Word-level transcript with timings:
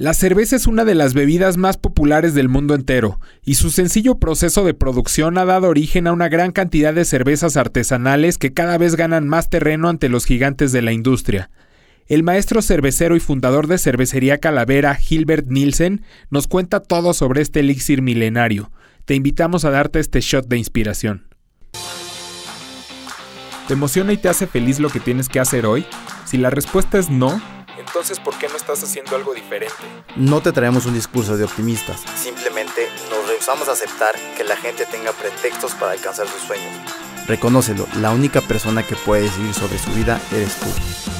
La 0.00 0.14
cerveza 0.14 0.56
es 0.56 0.66
una 0.66 0.86
de 0.86 0.94
las 0.94 1.12
bebidas 1.12 1.58
más 1.58 1.76
populares 1.76 2.32
del 2.32 2.48
mundo 2.48 2.74
entero, 2.74 3.20
y 3.44 3.56
su 3.56 3.68
sencillo 3.68 4.14
proceso 4.14 4.64
de 4.64 4.72
producción 4.72 5.36
ha 5.36 5.44
dado 5.44 5.68
origen 5.68 6.06
a 6.06 6.14
una 6.14 6.30
gran 6.30 6.52
cantidad 6.52 6.94
de 6.94 7.04
cervezas 7.04 7.58
artesanales 7.58 8.38
que 8.38 8.54
cada 8.54 8.78
vez 8.78 8.96
ganan 8.96 9.28
más 9.28 9.50
terreno 9.50 9.90
ante 9.90 10.08
los 10.08 10.24
gigantes 10.24 10.72
de 10.72 10.80
la 10.80 10.92
industria. 10.92 11.50
El 12.06 12.22
maestro 12.22 12.62
cervecero 12.62 13.14
y 13.14 13.20
fundador 13.20 13.66
de 13.66 13.76
Cervecería 13.76 14.38
Calavera, 14.38 14.94
Gilbert 14.94 15.48
Nielsen, 15.48 16.00
nos 16.30 16.46
cuenta 16.46 16.80
todo 16.80 17.12
sobre 17.12 17.42
este 17.42 17.60
elixir 17.60 18.00
milenario. 18.00 18.72
Te 19.04 19.14
invitamos 19.14 19.66
a 19.66 19.70
darte 19.70 20.00
este 20.00 20.22
shot 20.22 20.48
de 20.48 20.56
inspiración. 20.56 21.26
¿Te 23.68 23.74
emociona 23.74 24.14
y 24.14 24.16
te 24.16 24.30
hace 24.30 24.46
feliz 24.46 24.80
lo 24.80 24.88
que 24.88 24.98
tienes 24.98 25.28
que 25.28 25.40
hacer 25.40 25.66
hoy? 25.66 25.84
Si 26.24 26.38
la 26.38 26.48
respuesta 26.48 26.98
es 26.98 27.10
no, 27.10 27.38
entonces 27.80 28.20
¿por 28.20 28.38
qué 28.38 28.48
no 28.48 28.56
estás 28.56 28.82
haciendo 28.82 29.16
algo 29.16 29.34
diferente? 29.34 29.74
No 30.16 30.40
te 30.40 30.52
traemos 30.52 30.86
un 30.86 30.94
discurso 30.94 31.36
de 31.36 31.44
optimistas, 31.44 32.02
simplemente 32.16 32.88
nos 33.10 33.26
rehusamos 33.26 33.68
a 33.68 33.72
aceptar 33.72 34.14
que 34.36 34.44
la 34.44 34.56
gente 34.56 34.86
tenga 34.86 35.12
pretextos 35.12 35.72
para 35.74 35.92
alcanzar 35.92 36.28
sus 36.28 36.42
sueños. 36.42 36.72
Reconócelo, 37.26 37.86
la 38.00 38.10
única 38.10 38.40
persona 38.40 38.82
que 38.82 38.96
puede 38.96 39.22
decidir 39.22 39.54
sobre 39.54 39.78
su 39.78 39.90
vida 39.92 40.20
eres 40.32 40.56
tú. 40.56 40.66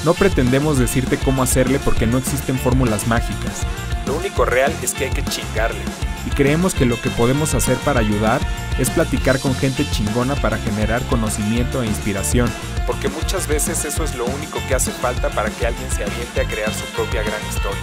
No 0.04 0.14
pretendemos 0.14 0.78
decirte 0.78 1.18
cómo 1.18 1.42
hacerle 1.42 1.78
porque 1.78 2.06
no 2.06 2.18
existen 2.18 2.58
fórmulas 2.58 3.06
mágicas. 3.06 3.66
Lo 4.06 4.14
único 4.14 4.44
real 4.44 4.74
es 4.82 4.94
que 4.94 5.04
hay 5.04 5.10
que 5.10 5.24
chingarle. 5.24 5.80
Y 6.26 6.30
creemos 6.30 6.74
que 6.74 6.84
lo 6.84 7.00
que 7.00 7.10
podemos 7.10 7.54
hacer 7.54 7.76
para 7.78 8.00
ayudar 8.00 8.40
es 8.78 8.90
platicar 8.90 9.38
con 9.40 9.54
gente 9.54 9.86
chingona 9.90 10.34
para 10.36 10.58
generar 10.58 11.02
conocimiento 11.04 11.82
e 11.82 11.86
inspiración. 11.86 12.50
Porque 12.86 13.08
muchas 13.08 13.46
veces 13.46 13.84
eso 13.84 14.04
es 14.04 14.14
lo 14.14 14.24
único 14.26 14.60
que 14.68 14.74
hace 14.74 14.90
falta 14.90 15.30
para 15.30 15.50
que 15.50 15.66
alguien 15.66 15.90
se 15.90 16.04
aviente 16.04 16.40
a 16.40 16.44
crear 16.44 16.72
su 16.72 16.84
propia 16.96 17.22
gran 17.22 17.40
historia. 17.48 17.80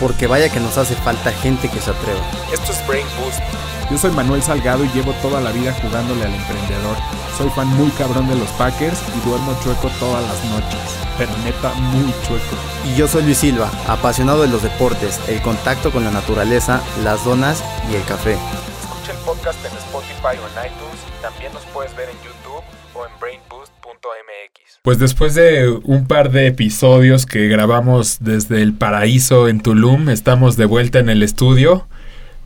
Porque 0.00 0.26
vaya 0.26 0.50
que 0.50 0.60
nos 0.60 0.76
hace 0.78 0.94
falta 0.94 1.32
gente 1.32 1.68
que 1.68 1.80
se 1.80 1.90
atreva. 1.90 2.20
Esto 2.52 2.72
es 2.72 2.86
Brain 2.86 3.06
Boost. 3.18 3.75
Yo 3.90 3.96
soy 3.96 4.10
Manuel 4.10 4.42
Salgado 4.42 4.84
y 4.84 4.88
llevo 4.88 5.12
toda 5.22 5.40
la 5.40 5.52
vida 5.52 5.72
jugándole 5.80 6.24
al 6.24 6.34
emprendedor. 6.34 6.96
Soy 7.38 7.48
fan 7.50 7.68
muy 7.68 7.90
cabrón 7.90 8.28
de 8.28 8.34
los 8.34 8.48
Packers 8.50 9.00
y 9.16 9.28
duermo 9.28 9.56
chueco 9.62 9.88
todas 10.00 10.22
las 10.26 10.44
noches. 10.50 10.80
Pero 11.16 11.30
neta, 11.44 11.72
muy 11.74 12.12
chueco. 12.26 12.56
Y 12.84 12.96
yo 12.96 13.06
soy 13.06 13.22
Luis 13.22 13.38
Silva, 13.38 13.70
apasionado 13.86 14.42
de 14.42 14.48
los 14.48 14.62
deportes, 14.62 15.20
el 15.28 15.40
contacto 15.40 15.92
con 15.92 16.04
la 16.04 16.10
naturaleza, 16.10 16.82
las 17.04 17.24
donas 17.24 17.62
y 17.90 17.94
el 17.94 18.02
café. 18.04 18.32
Escucha 18.32 19.12
el 19.12 19.18
podcast 19.18 19.64
en 19.64 19.76
Spotify 19.78 20.36
o 20.42 20.60
en 20.60 20.66
iTunes 20.66 21.06
también 21.22 21.52
nos 21.52 21.64
puedes 21.66 21.94
ver 21.96 22.08
en 22.08 22.16
YouTube 22.24 22.62
o 22.94 23.04
en 23.04 23.12
brainboost.mx. 23.20 24.80
Pues 24.82 24.98
después 24.98 25.34
de 25.34 25.68
un 25.84 26.06
par 26.06 26.30
de 26.30 26.46
episodios 26.46 27.26
que 27.26 27.48
grabamos 27.48 28.18
desde 28.20 28.62
el 28.62 28.74
paraíso 28.74 29.48
en 29.48 29.60
Tulum, 29.60 30.08
estamos 30.08 30.56
de 30.56 30.66
vuelta 30.66 30.98
en 30.98 31.08
el 31.08 31.22
estudio. 31.22 31.88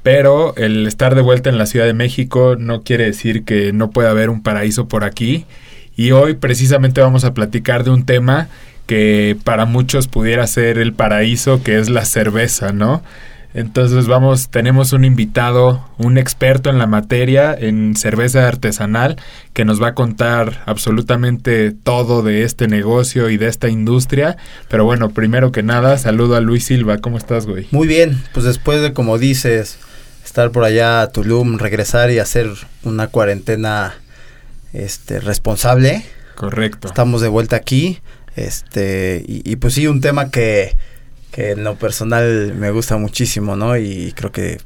Pero 0.03 0.55
el 0.57 0.87
estar 0.87 1.15
de 1.15 1.21
vuelta 1.21 1.51
en 1.51 1.59
la 1.59 1.67
Ciudad 1.67 1.87
de 1.87 1.95
México 1.95 2.57
no 2.59 2.83
quiere 2.83 3.05
decir 3.05 3.45
que 3.45 3.73
no 3.73 3.91
pueda 3.91 4.11
haber 4.11 4.31
un 4.31 4.43
paraíso 4.43 4.89
por 4.89 5.05
aquí. 5.05 5.45
Y 5.97 6.13
hoy 6.13 6.35
precisamente 6.35 7.01
vamos 7.01 7.25
a 7.25 7.35
platicar 7.35 7.85
de 7.85 7.91
un 7.91 8.07
tema 8.07 8.49
que 8.87 9.37
para 9.45 9.67
muchos 9.67 10.09
pudiera 10.09 10.47
ser 10.47 10.79
el 10.79 10.95
paraíso, 10.95 11.63
que 11.63 11.79
es 11.79 11.91
la 11.91 12.05
cerveza, 12.05 12.73
¿no? 12.73 13.03
Entonces 13.53 14.07
vamos, 14.07 14.49
tenemos 14.49 14.93
un 14.93 15.05
invitado, 15.05 15.85
un 15.99 16.19
experto 16.19 16.71
en 16.71 16.79
la 16.79 16.87
materia, 16.87 17.53
en 17.53 17.97
cerveza 17.97 18.47
artesanal, 18.47 19.17
que 19.53 19.65
nos 19.65 19.83
va 19.83 19.89
a 19.89 19.95
contar 19.95 20.63
absolutamente 20.67 21.73
todo 21.73 22.23
de 22.23 22.45
este 22.45 22.69
negocio 22.69 23.29
y 23.29 23.37
de 23.37 23.49
esta 23.49 23.69
industria. 23.69 24.37
Pero 24.69 24.85
bueno, 24.85 25.11
primero 25.11 25.51
que 25.51 25.65
nada, 25.65 25.99
saludo 25.99 26.37
a 26.37 26.41
Luis 26.41 26.65
Silva. 26.65 26.99
¿Cómo 26.99 27.19
estás, 27.19 27.47
güey? 27.47 27.67
Muy 27.73 27.89
bien, 27.89 28.23
pues 28.33 28.47
después 28.47 28.83
de, 28.83 28.93
como 28.93 29.19
dices, 29.19 29.81
estar 30.31 30.53
por 30.53 30.63
allá 30.63 31.03
a 31.03 31.11
Tulum, 31.11 31.59
regresar 31.59 32.13
y 32.13 32.21
hacer 32.21 32.49
una 32.85 33.09
cuarentena 33.09 33.97
este 34.73 35.19
responsable. 35.19 36.05
Correcto. 36.37 36.87
Estamos 36.87 37.21
de 37.21 37.27
vuelta 37.27 37.57
aquí. 37.57 37.99
Este, 38.37 39.25
y, 39.27 39.43
y 39.45 39.57
pues 39.57 39.75
sí, 39.75 39.89
un 39.89 40.01
tema 40.01 40.31
que, 40.31 40.77
que 41.33 41.51
en 41.51 41.65
lo 41.65 41.75
personal 41.75 42.55
me 42.55 42.71
gusta 42.71 42.97
muchísimo, 42.97 43.57
¿no? 43.57 43.77
Y 43.77 44.13
creo 44.15 44.31
que 44.31 44.59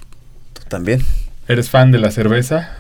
tú 0.53 0.61
también. 0.69 1.03
¿Eres 1.49 1.71
fan 1.71 1.91
de 1.91 1.99
la 1.99 2.11
cerveza? 2.11 2.77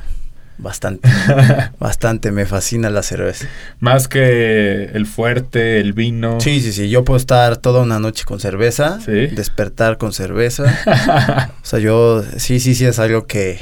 Bastante, 0.56 1.08
bastante, 1.80 2.30
me 2.30 2.46
fascina 2.46 2.88
la 2.88 3.02
cerveza. 3.02 3.46
Más 3.80 4.06
que 4.06 4.84
el 4.84 5.04
fuerte, 5.06 5.80
el 5.80 5.92
vino. 5.92 6.40
Sí, 6.40 6.60
sí, 6.60 6.72
sí, 6.72 6.88
yo 6.88 7.04
puedo 7.04 7.16
estar 7.16 7.56
toda 7.56 7.82
una 7.82 7.98
noche 7.98 8.24
con 8.24 8.38
cerveza, 8.38 9.00
¿Sí? 9.00 9.26
despertar 9.28 9.98
con 9.98 10.12
cerveza. 10.12 11.50
o 11.62 11.66
sea, 11.66 11.80
yo, 11.80 12.22
sí, 12.36 12.60
sí, 12.60 12.76
sí, 12.76 12.84
es 12.84 13.00
algo 13.00 13.26
que, 13.26 13.58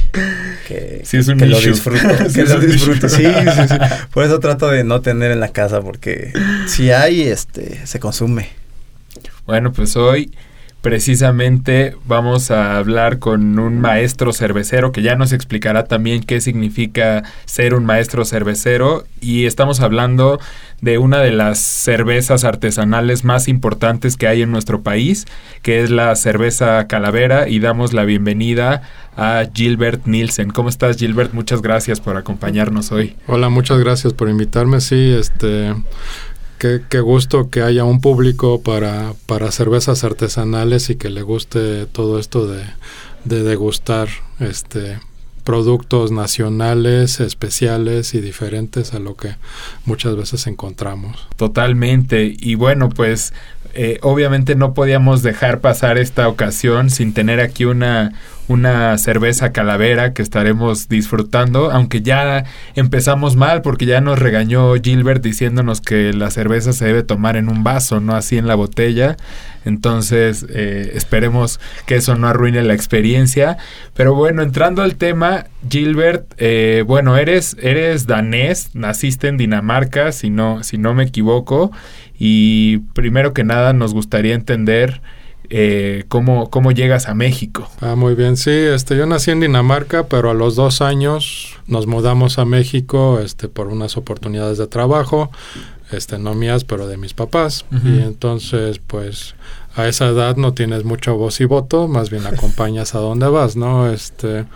que, 0.68 1.00
Sí, 1.04 1.16
es 1.16 1.28
un 1.28 1.38
que 1.38 1.46
lo 1.46 1.60
disfruto. 1.60 2.02
Que 2.34 2.44
lo 2.44 2.60
disfruto, 2.60 3.08
sí, 3.08 3.24
sí, 3.24 3.68
sí. 3.68 3.74
Por 4.12 4.24
eso 4.24 4.38
trato 4.38 4.68
de 4.68 4.84
no 4.84 5.00
tener 5.00 5.30
en 5.30 5.40
la 5.40 5.48
casa, 5.48 5.80
porque 5.80 6.32
si 6.66 6.90
hay, 6.90 7.22
este, 7.22 7.86
se 7.86 8.00
consume. 8.00 8.50
Bueno, 9.46 9.72
pues 9.72 9.96
hoy 9.96 10.30
precisamente 10.82 11.96
vamos 12.06 12.50
a 12.50 12.76
hablar 12.76 13.20
con 13.20 13.58
un 13.60 13.80
maestro 13.80 14.32
cervecero 14.32 14.90
que 14.90 15.00
ya 15.00 15.14
nos 15.14 15.32
explicará 15.32 15.84
también 15.84 16.24
qué 16.24 16.40
significa 16.40 17.22
ser 17.44 17.74
un 17.74 17.84
maestro 17.84 18.24
cervecero 18.24 19.04
y 19.20 19.46
estamos 19.46 19.80
hablando 19.80 20.40
de 20.80 20.98
una 20.98 21.20
de 21.20 21.30
las 21.30 21.60
cervezas 21.60 22.42
artesanales 22.42 23.22
más 23.22 23.46
importantes 23.46 24.16
que 24.16 24.26
hay 24.26 24.42
en 24.42 24.50
nuestro 24.50 24.82
país, 24.82 25.26
que 25.62 25.80
es 25.82 25.90
la 25.90 26.14
cerveza 26.16 26.88
Calavera 26.88 27.48
y 27.48 27.60
damos 27.60 27.92
la 27.92 28.02
bienvenida 28.02 28.82
a 29.16 29.44
Gilbert 29.54 30.06
Nielsen. 30.06 30.50
¿Cómo 30.50 30.68
estás 30.68 30.96
Gilbert? 30.96 31.32
Muchas 31.32 31.62
gracias 31.62 32.00
por 32.00 32.16
acompañarnos 32.16 32.90
hoy. 32.90 33.14
Hola, 33.28 33.48
muchas 33.50 33.78
gracias 33.78 34.14
por 34.14 34.28
invitarme. 34.28 34.80
Sí, 34.80 35.14
este, 35.16 35.72
qué, 36.88 37.00
gusto 37.00 37.50
que 37.50 37.62
haya 37.62 37.84
un 37.84 38.00
público 38.00 38.62
para, 38.62 39.14
para 39.26 39.50
cervezas 39.50 40.04
artesanales 40.04 40.90
y 40.90 40.96
que 40.96 41.10
le 41.10 41.22
guste 41.22 41.86
todo 41.86 42.18
esto 42.18 42.46
de, 42.46 42.62
de 43.24 43.42
degustar 43.42 44.08
este 44.38 44.98
productos 45.44 46.12
nacionales, 46.12 47.18
especiales 47.18 48.14
y 48.14 48.20
diferentes 48.20 48.94
a 48.94 49.00
lo 49.00 49.16
que 49.16 49.34
muchas 49.84 50.14
veces 50.14 50.46
encontramos. 50.46 51.26
Totalmente. 51.34 52.32
Y 52.38 52.54
bueno, 52.54 52.90
pues 52.90 53.34
eh, 53.74 53.98
obviamente 54.02 54.54
no 54.54 54.72
podíamos 54.72 55.22
dejar 55.24 55.60
pasar 55.60 55.98
esta 55.98 56.28
ocasión 56.28 56.90
sin 56.90 57.12
tener 57.12 57.40
aquí 57.40 57.64
una, 57.64 58.12
una 58.48 58.98
cerveza 58.98 59.52
calavera 59.52 60.12
que 60.12 60.22
estaremos 60.22 60.88
disfrutando, 60.88 61.70
aunque 61.70 62.02
ya 62.02 62.44
empezamos 62.74 63.36
mal 63.36 63.62
porque 63.62 63.86
ya 63.86 64.00
nos 64.00 64.18
regañó 64.18 64.74
Gilbert 64.74 65.22
diciéndonos 65.22 65.80
que 65.80 66.12
la 66.12 66.30
cerveza 66.30 66.72
se 66.72 66.86
debe 66.86 67.02
tomar 67.02 67.36
en 67.36 67.48
un 67.48 67.64
vaso, 67.64 68.00
no 68.00 68.14
así 68.14 68.38
en 68.38 68.46
la 68.46 68.54
botella. 68.54 69.16
Entonces 69.64 70.44
eh, 70.50 70.92
esperemos 70.94 71.60
que 71.86 71.94
eso 71.94 72.16
no 72.16 72.26
arruine 72.26 72.62
la 72.62 72.74
experiencia. 72.74 73.58
Pero 73.94 74.14
bueno, 74.14 74.42
entrando 74.42 74.82
al 74.82 74.96
tema, 74.96 75.46
Gilbert, 75.70 76.34
eh, 76.38 76.82
bueno, 76.86 77.16
eres, 77.16 77.56
eres 77.60 78.06
danés, 78.06 78.70
naciste 78.74 79.28
en 79.28 79.36
Dinamarca, 79.36 80.10
si 80.12 80.30
no, 80.30 80.64
si 80.64 80.78
no 80.78 80.94
me 80.94 81.04
equivoco. 81.04 81.70
Y 82.18 82.78
primero 82.94 83.32
que 83.32 83.44
nada 83.44 83.72
nos 83.72 83.94
gustaría 83.94 84.34
entender 84.34 85.00
eh, 85.54 86.04
cómo, 86.08 86.48
cómo 86.48 86.72
llegas 86.72 87.08
a 87.08 87.14
México. 87.14 87.68
Ah, 87.82 87.94
muy 87.94 88.14
bien, 88.14 88.38
sí, 88.38 88.50
este, 88.50 88.96
yo 88.96 89.04
nací 89.04 89.32
en 89.32 89.40
Dinamarca, 89.40 90.06
pero 90.06 90.30
a 90.30 90.34
los 90.34 90.56
dos 90.56 90.80
años 90.80 91.58
nos 91.66 91.86
mudamos 91.86 92.38
a 92.38 92.46
México, 92.46 93.20
este, 93.20 93.48
por 93.48 93.66
unas 93.66 93.98
oportunidades 93.98 94.56
de 94.56 94.66
trabajo, 94.66 95.30
este, 95.90 96.18
no 96.18 96.34
mías, 96.34 96.64
pero 96.64 96.86
de 96.86 96.96
mis 96.96 97.12
papás. 97.12 97.66
Y 97.84 98.00
entonces, 98.00 98.78
pues, 98.78 99.34
a 99.76 99.86
esa 99.88 100.08
edad 100.08 100.36
no 100.36 100.54
tienes 100.54 100.84
mucho 100.84 101.18
voz 101.18 101.38
y 101.42 101.44
voto, 101.44 101.86
más 101.86 102.08
bien 102.08 102.26
acompañas 102.32 102.94
a 102.94 103.00
donde 103.00 103.28
vas, 103.28 103.54
¿no? 103.54 103.90
Este, 103.90 104.46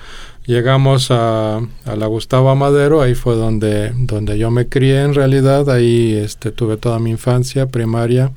llegamos 0.47 1.11
a, 1.11 1.57
a 1.57 1.97
la 1.97 2.07
Gustavo 2.07 2.51
Amadero, 2.51 3.03
ahí 3.03 3.15
fue 3.15 3.35
donde, 3.35 3.93
donde 3.95 4.39
yo 4.39 4.51
me 4.51 4.69
crié 4.69 5.03
en 5.03 5.15
realidad, 5.15 5.69
ahí 5.69 6.15
este, 6.15 6.53
tuve 6.53 6.77
toda 6.77 6.99
mi 6.99 7.11
infancia, 7.11 7.67
primaria, 7.67 8.33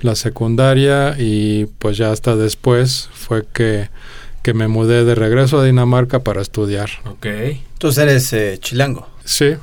la 0.00 0.14
secundaria 0.14 1.14
y 1.18 1.66
pues 1.78 1.96
ya 1.96 2.10
hasta 2.10 2.36
después 2.36 3.08
fue 3.12 3.44
que, 3.52 3.88
que 4.42 4.54
me 4.54 4.68
mudé 4.68 5.04
de 5.04 5.14
regreso 5.14 5.60
a 5.60 5.64
Dinamarca 5.64 6.20
para 6.20 6.42
estudiar. 6.42 6.90
Ok. 7.06 7.26
Entonces 7.26 8.02
eres 8.02 8.32
eh, 8.32 8.58
chilango. 8.60 9.08
Sí. 9.24 9.54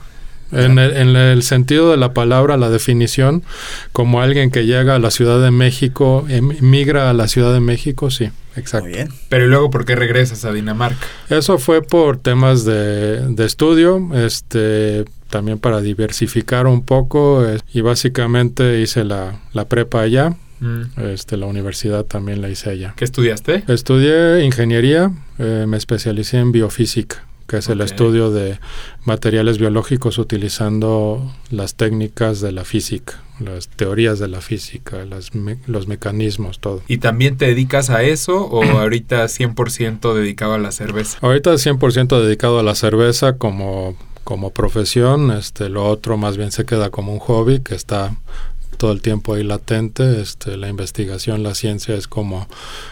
En 0.51 0.79
el, 0.79 0.97
en 0.97 1.15
el 1.15 1.43
sentido 1.43 1.91
de 1.91 1.97
la 1.97 2.15
palabra, 2.15 2.57
la 2.57 2.71
definición, 2.71 3.43
como 3.91 4.19
alguien 4.19 4.49
que 4.49 4.65
llega 4.65 4.95
a 4.95 4.99
la 4.99 5.11
Ciudad 5.11 5.39
de 5.39 5.51
México, 5.51 6.25
emigra 6.27 7.11
a 7.11 7.13
la 7.13 7.27
Ciudad 7.27 7.53
de 7.53 7.59
México, 7.59 8.09
sí, 8.09 8.31
exacto. 8.59 8.87
Muy 8.87 8.95
bien. 8.95 9.09
Pero 9.29 9.45
¿y 9.45 9.47
luego 9.47 9.69
por 9.69 9.85
qué 9.85 9.95
regresas 9.95 10.45
a 10.45 10.53
Dinamarca? 10.53 11.05
Eso 11.29 11.57
fue 11.57 11.81
por 11.81 12.17
temas 12.17 12.65
de, 12.65 13.21
de 13.27 13.45
estudio, 13.45 14.09
este, 14.13 15.05
también 15.29 15.59
para 15.59 15.81
diversificar 15.81 16.67
un 16.67 16.83
poco 16.83 17.45
eh, 17.47 17.59
y 17.73 17.81
básicamente 17.81 18.81
hice 18.81 19.03
la, 19.03 19.39
la 19.53 19.67
prepa 19.67 20.01
allá 20.01 20.35
Mm. 20.59 20.81
Este, 21.13 21.37
la 21.37 21.45
universidad 21.45 22.05
también 22.05 22.41
la 22.41 22.49
hice 22.49 22.69
allá. 22.69 22.93
¿Qué 22.97 23.05
estudiaste? 23.05 23.63
Estudié 23.67 24.43
ingeniería, 24.43 25.11
eh, 25.37 25.65
me 25.67 25.77
especialicé 25.77 26.37
en 26.37 26.51
biofísica 26.51 27.25
que 27.47 27.57
es 27.57 27.67
el 27.67 27.81
estudio 27.81 28.29
de 28.29 28.59
materiales 29.05 29.57
biológicos 29.57 30.19
utilizando 30.19 31.33
las 31.49 31.73
técnicas 31.73 32.41
de 32.41 32.51
la 32.51 32.63
física, 32.63 33.23
las 33.39 33.67
teorías 33.69 34.19
de 34.19 34.27
la 34.27 34.41
física, 34.41 35.05
los 35.05 35.87
mecanismos, 35.87 36.59
todo. 36.59 36.81
¿Y 36.87 36.97
también 36.97 37.37
te 37.37 37.45
dedicas 37.45 37.89
a 37.89 38.03
eso 38.03 38.45
o 38.45 38.63
ahorita 38.79 39.25
100% 39.25 40.13
dedicado 40.13 40.53
a 40.53 40.57
la 40.59 40.71
cerveza? 40.71 41.17
Ahorita 41.21 41.53
100% 41.53 42.21
dedicado 42.21 42.59
a 42.59 42.63
la 42.63 42.75
cerveza 42.75 43.37
como, 43.37 43.95
como 44.23 44.51
profesión, 44.51 45.31
este, 45.31 45.69
lo 45.69 45.87
otro 45.87 46.17
más 46.17 46.37
bien 46.37 46.51
se 46.51 46.65
queda 46.65 46.89
como 46.89 47.13
un 47.13 47.19
hobby 47.19 47.59
que 47.61 47.75
está 47.75 48.15
todo 48.77 48.91
el 48.93 49.01
tiempo 49.01 49.33
ahí 49.33 49.43
latente. 49.43 50.21
Este, 50.21 50.57
la 50.57 50.69
investigación, 50.69 51.43
la 51.43 51.53
ciencia 51.53 51.95
es 51.95 52.07
como, 52.07 52.47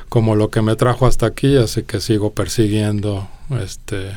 como 0.10 0.36
lo 0.36 0.50
que 0.50 0.62
me 0.62 0.76
trajo 0.76 1.08
hasta 1.08 1.26
aquí, 1.26 1.56
así 1.58 1.84
que 1.84 2.02
sigo 2.02 2.34
persiguiendo 2.34 3.28
este, 3.62 4.12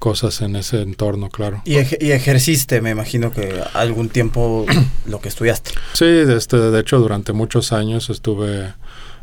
cosas 0.00 0.40
en 0.40 0.56
ese 0.56 0.80
entorno, 0.80 1.28
claro. 1.28 1.62
Y, 1.64 1.76
ejerciste, 1.76 2.80
me 2.80 2.90
imagino 2.90 3.30
que 3.30 3.62
algún 3.74 4.08
tiempo 4.08 4.66
lo 5.06 5.20
que 5.20 5.28
estudiaste. 5.28 5.70
Sí, 5.92 6.06
este, 6.06 6.56
de 6.56 6.80
hecho 6.80 6.98
durante 6.98 7.32
muchos 7.32 7.72
años 7.72 8.10
estuve 8.10 8.72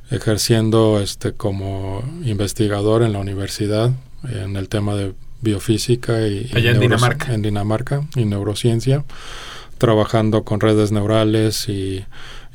ejerciendo 0.09 1.01
este 1.01 1.33
como 1.33 2.01
investigador 2.23 3.03
en 3.03 3.11
la 3.11 3.19
universidad 3.19 3.91
en 4.23 4.55
el 4.55 4.69
tema 4.69 4.95
de 4.95 5.13
biofísica 5.41 6.25
y, 6.27 6.49
Allá 6.53 6.71
en 6.71 6.79
Dinamarca. 6.79 7.33
En 7.33 7.41
Dinamarca 7.41 8.07
y 8.15 8.25
neurociencia, 8.25 9.03
trabajando 9.77 10.43
con 10.43 10.59
redes 10.59 10.91
neurales 10.91 11.67
y 11.69 12.05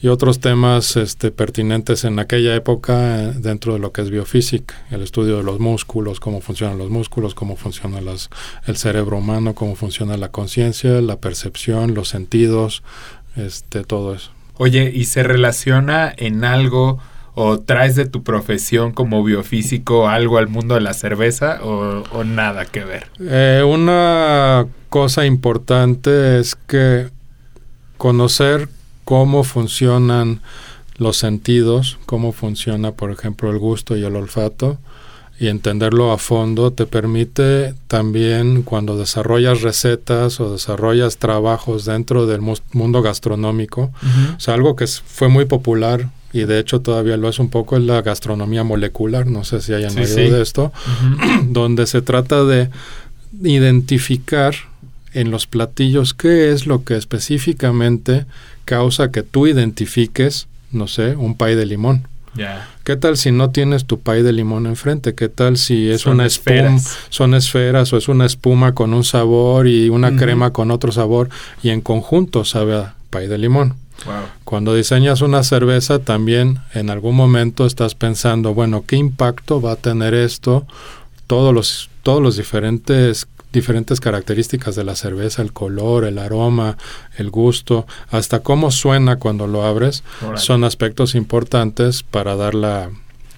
y 0.03 0.09
otros 0.09 0.41
temas 0.41 0.97
este, 0.97 1.31
pertinentes 1.31 2.05
en 2.05 2.19
aquella 2.19 2.57
época 2.57 3.23
eh, 3.23 3.33
dentro 3.37 3.75
de 3.75 3.79
lo 3.79 3.93
que 3.93 4.03
es 4.03 4.11
biofísica, 4.11 4.75
el 4.91 5.01
estudio 5.01 5.37
de 5.37 5.45
los 5.45 5.61
músculos, 5.61 6.19
cómo 6.19 6.41
funcionan 6.41 6.77
los 6.77 6.91
músculos, 6.91 7.37
cómo 7.37 7.57
funciona 7.57 8.01
las, 8.01 8.29
el 8.67 8.77
cerebro 8.77 9.19
humano, 9.19 9.55
cómo 9.55 9.77
funciona 9.77 10.17
la 10.17 10.31
conciencia, 10.31 11.01
la 11.01 11.21
percepción, 11.21 11.95
los 11.95 12.09
sentidos, 12.09 12.83
este, 13.37 13.85
todo 13.85 14.15
eso. 14.15 14.33
Oye, 14.59 14.91
¿y 14.93 15.05
se 15.05 15.23
relaciona 15.23 16.13
en 16.17 16.45
algo 16.45 16.99
o 17.35 17.61
traes 17.61 17.95
de 17.95 18.05
tu 18.05 18.25
profesión 18.25 18.91
como 18.91 19.23
biofísico 19.23 20.09
algo 20.09 20.37
al 20.37 20.49
mundo 20.49 20.75
de 20.75 20.81
la 20.81 20.95
cerveza 20.95 21.61
o, 21.63 22.25
nada 22.25 22.67
que 22.67 22.85
ver? 22.85 23.07
Eh, 23.21 23.63
una 23.65 24.67
cosa 24.89 25.27
importante 25.27 26.41
es 26.41 26.57
que 26.57 27.09
conocer 27.99 28.69
cómo 29.05 29.45
funcionan 29.45 30.41
los 30.99 31.17
sentidos, 31.17 31.99
cómo 32.07 32.33
funciona, 32.33 32.93
por 32.93 33.11
ejemplo, 33.11 33.51
el 33.51 33.59
gusto 33.59 33.97
y 33.97 34.05
el 34.05 34.17
olfato, 34.17 34.79
y 35.41 35.49
entenderlo 35.49 36.13
a 36.13 36.19
fondo 36.19 36.73
te 36.73 36.87
permite 36.87 37.75
también 37.89 38.63
cuando 38.63 38.97
desarrollas 38.97 39.63
recetas 39.63 40.39
o 40.39 40.53
desarrollas 40.53 41.17
trabajos 41.17 41.85
dentro 41.85 42.27
del 42.27 42.41
mundo 42.73 43.03
gastronómico, 43.03 43.91
o 44.37 44.41
sea, 44.41 44.55
algo 44.55 44.77
que 44.77 44.87
fue 44.87 45.29
muy 45.29 45.47
popular 45.47 46.09
y 46.33 46.45
de 46.45 46.59
hecho 46.59 46.81
todavía 46.81 47.17
lo 47.17 47.29
es 47.29 47.39
un 47.39 47.51
poco 47.51 47.77
es 47.77 47.83
la 47.83 48.03
gastronomía 48.03 48.63
molecular, 48.63 49.27
no 49.27 49.45
sé 49.45 49.61
si 49.61 49.75
hayan 49.75 49.99
oído 49.99 50.15
de 50.15 50.43
esto, 50.43 50.73
donde 51.49 51.87
se 51.87 52.03
trata 52.03 52.45
de 52.45 52.71
identificar 53.43 54.55
en 55.13 55.31
los 55.31 55.47
platillos 55.47 56.15
qué 56.15 56.53
es 56.53 56.67
lo 56.67 56.85
que 56.85 56.97
específicamente 56.97 58.27
causa 58.73 59.11
que 59.11 59.23
tú 59.23 59.47
identifiques, 59.47 60.49
no 60.71 60.89
sé, 60.89 61.15
un 61.15 61.37
pay 61.37 61.55
de 61.55 61.67
limón. 61.67 62.09
¿Qué 62.85 62.97
tal 62.97 63.19
si 63.19 63.31
no 63.31 63.51
tienes 63.51 63.85
tu 63.85 64.01
pay 64.01 64.23
de 64.23 64.33
limón 64.33 64.65
enfrente? 64.65 65.15
¿Qué 65.15 65.29
tal 65.29 65.59
si 65.59 65.91
es 65.91 66.07
una 66.07 66.25
espuma, 66.25 66.79
son 67.11 67.35
esferas 67.35 67.93
o 67.93 67.99
es 67.99 68.09
una 68.09 68.25
espuma 68.25 68.73
con 68.73 68.95
un 68.95 69.05
sabor 69.05 69.69
y 69.69 69.91
una 69.91 70.17
crema 70.17 70.55
con 70.55 70.71
otro 70.71 70.91
sabor 70.91 71.29
y 71.63 71.69
en 71.69 71.83
conjunto 71.83 72.47
sabe 72.47 72.75
a 72.77 72.95
pay 73.11 73.27
de 73.27 73.37
limón? 73.37 73.75
Cuando 74.45 74.75
diseñas 74.75 75.21
una 75.21 75.43
cerveza 75.43 75.99
también 75.99 76.61
en 76.73 76.89
algún 76.89 77.15
momento 77.15 77.67
estás 77.67 77.95
pensando, 77.95 78.55
bueno, 78.55 78.85
¿qué 78.87 78.97
impacto 78.97 79.61
va 79.61 79.73
a 79.73 79.77
tener 79.77 80.15
esto? 80.15 80.67
Todos 81.27 81.53
los, 81.53 81.91
todos 82.03 82.23
los 82.23 82.39
diferentes 82.39 83.29
diferentes 83.53 84.01
características 84.01 84.75
de 84.75 84.85
la 84.85 84.97
cerveza, 84.97 85.43
el 85.43 85.53
color, 85.53 86.05
el 86.05 86.19
aroma, 86.19 86.77
el 87.19 87.31
gusto, 87.31 87.87
hasta 88.11 88.41
cómo 88.41 88.71
suena 88.71 89.17
cuando 89.17 89.47
lo 89.47 89.65
abres, 89.65 90.03
son 90.37 90.65
aspectos 90.65 91.15
importantes 91.15 92.03
para 92.03 92.35
dar 92.37 92.55
la, 92.55 92.91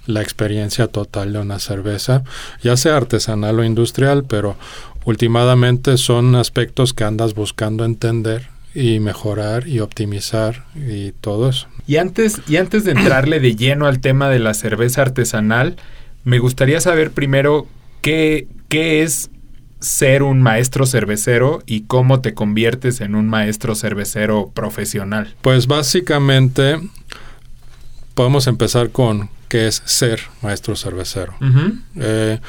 la 0.07 0.23
experiencia 0.23 0.87
total 0.87 1.33
de 1.33 1.41
una 1.41 1.59
cerveza, 1.59 2.23
ya 2.63 2.77
sea 2.77 2.97
artesanal 2.97 3.59
o 3.59 3.65
industrial, 3.65 4.25
pero 4.25 4.57
últimamente 5.05 5.97
son 5.97 6.35
aspectos 6.35 6.95
que 6.95 7.05
andas 7.05 7.35
buscando 7.35 7.85
entender 7.85 8.49
y 8.75 8.99
mejorar 9.01 9.69
y 9.69 9.81
optimizar 9.81 10.65
y 10.75 11.13
todo 11.13 11.49
eso. 11.49 11.69
Y 11.87 11.97
antes, 11.97 12.41
y 12.49 12.57
antes 12.57 12.85
de 12.85 12.93
entrarle 12.93 13.41
de 13.41 13.55
lleno 13.55 13.87
al 13.87 14.01
tema 14.01 14.29
de 14.29 14.39
la 14.39 14.55
cerveza 14.55 15.03
artesanal, 15.03 15.77
me 16.25 16.39
gustaría 16.39 16.81
saber 16.81 17.11
primero 17.11 17.67
qué, 18.01 18.49
qué 18.69 19.03
es 19.03 19.31
ser 19.81 20.23
un 20.23 20.43
maestro 20.43 20.87
cervecero 20.87 21.63
y 21.67 21.83
cómo 21.83 22.21
te 22.21 22.35
conviertes 22.35 23.01
en 23.01 23.15
un 23.15 23.29
maestro 23.29 23.75
cervecero 23.75 24.51
profesional? 24.55 25.35
Pues 25.43 25.67
básicamente 25.67 26.81
podemos 28.15 28.47
empezar 28.47 28.91
con 28.91 29.31
qué 29.49 29.67
es 29.67 29.83
ser 29.85 30.21
maestro 30.43 30.77
cervecero. 30.77 31.35
Eh, 31.97 32.41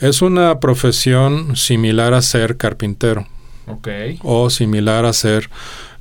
es 0.00 0.22
una 0.22 0.58
profesión 0.58 1.56
similar 1.56 2.14
a 2.14 2.22
ser 2.22 2.56
carpintero. 2.56 3.26
O 4.22 4.50
similar 4.50 5.04
a 5.04 5.12
ser 5.12 5.48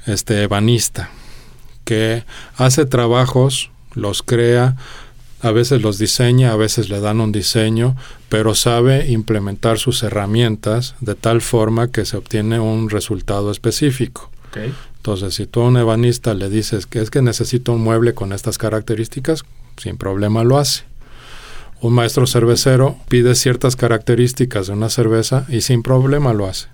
este 0.07 0.43
ebanista, 0.43 1.09
que 1.85 2.25
hace 2.57 2.85
trabajos, 2.85 3.69
los 3.93 4.23
crea, 4.23 4.75
a 5.41 5.51
veces 5.51 5.81
los 5.81 5.97
diseña, 5.97 6.51
a 6.51 6.55
veces 6.55 6.89
le 6.89 6.99
dan 6.99 7.19
un 7.19 7.31
diseño, 7.31 7.95
pero 8.29 8.55
sabe 8.55 9.11
implementar 9.11 9.79
sus 9.79 10.03
herramientas 10.03 10.95
de 10.99 11.15
tal 11.15 11.41
forma 11.41 11.91
que 11.91 12.05
se 12.05 12.17
obtiene 12.17 12.59
un 12.59 12.89
resultado 12.89 13.51
específico. 13.51 14.29
Entonces, 14.97 15.33
si 15.33 15.47
tú 15.47 15.61
a 15.61 15.67
un 15.67 15.77
ebanista 15.77 16.33
le 16.33 16.49
dices 16.49 16.85
que 16.85 17.01
es 17.01 17.09
que 17.09 17.21
necesito 17.21 17.73
un 17.73 17.81
mueble 17.81 18.13
con 18.13 18.33
estas 18.33 18.57
características, 18.57 19.43
sin 19.77 19.97
problema 19.97 20.43
lo 20.43 20.57
hace. 20.57 20.83
Un 21.79 21.93
maestro 21.93 22.27
cervecero 22.27 22.97
pide 23.09 23.33
ciertas 23.33 23.75
características 23.75 24.67
de 24.67 24.73
una 24.73 24.89
cerveza 24.89 25.47
y 25.49 25.61
sin 25.61 25.81
problema 25.81 26.33
lo 26.33 26.47
hace. 26.47 26.67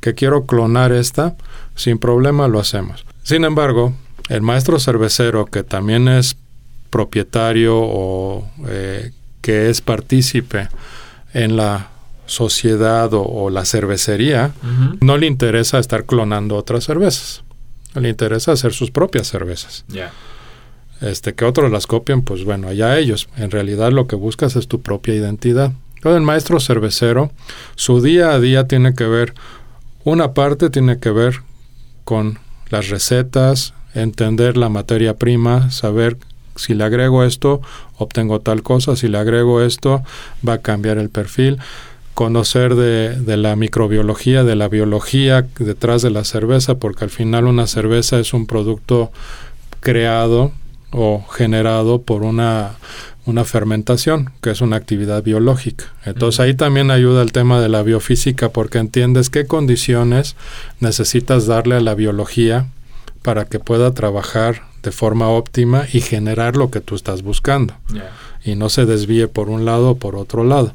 Que 0.00 0.14
quiero 0.14 0.44
clonar 0.44 0.92
esta, 0.92 1.36
sin 1.76 1.98
problema 1.98 2.48
lo 2.48 2.60
hacemos. 2.60 3.06
Sin 3.22 3.44
embargo, 3.44 3.94
el 4.28 4.42
maestro 4.42 4.78
cervecero, 4.78 5.46
que 5.46 5.62
también 5.62 6.08
es 6.08 6.36
propietario 6.90 7.78
o 7.78 8.48
eh, 8.68 9.12
que 9.40 9.70
es 9.70 9.80
partícipe 9.80 10.68
en 11.32 11.56
la 11.56 11.88
sociedad 12.26 13.10
o, 13.12 13.50
la 13.50 13.64
cervecería, 13.64 14.52
no 15.00 15.16
le 15.16 15.26
interesa 15.26 15.78
estar 15.78 16.04
clonando 16.04 16.56
otras 16.56 16.84
cervezas. 16.84 17.42
Le 17.94 18.08
interesa 18.08 18.52
hacer 18.52 18.72
sus 18.72 18.92
propias 18.92 19.26
cervezas. 19.26 19.84
Este, 21.00 21.34
que 21.34 21.44
otros 21.44 21.72
las 21.72 21.86
copien, 21.86 22.22
pues 22.22 22.44
bueno, 22.44 22.68
allá 22.68 22.98
ellos. 22.98 23.28
En 23.36 23.50
realidad 23.50 23.90
lo 23.90 24.06
que 24.06 24.16
buscas 24.16 24.54
es 24.54 24.68
tu 24.68 24.80
propia 24.80 25.14
identidad. 25.14 25.72
el 26.04 26.20
maestro 26.20 26.60
cervecero, 26.60 27.32
su 27.74 28.00
día 28.00 28.30
a 28.30 28.38
día 28.38 28.68
tiene 28.68 28.94
que 28.94 29.04
ver, 29.04 29.34
una 30.04 30.32
parte 30.32 30.70
tiene 30.70 30.98
que 30.98 31.10
ver 31.10 31.40
con 32.04 32.38
las 32.68 32.90
recetas, 32.90 33.74
entender 33.94 34.56
la 34.56 34.68
materia 34.68 35.16
prima, 35.16 35.70
saber 35.70 36.16
si 36.60 36.74
le 36.74 36.84
agrego 36.84 37.24
esto, 37.24 37.60
obtengo 37.98 38.40
tal 38.40 38.62
cosa, 38.62 38.96
si 38.96 39.08
le 39.08 39.18
agrego 39.18 39.62
esto, 39.62 40.02
va 40.46 40.54
a 40.54 40.58
cambiar 40.58 40.98
el 40.98 41.10
perfil. 41.10 41.58
Conocer 42.14 42.74
de, 42.74 43.18
de, 43.18 43.36
la 43.36 43.56
microbiología, 43.56 44.44
de 44.44 44.56
la 44.56 44.68
biología 44.68 45.46
detrás 45.58 46.02
de 46.02 46.10
la 46.10 46.24
cerveza, 46.24 46.74
porque 46.74 47.04
al 47.04 47.10
final 47.10 47.46
una 47.46 47.66
cerveza 47.66 48.18
es 48.18 48.34
un 48.34 48.46
producto 48.46 49.10
creado 49.80 50.52
o 50.92 51.24
generado 51.30 52.02
por 52.02 52.22
una, 52.22 52.72
una 53.26 53.44
fermentación, 53.44 54.30
que 54.42 54.50
es 54.50 54.60
una 54.60 54.76
actividad 54.76 55.22
biológica. 55.22 55.86
Entonces 56.04 56.40
ahí 56.40 56.54
también 56.54 56.90
ayuda 56.90 57.22
el 57.22 57.32
tema 57.32 57.60
de 57.60 57.68
la 57.68 57.82
biofísica, 57.82 58.50
porque 58.50 58.78
entiendes 58.78 59.30
qué 59.30 59.46
condiciones 59.46 60.36
necesitas 60.80 61.46
darle 61.46 61.76
a 61.76 61.80
la 61.80 61.94
biología 61.94 62.66
para 63.22 63.44
que 63.44 63.58
pueda 63.58 63.92
trabajar 63.92 64.69
de 64.82 64.92
forma 64.92 65.28
óptima 65.28 65.86
y 65.92 66.00
generar 66.00 66.56
lo 66.56 66.70
que 66.70 66.80
tú 66.80 66.94
estás 66.94 67.22
buscando. 67.22 67.74
Y 68.44 68.54
no 68.54 68.68
se 68.68 68.86
desvíe 68.86 69.28
por 69.28 69.48
un 69.48 69.64
lado 69.64 69.90
o 69.90 69.96
por 69.96 70.16
otro 70.16 70.44
lado. 70.44 70.72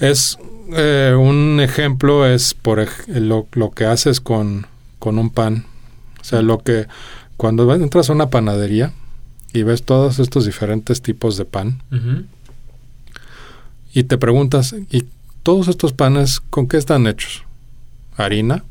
Es 0.00 0.38
eh, 0.72 1.14
un 1.18 1.60
ejemplo 1.60 2.26
es 2.26 2.54
por 2.54 2.86
lo, 3.06 3.46
lo, 3.52 3.70
que 3.70 3.84
haces 3.86 4.20
con, 4.20 4.66
con 4.98 5.18
un 5.18 5.30
pan. 5.30 5.64
O 6.20 6.24
sea, 6.24 6.42
lo 6.42 6.58
que 6.58 6.86
cuando 7.36 7.72
entras 7.72 8.10
a 8.10 8.12
una 8.12 8.30
panadería 8.30 8.92
y 9.52 9.62
ves 9.62 9.84
todos 9.84 10.18
estos 10.18 10.44
diferentes 10.44 11.00
tipos 11.00 11.36
de 11.36 11.44
pan 11.44 11.80
y 13.94 14.04
te 14.04 14.18
preguntas, 14.18 14.74
¿y 14.90 15.04
todos 15.42 15.68
estos 15.68 15.92
panes 15.92 16.40
con 16.40 16.68
qué 16.68 16.76
están 16.76 17.06
hechos? 17.06 17.44
Harina, 18.16 18.64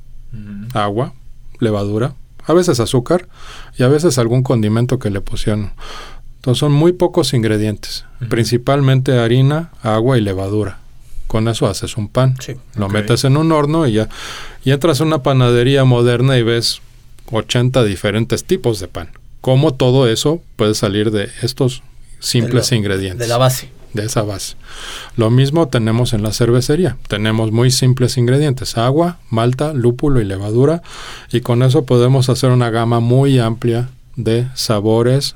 agua, 0.73 1.13
levadura, 1.59 2.13
a 2.47 2.53
veces 2.53 2.79
azúcar 2.79 3.27
y 3.77 3.83
a 3.83 3.87
veces 3.87 4.17
algún 4.17 4.41
condimento 4.41 4.97
que 4.97 5.11
le 5.11 5.21
pusieron. 5.21 5.73
Entonces 6.37 6.59
son 6.59 6.71
muy 6.71 6.93
pocos 6.93 7.33
ingredientes, 7.33 8.05
principalmente 8.29 9.19
harina, 9.19 9.71
agua 9.83 10.17
y 10.17 10.21
levadura. 10.21 10.79
Con 11.27 11.49
eso 11.49 11.67
haces 11.67 11.97
un 11.97 12.07
pan. 12.07 12.35
Lo 12.75 12.87
metes 12.87 13.25
en 13.25 13.35
un 13.35 13.51
horno 13.51 13.85
y 13.85 13.93
ya 13.93 14.07
y 14.63 14.71
entras 14.71 15.01
a 15.01 15.03
una 15.03 15.23
panadería 15.23 15.83
moderna 15.83 16.37
y 16.37 16.43
ves 16.43 16.81
80 17.31 17.83
diferentes 17.83 18.45
tipos 18.45 18.79
de 18.79 18.87
pan. 18.87 19.09
¿Cómo 19.41 19.73
todo 19.73 20.07
eso 20.07 20.41
puede 20.55 20.73
salir 20.73 21.11
de 21.11 21.29
estos 21.41 21.83
simples 22.19 22.71
ingredientes? 22.71 23.19
De 23.19 23.27
la 23.27 23.37
base. 23.37 23.69
De 23.93 24.05
esa 24.05 24.21
base. 24.21 24.55
Lo 25.15 25.29
mismo 25.31 25.69
tenemos 25.69 26.13
en 26.13 26.21
la 26.21 26.31
cervecería. 26.31 26.97
Tenemos 27.07 27.51
muy 27.51 27.71
simples 27.71 28.17
ingredientes, 28.17 28.77
agua, 28.77 29.17
malta, 29.29 29.73
lúpulo 29.73 30.21
y 30.21 30.25
levadura. 30.25 30.81
Y 31.31 31.41
con 31.41 31.63
eso 31.63 31.85
podemos 31.85 32.29
hacer 32.29 32.51
una 32.51 32.69
gama 32.69 32.99
muy 32.99 33.39
amplia 33.39 33.89
de 34.15 34.47
sabores, 34.55 35.35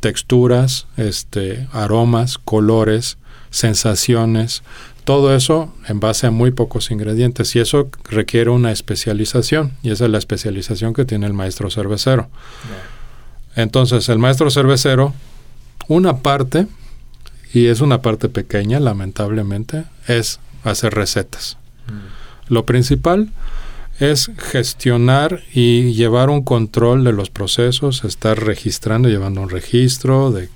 texturas, 0.00 0.86
este, 0.96 1.68
aromas, 1.72 2.38
colores, 2.38 3.18
sensaciones, 3.50 4.62
todo 5.04 5.34
eso 5.34 5.74
en 5.88 6.00
base 6.00 6.26
a 6.26 6.30
muy 6.30 6.52
pocos 6.52 6.90
ingredientes 6.90 7.54
y 7.56 7.60
eso 7.60 7.90
requiere 8.08 8.50
una 8.50 8.70
especialización 8.70 9.72
y 9.82 9.90
esa 9.90 10.04
es 10.04 10.10
la 10.10 10.18
especialización 10.18 10.94
que 10.94 11.04
tiene 11.04 11.26
el 11.26 11.32
maestro 11.32 11.70
cervecero. 11.70 12.28
Entonces 13.56 14.08
el 14.08 14.18
maestro 14.18 14.50
cervecero, 14.50 15.12
una 15.88 16.18
parte, 16.18 16.66
y 17.52 17.66
es 17.66 17.80
una 17.80 18.02
parte 18.02 18.28
pequeña 18.28 18.80
lamentablemente, 18.80 19.84
es 20.06 20.40
hacer 20.64 20.94
recetas. 20.94 21.58
Mm. 21.86 22.52
Lo 22.54 22.66
principal 22.66 23.30
es 23.98 24.30
gestionar 24.38 25.42
y 25.52 25.92
llevar 25.92 26.30
un 26.30 26.42
control 26.42 27.04
de 27.04 27.12
los 27.12 27.30
procesos, 27.30 28.04
estar 28.04 28.42
registrando, 28.42 29.08
llevando 29.08 29.42
un 29.42 29.50
registro 29.50 30.32
de 30.32 30.48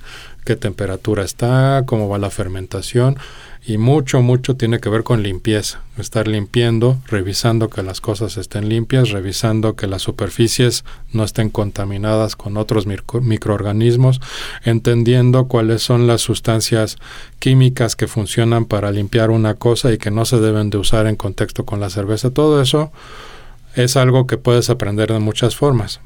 qué 0.46 0.56
temperatura 0.56 1.24
está, 1.24 1.82
cómo 1.84 2.08
va 2.08 2.16
la 2.18 2.30
fermentación 2.30 3.18
y 3.66 3.78
mucho, 3.78 4.22
mucho 4.22 4.56
tiene 4.56 4.78
que 4.78 4.88
ver 4.88 5.02
con 5.02 5.24
limpieza, 5.24 5.80
estar 5.98 6.28
limpiando, 6.28 6.98
revisando 7.08 7.68
que 7.68 7.82
las 7.82 8.00
cosas 8.00 8.36
estén 8.36 8.68
limpias, 8.68 9.10
revisando 9.10 9.74
que 9.74 9.88
las 9.88 10.02
superficies 10.02 10.84
no 11.12 11.24
estén 11.24 11.50
contaminadas 11.50 12.36
con 12.36 12.56
otros 12.58 12.86
microorganismos, 12.86 14.20
entendiendo 14.64 15.48
cuáles 15.48 15.82
son 15.82 16.06
las 16.06 16.20
sustancias 16.20 16.96
químicas 17.40 17.96
que 17.96 18.06
funcionan 18.06 18.66
para 18.66 18.92
limpiar 18.92 19.30
una 19.30 19.54
cosa 19.54 19.92
y 19.92 19.98
que 19.98 20.12
no 20.12 20.24
se 20.26 20.38
deben 20.38 20.70
de 20.70 20.78
usar 20.78 21.08
en 21.08 21.16
contexto 21.16 21.66
con 21.66 21.80
la 21.80 21.90
cerveza. 21.90 22.30
Todo 22.30 22.62
eso 22.62 22.92
es 23.74 23.96
algo 23.96 24.28
que 24.28 24.38
puedes 24.38 24.70
aprender 24.70 25.12
de 25.12 25.18
muchas 25.18 25.56
formas. 25.56 26.00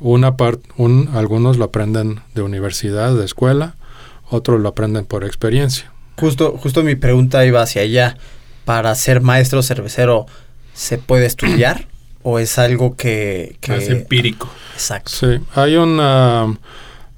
Una 0.00 0.36
parte, 0.36 0.68
un, 0.76 1.08
algunos 1.14 1.58
lo 1.58 1.66
aprenden 1.66 2.22
de 2.34 2.42
universidad, 2.42 3.14
de 3.14 3.24
escuela, 3.24 3.76
otros 4.34 4.60
lo 4.60 4.68
aprenden 4.68 5.04
por 5.04 5.24
experiencia. 5.24 5.90
Justo, 6.18 6.56
justo 6.58 6.82
mi 6.82 6.94
pregunta 6.94 7.44
iba 7.44 7.62
hacia 7.62 7.82
allá. 7.82 8.16
Para 8.64 8.94
ser 8.94 9.20
maestro 9.20 9.62
cervecero, 9.62 10.26
¿se 10.72 10.98
puede 10.98 11.26
estudiar? 11.26 11.86
¿O 12.22 12.38
es 12.38 12.58
algo 12.58 12.96
que, 12.96 13.58
Es 13.62 13.88
empírico. 13.90 14.48
Exacto. 14.72 15.10
Sí, 15.10 15.40
hay 15.54 15.76
una... 15.76 16.56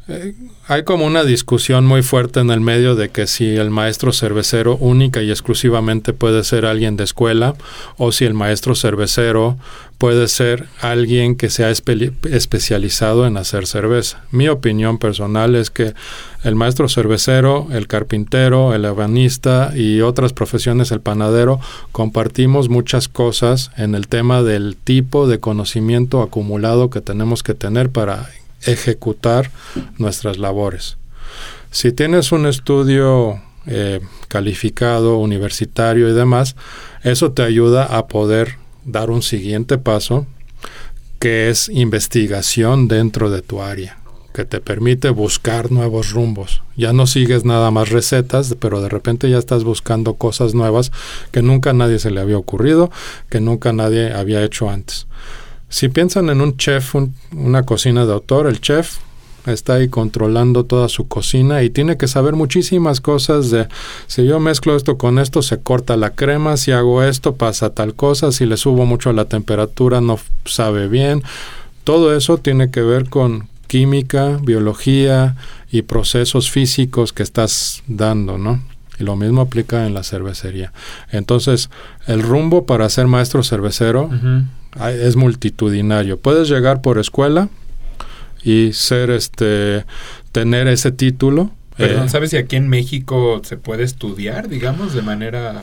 Eh, 0.08 0.34
hay 0.68 0.84
como 0.84 1.04
una 1.04 1.24
discusión 1.24 1.84
muy 1.84 2.02
fuerte 2.02 2.38
en 2.38 2.50
el 2.50 2.60
medio 2.60 2.94
de 2.94 3.08
que 3.08 3.26
si 3.26 3.56
el 3.56 3.70
maestro 3.70 4.12
cervecero 4.12 4.76
única 4.76 5.20
y 5.20 5.30
exclusivamente 5.30 6.12
puede 6.12 6.44
ser 6.44 6.64
alguien 6.64 6.96
de 6.96 7.02
escuela 7.02 7.56
o 7.96 8.12
si 8.12 8.24
el 8.24 8.34
maestro 8.34 8.76
cervecero 8.76 9.58
puede 9.98 10.28
ser 10.28 10.68
alguien 10.80 11.34
que 11.34 11.50
se 11.50 11.64
ha 11.64 11.70
especializado 11.70 13.26
en 13.26 13.36
hacer 13.36 13.66
cerveza. 13.66 14.22
Mi 14.30 14.48
opinión 14.48 14.98
personal 14.98 15.56
es 15.56 15.70
que 15.70 15.94
el 16.44 16.54
maestro 16.54 16.88
cervecero, 16.88 17.66
el 17.72 17.88
carpintero, 17.88 18.74
el 18.74 18.84
ebanista 18.84 19.72
y 19.74 20.02
otras 20.02 20.32
profesiones, 20.32 20.92
el 20.92 21.00
panadero, 21.00 21.58
compartimos 21.90 22.68
muchas 22.68 23.08
cosas 23.08 23.72
en 23.76 23.96
el 23.96 24.06
tema 24.06 24.44
del 24.44 24.76
tipo 24.76 25.26
de 25.26 25.40
conocimiento 25.40 26.22
acumulado 26.22 26.90
que 26.90 27.00
tenemos 27.00 27.42
que 27.42 27.54
tener 27.54 27.90
para 27.90 28.30
ejecutar 28.66 29.50
nuestras 29.98 30.38
labores. 30.38 30.96
Si 31.70 31.92
tienes 31.92 32.32
un 32.32 32.46
estudio 32.46 33.40
eh, 33.66 34.00
calificado, 34.28 35.18
universitario 35.18 36.08
y 36.08 36.12
demás, 36.12 36.56
eso 37.02 37.32
te 37.32 37.42
ayuda 37.42 37.84
a 37.84 38.06
poder 38.06 38.56
dar 38.84 39.10
un 39.10 39.22
siguiente 39.22 39.76
paso 39.76 40.26
que 41.18 41.50
es 41.50 41.68
investigación 41.68 42.88
dentro 42.88 43.30
de 43.30 43.42
tu 43.42 43.62
área, 43.62 43.98
que 44.32 44.44
te 44.44 44.60
permite 44.60 45.10
buscar 45.10 45.72
nuevos 45.72 46.12
rumbos. 46.12 46.62
Ya 46.76 46.92
no 46.92 47.06
sigues 47.06 47.44
nada 47.44 47.70
más 47.70 47.88
recetas, 47.88 48.54
pero 48.60 48.80
de 48.80 48.88
repente 48.88 49.28
ya 49.28 49.38
estás 49.38 49.64
buscando 49.64 50.14
cosas 50.14 50.54
nuevas 50.54 50.92
que 51.32 51.42
nunca 51.42 51.70
a 51.70 51.74
nadie 51.74 51.98
se 51.98 52.10
le 52.10 52.20
había 52.20 52.38
ocurrido, 52.38 52.90
que 53.30 53.40
nunca 53.40 53.72
nadie 53.72 54.12
había 54.12 54.44
hecho 54.44 54.70
antes. 54.70 55.06
Si 55.68 55.88
piensan 55.88 56.30
en 56.30 56.40
un 56.40 56.56
chef, 56.56 56.94
una 57.32 57.64
cocina 57.64 58.06
de 58.06 58.12
autor, 58.12 58.46
el 58.46 58.60
chef 58.60 58.98
está 59.46 59.74
ahí 59.74 59.88
controlando 59.88 60.64
toda 60.64 60.88
su 60.88 61.08
cocina 61.08 61.62
y 61.62 61.70
tiene 61.70 61.96
que 61.96 62.08
saber 62.08 62.34
muchísimas 62.34 63.00
cosas 63.00 63.50
de 63.50 63.68
si 64.06 64.24
yo 64.24 64.40
mezclo 64.40 64.76
esto 64.76 64.98
con 64.98 65.18
esto 65.18 65.42
se 65.42 65.60
corta 65.60 65.96
la 65.96 66.10
crema, 66.10 66.56
si 66.56 66.72
hago 66.72 67.02
esto 67.02 67.36
pasa 67.36 67.70
tal 67.70 67.94
cosa, 67.94 68.32
si 68.32 68.46
le 68.46 68.56
subo 68.56 68.86
mucho 68.86 69.12
la 69.12 69.26
temperatura 69.26 70.00
no 70.00 70.18
sabe 70.44 70.88
bien. 70.88 71.22
Todo 71.84 72.16
eso 72.16 72.38
tiene 72.38 72.70
que 72.70 72.82
ver 72.82 73.08
con 73.08 73.48
química, 73.68 74.38
biología 74.42 75.36
y 75.70 75.82
procesos 75.82 76.50
físicos 76.50 77.12
que 77.12 77.22
estás 77.22 77.82
dando, 77.86 78.38
¿no? 78.38 78.62
Y 78.98 79.04
lo 79.04 79.14
mismo 79.14 79.42
aplica 79.42 79.86
en 79.86 79.94
la 79.94 80.02
cervecería. 80.02 80.72
Entonces, 81.10 81.68
el 82.06 82.22
rumbo 82.22 82.64
para 82.64 82.88
ser 82.88 83.06
maestro 83.06 83.42
cervecero 83.42 84.08
es 84.90 85.16
multitudinario. 85.16 86.18
Puedes 86.18 86.48
llegar 86.48 86.82
por 86.82 86.98
escuela 86.98 87.48
y 88.42 88.72
ser 88.72 89.10
este 89.10 89.84
tener 90.32 90.68
ese 90.68 90.92
título. 90.92 91.50
Perdón, 91.76 92.06
eh, 92.06 92.08
¿sabes 92.08 92.30
si 92.30 92.36
aquí 92.36 92.56
en 92.56 92.68
México 92.68 93.40
se 93.44 93.56
puede 93.56 93.82
estudiar, 93.82 94.48
digamos, 94.48 94.94
de 94.94 95.02
manera 95.02 95.62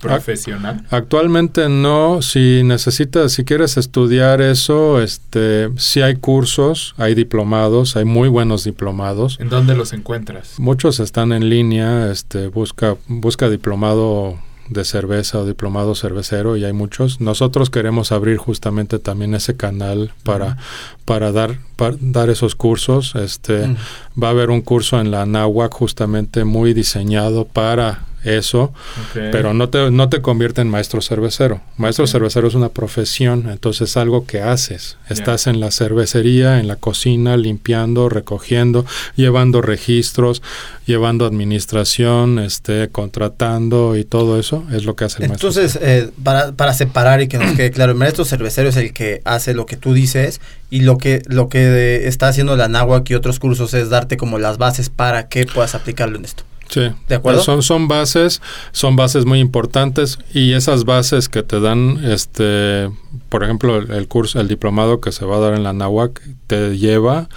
profesional? 0.00 0.84
Actualmente 0.90 1.68
no. 1.68 2.22
Si 2.22 2.62
necesitas, 2.64 3.32
si 3.32 3.44
quieres 3.44 3.76
estudiar 3.76 4.40
eso, 4.40 5.02
este, 5.02 5.68
si 5.76 6.02
hay 6.02 6.16
cursos, 6.16 6.94
hay 6.96 7.14
diplomados, 7.14 7.96
hay 7.96 8.04
muy 8.04 8.28
buenos 8.28 8.64
diplomados. 8.64 9.38
¿En 9.40 9.48
dónde 9.48 9.74
los 9.74 9.92
encuentras? 9.92 10.58
Muchos 10.58 11.00
están 11.00 11.32
en 11.32 11.48
línea. 11.48 12.10
Este, 12.10 12.48
busca, 12.48 12.96
busca 13.06 13.50
diplomado 13.50 14.38
de 14.70 14.84
cerveza 14.84 15.38
o 15.38 15.44
diplomado 15.44 15.94
cervecero 15.94 16.56
y 16.56 16.64
hay 16.64 16.72
muchos. 16.72 17.20
Nosotros 17.20 17.68
queremos 17.70 18.12
abrir 18.12 18.38
justamente 18.38 18.98
también 18.98 19.34
ese 19.34 19.56
canal 19.56 20.12
para, 20.22 20.56
para 21.04 21.32
dar 21.32 21.58
para 21.76 21.96
dar 22.00 22.30
esos 22.30 22.54
cursos. 22.54 23.14
Este 23.16 23.76
va 24.20 24.28
a 24.28 24.30
haber 24.30 24.50
un 24.50 24.62
curso 24.62 25.00
en 25.00 25.10
la 25.10 25.26
NAWAC 25.26 25.72
justamente 25.72 26.44
muy 26.44 26.72
diseñado 26.72 27.46
para 27.46 28.04
eso, 28.24 28.72
pero 29.14 29.54
no 29.54 29.68
te, 29.68 29.90
no 29.90 30.08
te 30.08 30.20
convierte 30.20 30.60
en 30.60 30.68
maestro 30.68 31.00
cervecero. 31.00 31.60
Maestro 31.76 32.06
cervecero 32.06 32.48
es 32.48 32.54
una 32.54 32.68
profesión, 32.68 33.48
entonces 33.50 33.90
es 33.90 33.96
algo 33.96 34.26
que 34.26 34.40
haces. 34.40 34.98
Estás 35.08 35.46
en 35.46 35.60
la 35.60 35.70
cervecería, 35.70 36.60
en 36.60 36.68
la 36.68 36.76
cocina, 36.76 37.36
limpiando, 37.36 38.08
recogiendo, 38.08 38.84
llevando 39.16 39.62
registros, 39.62 40.42
llevando 40.86 41.24
administración, 41.24 42.38
este, 42.38 42.88
contratando 42.88 43.96
y 43.96 44.04
todo 44.04 44.38
eso 44.38 44.64
es 44.72 44.84
lo 44.84 44.96
que 44.96 45.04
hace 45.04 45.22
el 45.22 45.28
maestro. 45.28 45.48
Entonces, 45.48 45.78
eh, 45.82 46.10
para, 46.22 46.52
para 46.52 46.74
separar 46.74 47.22
y 47.22 47.28
que 47.28 47.38
nos 47.38 47.56
quede 47.56 47.70
claro, 47.70 47.92
el 47.92 47.98
maestro 47.98 48.24
cervecero 48.24 48.68
es 48.68 48.76
el 48.76 48.92
que 48.92 49.22
hace 49.24 49.54
lo 49.54 49.66
que 49.66 49.76
tú 49.76 49.94
dices 49.94 50.40
y 50.68 50.80
lo 50.82 50.98
que, 50.98 51.22
lo 51.26 51.48
que 51.48 52.06
está 52.06 52.28
haciendo 52.28 52.56
la 52.56 52.68
NAWAC 52.68 53.10
y 53.10 53.14
otros 53.14 53.38
cursos 53.38 53.74
es 53.74 53.90
darte 53.90 54.16
como 54.16 54.38
las 54.38 54.58
bases 54.58 54.88
para 54.90 55.28
que 55.28 55.46
puedas 55.46 55.74
aplicarlo 55.74 56.18
en 56.18 56.24
esto. 56.24 56.44
Sí, 56.70 56.88
¿de 57.08 57.14
acuerdo? 57.16 57.42
Son, 57.42 57.62
son 57.62 57.88
bases, 57.88 58.40
son 58.70 58.94
bases 58.94 59.26
muy 59.26 59.40
importantes 59.40 60.18
y 60.32 60.52
esas 60.52 60.84
bases 60.84 61.28
que 61.28 61.42
te 61.42 61.58
dan, 61.58 61.98
este, 62.04 62.88
por 63.28 63.42
ejemplo, 63.42 63.76
el, 63.76 64.06
curso, 64.06 64.40
el 64.40 64.46
diplomado 64.46 65.00
que 65.00 65.10
se 65.10 65.24
va 65.24 65.36
a 65.36 65.40
dar 65.40 65.54
en 65.54 65.64
la 65.64 65.72
NAWAC 65.72 66.22
te 66.46 66.78
lleva 66.78 67.28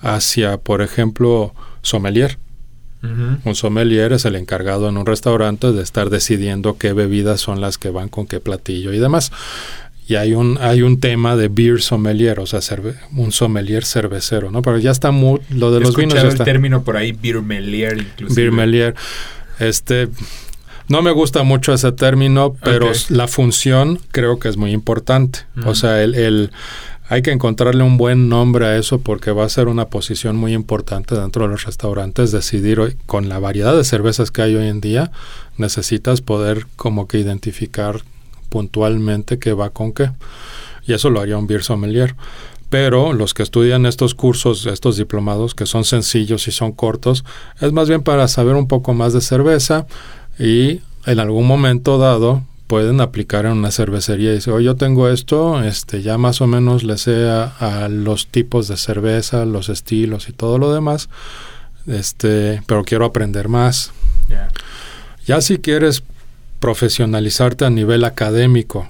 hacia, 0.00 0.56
por 0.56 0.80
ejemplo, 0.80 1.54
sommelier. 1.82 2.38
Un 3.00 3.54
sommelier 3.54 4.12
es 4.12 4.24
el 4.24 4.34
encargado 4.34 4.88
en 4.88 4.96
un 4.96 5.06
restaurante 5.06 5.70
de 5.70 5.82
estar 5.82 6.10
decidiendo 6.10 6.78
qué 6.78 6.92
bebidas 6.92 7.40
son 7.40 7.60
las 7.60 7.78
que 7.78 7.90
van 7.90 8.08
con 8.08 8.26
qué 8.26 8.40
platillo 8.40 8.92
y 8.92 8.98
demás. 8.98 9.30
Y 10.08 10.16
hay 10.16 10.32
un, 10.32 10.56
hay 10.62 10.80
un 10.80 11.00
tema 11.00 11.36
de 11.36 11.48
beer 11.48 11.82
sommelier, 11.82 12.40
o 12.40 12.46
sea, 12.46 12.60
un 13.14 13.30
sommelier 13.30 13.84
cervecero, 13.84 14.50
¿no? 14.50 14.62
Pero 14.62 14.78
ya 14.78 14.90
está 14.90 15.10
muy, 15.10 15.40
lo 15.50 15.70
de 15.70 15.80
los 15.80 15.94
vinos 15.94 16.14
ya 16.14 16.22
el 16.22 16.38
término 16.38 16.82
por 16.82 16.96
ahí, 16.96 17.12
beer 17.12 17.42
melier 17.42 17.98
inclusive. 17.98 18.40
Beer 18.40 18.52
melier. 18.52 18.94
Este, 19.58 20.08
no 20.88 21.02
me 21.02 21.10
gusta 21.10 21.42
mucho 21.42 21.74
ese 21.74 21.92
término, 21.92 22.56
pero 22.64 22.90
la 23.10 23.28
función 23.28 24.00
creo 24.10 24.38
que 24.38 24.48
es 24.48 24.56
muy 24.56 24.72
importante. 24.72 25.40
O 25.66 25.74
sea, 25.74 26.02
el, 26.02 26.14
el, 26.14 26.52
hay 27.10 27.20
que 27.20 27.30
encontrarle 27.30 27.82
un 27.82 27.98
buen 27.98 28.30
nombre 28.30 28.64
a 28.64 28.78
eso 28.78 29.00
porque 29.00 29.30
va 29.30 29.44
a 29.44 29.48
ser 29.50 29.68
una 29.68 29.88
posición 29.88 30.36
muy 30.36 30.54
importante 30.54 31.16
dentro 31.16 31.42
de 31.42 31.50
los 31.50 31.66
restaurantes. 31.66 32.32
Decidir 32.32 32.80
hoy, 32.80 32.96
con 33.04 33.28
la 33.28 33.40
variedad 33.40 33.76
de 33.76 33.84
cervezas 33.84 34.30
que 34.30 34.40
hay 34.40 34.54
hoy 34.56 34.68
en 34.68 34.80
día, 34.80 35.10
necesitas 35.58 36.22
poder 36.22 36.66
como 36.76 37.06
que 37.08 37.18
identificar 37.18 38.00
puntualmente 38.48 39.38
qué 39.38 39.52
va 39.52 39.70
con 39.70 39.92
qué. 39.92 40.10
Y 40.86 40.92
eso 40.92 41.10
lo 41.10 41.20
haría 41.20 41.38
un 41.38 41.46
beer 41.46 41.62
sommelier. 41.62 42.14
Pero 42.70 43.12
los 43.14 43.32
que 43.32 43.42
estudian 43.42 43.86
estos 43.86 44.14
cursos, 44.14 44.66
estos 44.66 44.96
diplomados, 44.96 45.54
que 45.54 45.64
son 45.64 45.84
sencillos 45.84 46.48
y 46.48 46.52
son 46.52 46.72
cortos, 46.72 47.24
es 47.60 47.72
más 47.72 47.88
bien 47.88 48.02
para 48.02 48.28
saber 48.28 48.56
un 48.56 48.68
poco 48.68 48.92
más 48.92 49.14
de 49.14 49.22
cerveza 49.22 49.86
y 50.38 50.80
en 51.06 51.20
algún 51.20 51.46
momento 51.46 51.96
dado 51.96 52.42
pueden 52.66 53.00
aplicar 53.00 53.46
en 53.46 53.52
una 53.52 53.70
cervecería 53.70 54.30
y 54.30 54.34
decir, 54.34 54.52
oh, 54.52 54.60
yo 54.60 54.76
tengo 54.76 55.08
esto, 55.08 55.64
este, 55.64 56.02
ya 56.02 56.18
más 56.18 56.42
o 56.42 56.46
menos 56.46 56.84
le 56.84 56.98
sé 56.98 57.26
a, 57.26 57.88
los 57.90 58.26
tipos 58.26 58.68
de 58.68 58.76
cerveza, 58.76 59.46
los 59.46 59.70
estilos 59.70 60.28
y 60.28 60.32
todo 60.32 60.58
lo 60.58 60.72
demás, 60.72 61.08
este, 61.86 62.62
pero 62.66 62.84
quiero 62.84 63.06
aprender 63.06 63.48
más. 63.48 63.92
Ya 65.26 65.40
si 65.40 65.58
quieres 65.58 66.02
profesionalizarte 66.60 67.64
a 67.64 67.70
nivel 67.70 68.04
académico, 68.04 68.88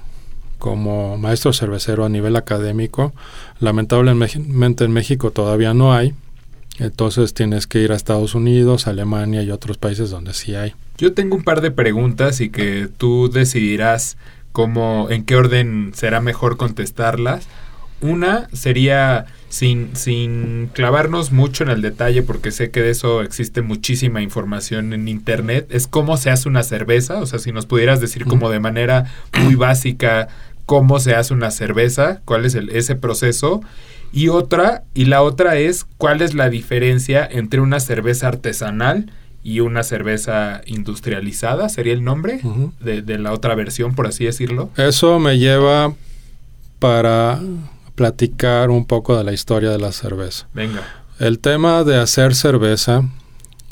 como 0.57 1.17
maestro 1.17 1.53
cervecero 1.53 2.05
a 2.05 2.09
nivel 2.09 2.35
académico, 2.35 3.13
lamentablemente 3.59 4.83
en 4.83 4.91
México 4.91 5.31
todavía 5.31 5.73
no 5.73 5.93
hay. 5.93 6.13
Entonces 6.79 7.33
tienes 7.33 7.67
que 7.67 7.79
ir 7.79 7.91
a 7.91 7.95
Estados 7.95 8.35
Unidos, 8.35 8.87
Alemania 8.87 9.43
y 9.43 9.51
otros 9.51 9.77
países 9.77 10.09
donde 10.09 10.33
sí 10.33 10.55
hay. 10.55 10.73
Yo 10.97 11.13
tengo 11.13 11.35
un 11.35 11.43
par 11.43 11.61
de 11.61 11.71
preguntas 11.71 12.41
y 12.41 12.49
que 12.49 12.89
tú 12.97 13.29
decidirás 13.29 14.17
cómo, 14.51 15.07
en 15.09 15.25
qué 15.25 15.35
orden 15.35 15.91
será 15.93 16.21
mejor 16.21 16.57
contestarlas. 16.57 17.47
Una 18.01 18.47
sería 18.53 19.25
sin, 19.49 19.95
sin 19.95 20.69
clavarnos 20.73 21.31
mucho 21.31 21.63
en 21.63 21.69
el 21.69 21.81
detalle, 21.81 22.21
porque 22.21 22.51
sé 22.51 22.69
que 22.69 22.81
de 22.81 22.91
eso 22.91 23.21
existe 23.21 23.61
muchísima 23.61 24.21
información 24.21 24.93
en 24.93 25.07
internet, 25.07 25.67
es 25.71 25.87
cómo 25.87 26.17
se 26.17 26.29
hace 26.29 26.47
una 26.47 26.63
cerveza. 26.63 27.19
O 27.19 27.25
sea, 27.25 27.39
si 27.39 27.51
nos 27.51 27.65
pudieras 27.65 27.99
decir 27.99 28.25
como 28.25 28.49
de 28.49 28.59
manera 28.59 29.05
muy 29.43 29.55
básica 29.55 30.27
cómo 30.65 30.99
se 30.99 31.15
hace 31.15 31.33
una 31.33 31.49
cerveza, 31.49 32.21
cuál 32.25 32.45
es 32.45 32.53
el, 32.53 32.69
ese 32.69 32.95
proceso. 32.95 33.61
Y 34.11 34.29
otra, 34.29 34.83
y 34.93 35.05
la 35.05 35.23
otra 35.23 35.57
es 35.57 35.85
cuál 35.97 36.21
es 36.21 36.35
la 36.35 36.49
diferencia 36.49 37.27
entre 37.29 37.59
una 37.59 37.79
cerveza 37.79 38.27
artesanal 38.27 39.11
y 39.43 39.61
una 39.61 39.83
cerveza 39.83 40.61
industrializada, 40.65 41.69
sería 41.69 41.93
el 41.93 42.03
nombre 42.03 42.41
de, 42.81 43.01
de, 43.01 43.17
la 43.17 43.31
otra 43.33 43.55
versión, 43.55 43.95
por 43.95 44.05
así 44.05 44.25
decirlo. 44.25 44.69
Eso 44.77 45.17
me 45.17 45.37
lleva 45.37 45.93
para 46.79 47.39
platicar 47.99 48.69
un 48.69 48.85
poco 48.85 49.17
de 49.17 49.25
la 49.25 49.33
historia 49.33 49.71
de 49.71 49.77
la 49.77 49.91
cerveza. 49.91 50.47
Venga. 50.53 50.81
El 51.19 51.39
tema 51.39 51.83
de 51.83 51.97
hacer 51.97 52.33
cerveza 52.33 53.03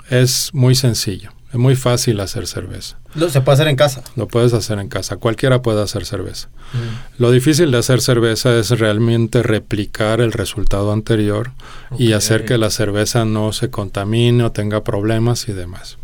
es 0.09 0.49
muy 0.51 0.75
sencillo. 0.75 1.31
Es 1.53 1.55
muy 1.57 1.77
fácil 1.77 2.19
hacer 2.19 2.45
cerveza. 2.45 2.97
Lo, 3.15 3.29
se 3.29 3.39
puede 3.39 3.53
hacer 3.53 3.69
en 3.69 3.77
casa. 3.77 4.03
Lo 4.17 4.27
puedes 4.27 4.51
hacer 4.51 4.79
en 4.79 4.89
casa. 4.89 5.15
Cualquiera 5.15 5.61
puede 5.61 5.81
hacer 5.81 6.05
cerveza. 6.05 6.49
Mm. 6.73 7.21
Lo 7.21 7.31
difícil 7.31 7.71
de 7.71 7.77
hacer 7.77 8.01
cerveza 8.01 8.53
es 8.57 8.69
realmente 8.71 9.43
replicar 9.43 10.19
el 10.19 10.33
resultado 10.33 10.91
anterior 10.91 11.51
y 11.97 12.11
hacer 12.11 12.43
que 12.43 12.57
la 12.57 12.69
cerveza 12.69 13.23
no 13.23 13.53
se 13.53 13.69
contamine 13.69 14.43
o 14.43 14.51
tenga 14.51 14.83
problemas 14.83 15.47
y 15.47 15.53
demás. 15.53 15.99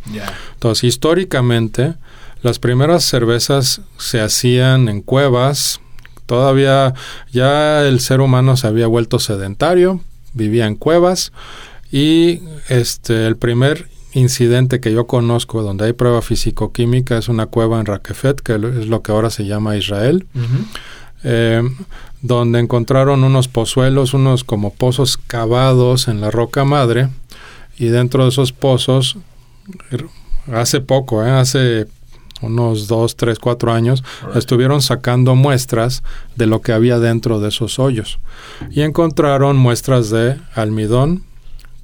Entonces, 0.54 0.86
históricamente, 0.86 1.96
las 2.42 2.58
primeras 2.60 3.04
cervezas 3.04 3.82
se 3.98 4.22
hacían 4.22 4.88
en 4.88 5.02
cuevas. 5.02 5.82
Todavía 6.26 6.94
ya 7.32 7.86
el 7.88 8.00
ser 8.00 8.22
humano 8.22 8.58
se 8.58 8.68
había 8.68 8.88
vuelto 8.88 9.20
sedentario, 9.20 10.02
vivía 10.34 10.66
en 10.66 10.76
cuevas 10.76 11.32
y 11.92 12.42
este 12.70 13.28
el 13.28 13.38
primer 13.38 13.88
incidente 14.14 14.80
que 14.80 14.94
yo 14.94 15.08
conozco 15.08 15.62
donde 15.62 15.86
hay 15.86 15.94
prueba 15.94 16.22
físico-química 16.22 17.18
es 17.18 17.30
una 17.30 17.48
cueva 17.48 17.80
en 17.80 17.86
Raquefet, 17.86 18.42
que 18.42 18.54
es 18.56 18.88
lo 18.88 19.02
que 19.02 19.12
ahora 19.12 19.30
se 19.30 19.46
llama 19.46 19.76
Israel, 19.76 20.28
eh, 21.24 21.62
donde 22.22 22.60
encontraron 22.60 23.24
unos 23.24 23.48
pozuelos, 23.48 24.14
unos 24.14 24.44
como 24.44 24.74
pozos 24.74 25.18
cavados 25.18 26.08
en 26.08 26.22
la 26.22 26.32
roca 26.32 26.64
madre, 26.64 27.10
y 27.78 27.86
dentro 27.88 28.24
de 28.24 28.30
esos 28.30 28.52
pozos, 28.52 29.18
hace 30.52 30.80
poco, 30.80 31.26
eh, 31.26 31.32
hace 31.32 31.88
unos 32.44 32.88
dos, 32.88 33.16
tres, 33.16 33.40
cuatro 33.40 33.72
años, 33.72 34.04
estuvieron 34.36 34.82
sacando 34.82 35.36
muestras 35.36 36.04
de 36.36 36.48
lo 36.48 36.62
que 36.62 36.74
había 36.74 37.00
dentro 37.00 37.40
de 37.40 37.50
esos 37.50 37.80
hoyos 37.80 38.20
y 38.72 38.82
encontraron 38.82 39.58
muestras 39.58 40.10
de 40.10 40.38
almidón, 40.56 41.24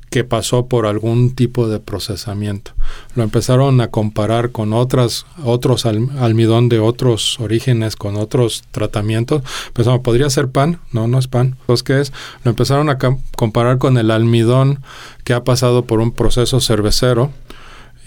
que 0.10 0.24
pasó 0.24 0.66
por 0.66 0.86
algún 0.86 1.36
tipo 1.36 1.68
de 1.68 1.80
procesamiento. 1.80 2.72
Lo 3.16 3.24
empezaron 3.24 3.80
a 3.82 3.90
comparar 3.90 4.52
con 4.52 4.74
otras, 4.74 5.26
otros 5.44 5.86
almidón 5.86 6.68
de 6.70 6.80
otros 6.80 7.40
orígenes, 7.40 7.96
con 7.96 8.16
otros 8.16 8.64
tratamientos. 8.72 9.44
Pensaron, 9.74 10.02
¿podría 10.02 10.30
ser 10.30 10.50
pan? 10.50 10.80
No, 10.92 11.08
no 11.08 11.20
es 11.20 11.28
pan. 11.28 11.58
Entonces, 11.62 11.84
¿qué 11.84 12.02
es? 12.02 12.14
Lo 12.44 12.50
empezaron 12.50 12.90
a 12.90 12.98
comparar 13.36 13.78
con 13.78 13.98
el 13.98 14.10
almidón 14.10 14.82
que 15.24 15.34
ha 15.34 15.44
pasado 15.44 15.86
por 15.86 16.00
un 16.00 16.12
proceso 16.12 16.60
cervecero 16.60 17.32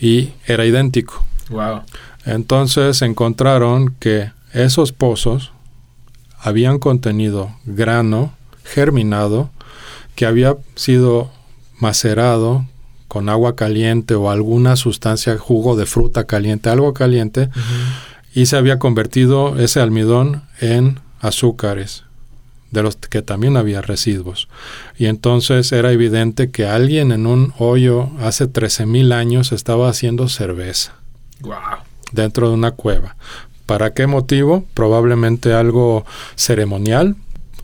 y 0.00 0.30
era 0.46 0.66
idéntico. 0.66 1.24
Wow. 1.50 1.82
Entonces 2.24 3.02
encontraron 3.02 3.94
que 3.98 4.30
esos 4.52 4.92
pozos 4.92 5.52
habían 6.38 6.78
contenido 6.78 7.54
grano 7.64 8.34
germinado 8.64 9.50
que 10.14 10.26
había 10.26 10.56
sido 10.74 11.30
macerado 11.78 12.66
con 13.08 13.28
agua 13.28 13.56
caliente 13.56 14.14
o 14.14 14.30
alguna 14.30 14.76
sustancia, 14.76 15.36
jugo 15.36 15.76
de 15.76 15.86
fruta 15.86 16.24
caliente, 16.24 16.70
algo 16.70 16.94
caliente, 16.94 17.50
y 18.34 18.46
se 18.46 18.56
había 18.56 18.78
convertido 18.78 19.58
ese 19.58 19.80
almidón 19.80 20.44
en 20.60 21.00
azúcares, 21.20 22.04
de 22.70 22.82
los 22.82 22.96
que 22.96 23.20
también 23.20 23.58
había 23.58 23.82
residuos. 23.82 24.48
Y 24.96 25.06
entonces 25.06 25.72
era 25.72 25.92
evidente 25.92 26.50
que 26.50 26.66
alguien 26.66 27.12
en 27.12 27.26
un 27.26 27.52
hoyo 27.58 28.10
hace 28.20 28.48
13.000 28.48 29.12
años 29.12 29.52
estaba 29.52 29.90
haciendo 29.90 30.28
cerveza. 30.28 30.94
Dentro 32.12 32.48
de 32.48 32.54
una 32.54 32.72
cueva. 32.72 33.16
¿Para 33.66 33.94
qué 33.94 34.06
motivo? 34.06 34.64
Probablemente 34.74 35.54
algo 35.54 36.04
ceremonial, 36.36 37.16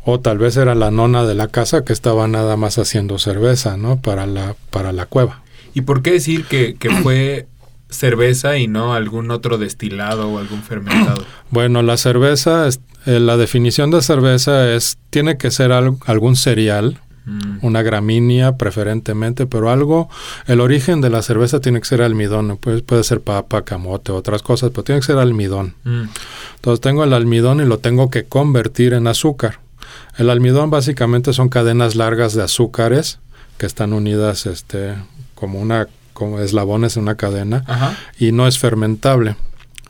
o 0.05 0.21
tal 0.21 0.39
vez 0.39 0.57
era 0.57 0.75
la 0.75 0.91
nona 0.91 1.25
de 1.25 1.35
la 1.35 1.49
casa 1.49 1.85
que 1.85 1.93
estaba 1.93 2.29
nada 2.29 2.57
más 2.57 2.79
haciendo 2.79 3.19
cerveza, 3.19 3.77
¿no? 3.77 4.01
Para 4.01 4.27
la, 4.27 4.57
para 4.71 4.93
la 4.93 5.07
cueva. 5.07 5.43
¿Y 5.75 5.83
por 5.83 6.03
qué 6.03 6.13
decir 6.13 6.45
que, 6.45 6.77
fue 7.03 7.47
cerveza 7.91 8.59
y 8.59 8.69
no 8.69 8.95
algún 8.95 9.31
otro 9.31 9.59
destilado 9.59 10.31
o 10.31 10.39
algún 10.39 10.63
fermentado? 10.63 11.25
Bueno, 11.51 11.83
la 11.83 11.97
cerveza, 11.97 12.69
eh, 13.07 13.21
la 13.21 13.37
definición 13.39 13.91
de 13.91 14.03
cerveza 14.03 14.75
es, 14.75 14.99
tiene 15.11 15.39
que 15.39 15.51
ser 15.51 15.73
algún 15.73 16.37
cereal, 16.37 17.01
mm. 17.29 17.59
una 17.63 17.83
gramínea 17.83 18.57
preferentemente, 18.57 19.47
pero 19.47 19.71
algo, 19.71 20.09
el 20.47 20.61
origen 20.61 21.01
de 21.01 21.11
la 21.11 21.23
cerveza 21.23 21.61
tiene 21.61 21.81
que 21.81 21.87
ser 21.87 22.03
almidón, 22.03 22.57
puede, 22.57 22.83
puede 22.83 23.05
ser 23.05 23.21
papa, 23.21 23.63
camote, 23.63 24.13
otras 24.13 24.43
cosas, 24.43 24.71
pero 24.71 24.85
tiene 24.85 25.01
que 25.01 25.07
ser 25.07 25.19
almidón. 25.19 25.75
Mm. 25.85 26.05
Entonces 26.57 26.81
tengo 26.81 27.05
el 27.05 27.13
almidón 27.13 27.61
y 27.61 27.65
lo 27.65 27.79
tengo 27.79 28.11
que 28.11 28.25
convertir 28.25 28.95
en 28.95 29.07
azúcar. 29.07 29.61
El 30.17 30.31
almidón 30.31 30.71
básicamente 30.71 31.33
son 31.33 31.49
cadenas 31.49 31.95
largas 31.95 32.35
de 32.35 32.43
azúcares 32.43 33.21
que 33.57 33.67
están 33.67 33.93
unidas 33.93 34.47
este, 34.47 34.95
como 35.35 35.61
una 35.61 35.89
como 36.19 36.41
eslabones 36.41 36.97
en 36.97 37.05
una 37.05 37.15
cadena 37.15 37.65
y 38.19 38.33
no 38.33 38.49
es 38.49 38.59
fermentable. 38.59 39.37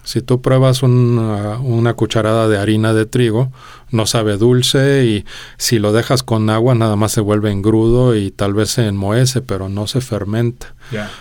Si 0.04 0.20
tú 0.20 0.42
pruebas 0.42 0.82
una, 0.82 1.58
una, 1.58 1.94
cucharada 1.94 2.48
de 2.48 2.58
harina 2.58 2.92
de 2.92 3.06
trigo, 3.06 3.50
no 3.90 4.06
sabe 4.06 4.36
dulce 4.36 5.04
y 5.06 5.24
si 5.56 5.78
lo 5.78 5.92
dejas 5.92 6.22
con 6.22 6.50
agua 6.50 6.74
nada 6.74 6.96
más 6.96 7.12
se 7.12 7.20
vuelve 7.20 7.50
engrudo 7.50 8.14
y 8.16 8.30
tal 8.30 8.54
vez 8.54 8.70
se 8.70 8.86
enmohece, 8.86 9.42
pero 9.42 9.68
no 9.68 9.86
se 9.86 10.00
fermenta. 10.00 10.74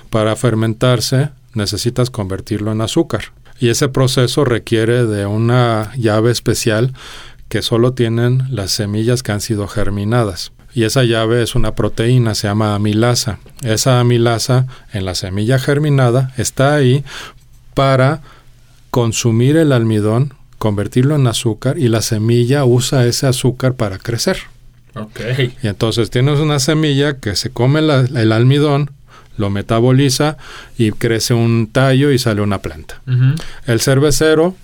Para 0.10 0.36
fermentarse 0.36 1.30
necesitas 1.54 2.10
convertirlo 2.10 2.72
en 2.72 2.82
azúcar 2.82 3.34
y 3.60 3.70
ese 3.70 3.90
proceso 3.90 4.46
requiere 4.46 5.06
de 5.06 5.26
una 5.26 5.92
llave 5.98 6.32
especial 6.32 6.94
que 7.50 7.62
solo 7.62 7.94
tienen 7.94 8.44
las 8.50 8.72
semillas 8.72 9.24
que 9.24 9.32
han 9.32 9.42
sido 9.42 9.68
germinadas. 9.68 10.52
Y 10.74 10.84
esa 10.84 11.04
llave 11.04 11.42
es 11.42 11.56
una 11.56 11.74
proteína, 11.74 12.36
se 12.36 12.48
llama 12.48 12.76
amilasa. 12.76 13.40
Esa 13.64 14.00
amilasa 14.00 14.68
en 14.94 15.06
la 15.06 15.16
semilla 15.16 15.58
germinada 15.58 16.34
está 16.38 16.76
ahí 16.76 17.04
para 17.74 18.22
consumir 18.92 19.58
el 19.58 19.72
almidón 19.72 20.34
convertirlo 20.58 21.16
en 21.16 21.28
azúcar 21.28 21.78
y 21.78 21.88
la 21.88 22.02
semilla 22.02 22.66
usa 22.66 23.06
ese 23.06 23.28
azúcar 23.28 23.76
para 23.76 23.98
crecer. 23.98 24.38
Okay. 24.94 25.56
Y 25.62 25.68
entonces 25.68 26.10
tienes 26.10 26.40
una 26.40 26.60
semilla 26.60 27.18
que 27.18 27.36
se 27.36 27.52
come 27.52 27.80
el 27.80 28.32
almidón, 28.32 28.92
lo 29.38 29.50
metaboliza 29.50 30.38
y 30.78 30.92
crece 30.92 31.34
un 31.34 31.70
tallo 31.72 32.12
y 32.12 32.18
sale 32.18 32.42
una 32.42 32.60
planta. 32.60 33.02
El 33.68 33.80
cervecero 33.80 34.56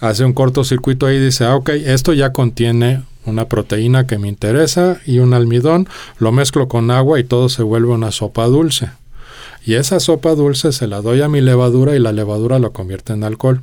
hace 0.00 0.24
un 0.24 0.32
cortocircuito 0.32 1.06
ahí 1.06 1.16
y 1.16 1.20
dice, 1.20 1.44
ah, 1.44 1.56
ok, 1.56 1.70
esto 1.70 2.12
ya 2.12 2.32
contiene 2.32 3.02
una 3.26 3.46
proteína 3.46 4.06
que 4.06 4.18
me 4.18 4.28
interesa 4.28 4.98
y 5.04 5.18
un 5.18 5.34
almidón, 5.34 5.88
lo 6.18 6.32
mezclo 6.32 6.68
con 6.68 6.90
agua 6.90 7.20
y 7.20 7.24
todo 7.24 7.48
se 7.48 7.62
vuelve 7.62 7.88
una 7.88 8.12
sopa 8.12 8.46
dulce. 8.46 8.90
Y 9.70 9.76
esa 9.76 10.00
sopa 10.00 10.34
dulce 10.34 10.72
se 10.72 10.88
la 10.88 11.00
doy 11.00 11.22
a 11.22 11.28
mi 11.28 11.40
levadura 11.40 11.94
y 11.94 12.00
la 12.00 12.10
levadura 12.10 12.58
lo 12.58 12.72
convierte 12.72 13.12
en 13.12 13.22
alcohol. 13.22 13.60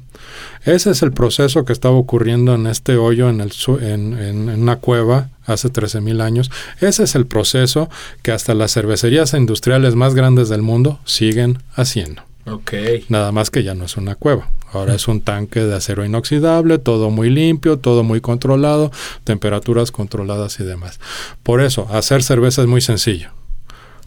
Ese 0.64 0.92
es 0.92 1.02
el 1.02 1.12
proceso 1.12 1.66
que 1.66 1.74
estaba 1.74 1.96
ocurriendo 1.96 2.56
en 2.56 2.66
este 2.66 2.96
hoyo 2.96 3.28
en, 3.28 3.42
el, 3.42 3.52
en, 3.82 4.18
en, 4.18 4.48
una 4.48 4.78
cueva 4.78 5.32
hace 5.46 5.68
13.000 5.68 6.22
años. 6.22 6.50
Ese 6.80 7.04
es 7.04 7.16
el 7.16 7.26
proceso 7.26 7.90
que 8.22 8.32
hasta 8.32 8.54
las 8.54 8.74
cervecerías 8.74 9.34
industriales 9.34 9.96
más 9.96 10.16
grandes 10.16 10.48
del 10.48 10.62
mundo 10.62 11.02
siguen 11.04 11.58
haciendo. 11.74 12.22
Okay. 12.46 13.04
Nada 13.10 13.34
más 13.34 13.52
que 13.52 13.64
ya 13.64 13.76
no 13.76 13.84
es 13.84 13.98
una 13.98 14.16
cueva. 14.16 14.50
Ahora 14.72 14.96
es 14.96 15.10
un 15.10 15.20
tanque 15.20 15.60
de 15.60 15.76
acero 15.76 16.06
inoxidable, 16.06 16.78
todo 16.78 17.10
muy 17.10 17.30
limpio, 17.30 17.80
todo 17.80 18.06
muy 18.06 18.22
controlado, 18.22 18.92
temperaturas 19.26 19.92
controladas 19.92 20.62
y 20.62 20.64
demás. 20.64 21.02
Por 21.44 21.60
eso, 21.60 21.86
hacer 21.92 22.24
cerveza 22.24 22.62
es 22.62 22.70
muy 22.70 22.80
sencillo. 22.80 23.32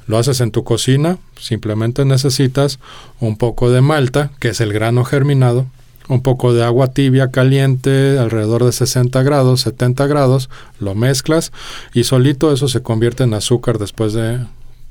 Lo 0.06 0.18
haces 0.18 0.40
en 0.40 0.50
tu 0.50 0.64
cocina, 0.64 1.18
simplemente 1.38 2.04
necesitas 2.04 2.78
un 3.20 3.36
poco 3.36 3.70
de 3.70 3.80
malta, 3.80 4.30
que 4.40 4.48
es 4.48 4.60
el 4.60 4.72
grano 4.72 5.04
germinado, 5.04 5.66
un 6.08 6.22
poco 6.22 6.52
de 6.52 6.64
agua 6.64 6.88
tibia 6.88 7.30
caliente, 7.30 8.18
alrededor 8.18 8.64
de 8.64 8.72
60 8.72 9.22
grados, 9.22 9.60
70 9.60 10.06
grados, 10.08 10.50
lo 10.80 10.94
mezclas 10.96 11.52
y 11.94 12.04
solito 12.04 12.52
eso 12.52 12.66
se 12.66 12.82
convierte 12.82 13.22
en 13.22 13.34
azúcar 13.34 13.78
después 13.78 14.12
de 14.12 14.40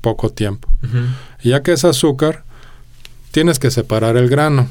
poco 0.00 0.30
tiempo. 0.30 0.68
Ya 1.42 1.62
que 1.62 1.72
es 1.72 1.84
azúcar, 1.84 2.44
tienes 3.32 3.58
que 3.58 3.70
separar 3.70 4.16
el 4.16 4.28
grano. 4.28 4.68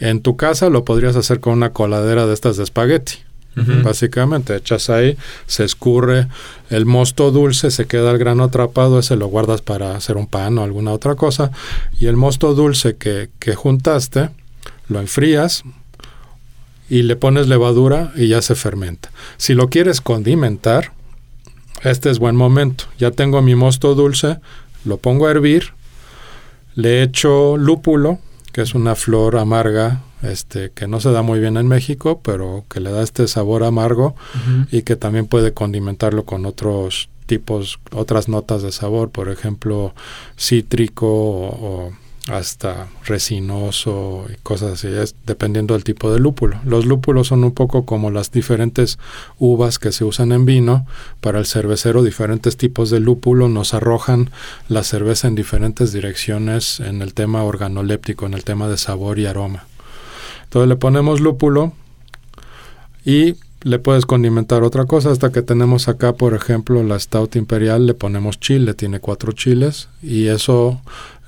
En 0.00 0.20
tu 0.20 0.36
casa 0.36 0.68
lo 0.68 0.84
podrías 0.84 1.14
hacer 1.14 1.38
con 1.38 1.52
una 1.52 1.72
coladera 1.72 2.26
de 2.26 2.34
estas 2.34 2.56
de 2.56 2.64
espagueti. 2.64 3.18
Básicamente, 3.54 4.56
echas 4.56 4.88
ahí, 4.88 5.16
se 5.46 5.64
escurre 5.64 6.28
el 6.70 6.86
mosto 6.86 7.30
dulce, 7.30 7.70
se 7.70 7.86
queda 7.86 8.10
el 8.10 8.18
grano 8.18 8.44
atrapado, 8.44 8.98
ese 8.98 9.16
lo 9.16 9.26
guardas 9.26 9.60
para 9.60 9.94
hacer 9.94 10.16
un 10.16 10.26
pan 10.26 10.58
o 10.58 10.62
alguna 10.62 10.92
otra 10.92 11.16
cosa. 11.16 11.50
Y 11.98 12.06
el 12.06 12.16
mosto 12.16 12.54
dulce 12.54 12.96
que, 12.96 13.28
que 13.38 13.54
juntaste, 13.54 14.30
lo 14.88 15.00
enfrías 15.00 15.64
y 16.88 17.02
le 17.02 17.16
pones 17.16 17.48
levadura 17.48 18.12
y 18.16 18.28
ya 18.28 18.42
se 18.42 18.54
fermenta. 18.54 19.10
Si 19.36 19.54
lo 19.54 19.68
quieres 19.68 20.00
condimentar, 20.00 20.92
este 21.82 22.10
es 22.10 22.18
buen 22.18 22.36
momento. 22.36 22.84
Ya 22.98 23.10
tengo 23.10 23.42
mi 23.42 23.54
mosto 23.54 23.94
dulce, 23.94 24.38
lo 24.84 24.98
pongo 24.98 25.26
a 25.26 25.30
hervir, 25.30 25.72
le 26.74 27.02
echo 27.02 27.56
lúpulo, 27.56 28.18
que 28.52 28.62
es 28.62 28.74
una 28.74 28.94
flor 28.94 29.36
amarga 29.36 30.02
este, 30.22 30.70
que 30.70 30.86
no 30.86 31.00
se 31.00 31.10
da 31.10 31.22
muy 31.22 31.40
bien 31.40 31.56
en 31.56 31.66
México, 31.66 32.20
pero 32.22 32.64
que 32.70 32.80
le 32.80 32.90
da 32.90 33.02
este 33.02 33.26
sabor 33.26 33.64
amargo 33.64 34.14
y 34.70 34.82
que 34.82 34.96
también 34.96 35.26
puede 35.26 35.52
condimentarlo 35.52 36.24
con 36.24 36.46
otros 36.46 37.08
tipos, 37.26 37.80
otras 37.92 38.28
notas 38.28 38.62
de 38.62 38.72
sabor, 38.72 39.10
por 39.10 39.28
ejemplo, 39.28 39.94
cítrico 40.38 41.06
o, 41.08 41.92
hasta 42.28 42.86
resinoso 43.04 44.26
y 44.32 44.36
cosas 44.42 44.74
así, 44.74 44.86
es 44.86 45.16
dependiendo 45.26 45.74
del 45.74 45.82
tipo 45.82 46.12
de 46.12 46.20
lúpulo. 46.20 46.60
Los 46.64 46.86
lúpulos 46.86 47.28
son 47.28 47.42
un 47.42 47.52
poco 47.52 47.84
como 47.84 48.10
las 48.10 48.30
diferentes 48.30 48.98
uvas 49.38 49.78
que 49.78 49.90
se 49.92 50.04
usan 50.04 50.30
en 50.32 50.44
vino. 50.44 50.86
Para 51.20 51.40
el 51.40 51.46
cervecero, 51.46 52.02
diferentes 52.02 52.56
tipos 52.56 52.90
de 52.90 53.00
lúpulo 53.00 53.48
nos 53.48 53.74
arrojan 53.74 54.30
la 54.68 54.84
cerveza 54.84 55.26
en 55.26 55.34
diferentes 55.34 55.92
direcciones 55.92 56.78
en 56.80 57.02
el 57.02 57.12
tema 57.12 57.42
organoléptico, 57.42 58.26
en 58.26 58.34
el 58.34 58.44
tema 58.44 58.68
de 58.68 58.76
sabor 58.76 59.18
y 59.18 59.26
aroma. 59.26 59.64
Entonces 60.44 60.68
le 60.68 60.76
ponemos 60.76 61.20
lúpulo 61.20 61.72
y 63.04 63.36
le 63.62 63.78
puedes 63.78 64.06
condimentar 64.06 64.62
otra 64.62 64.84
cosa 64.86 65.10
hasta 65.10 65.30
que 65.30 65.42
tenemos 65.42 65.88
acá, 65.88 66.14
por 66.14 66.34
ejemplo, 66.34 66.82
la 66.82 66.98
stout 66.98 67.36
imperial, 67.36 67.86
le 67.86 67.94
ponemos 67.94 68.40
chile, 68.40 68.74
tiene 68.74 69.00
cuatro 69.00 69.32
chiles 69.32 69.88
y 70.02 70.26
eso 70.26 70.80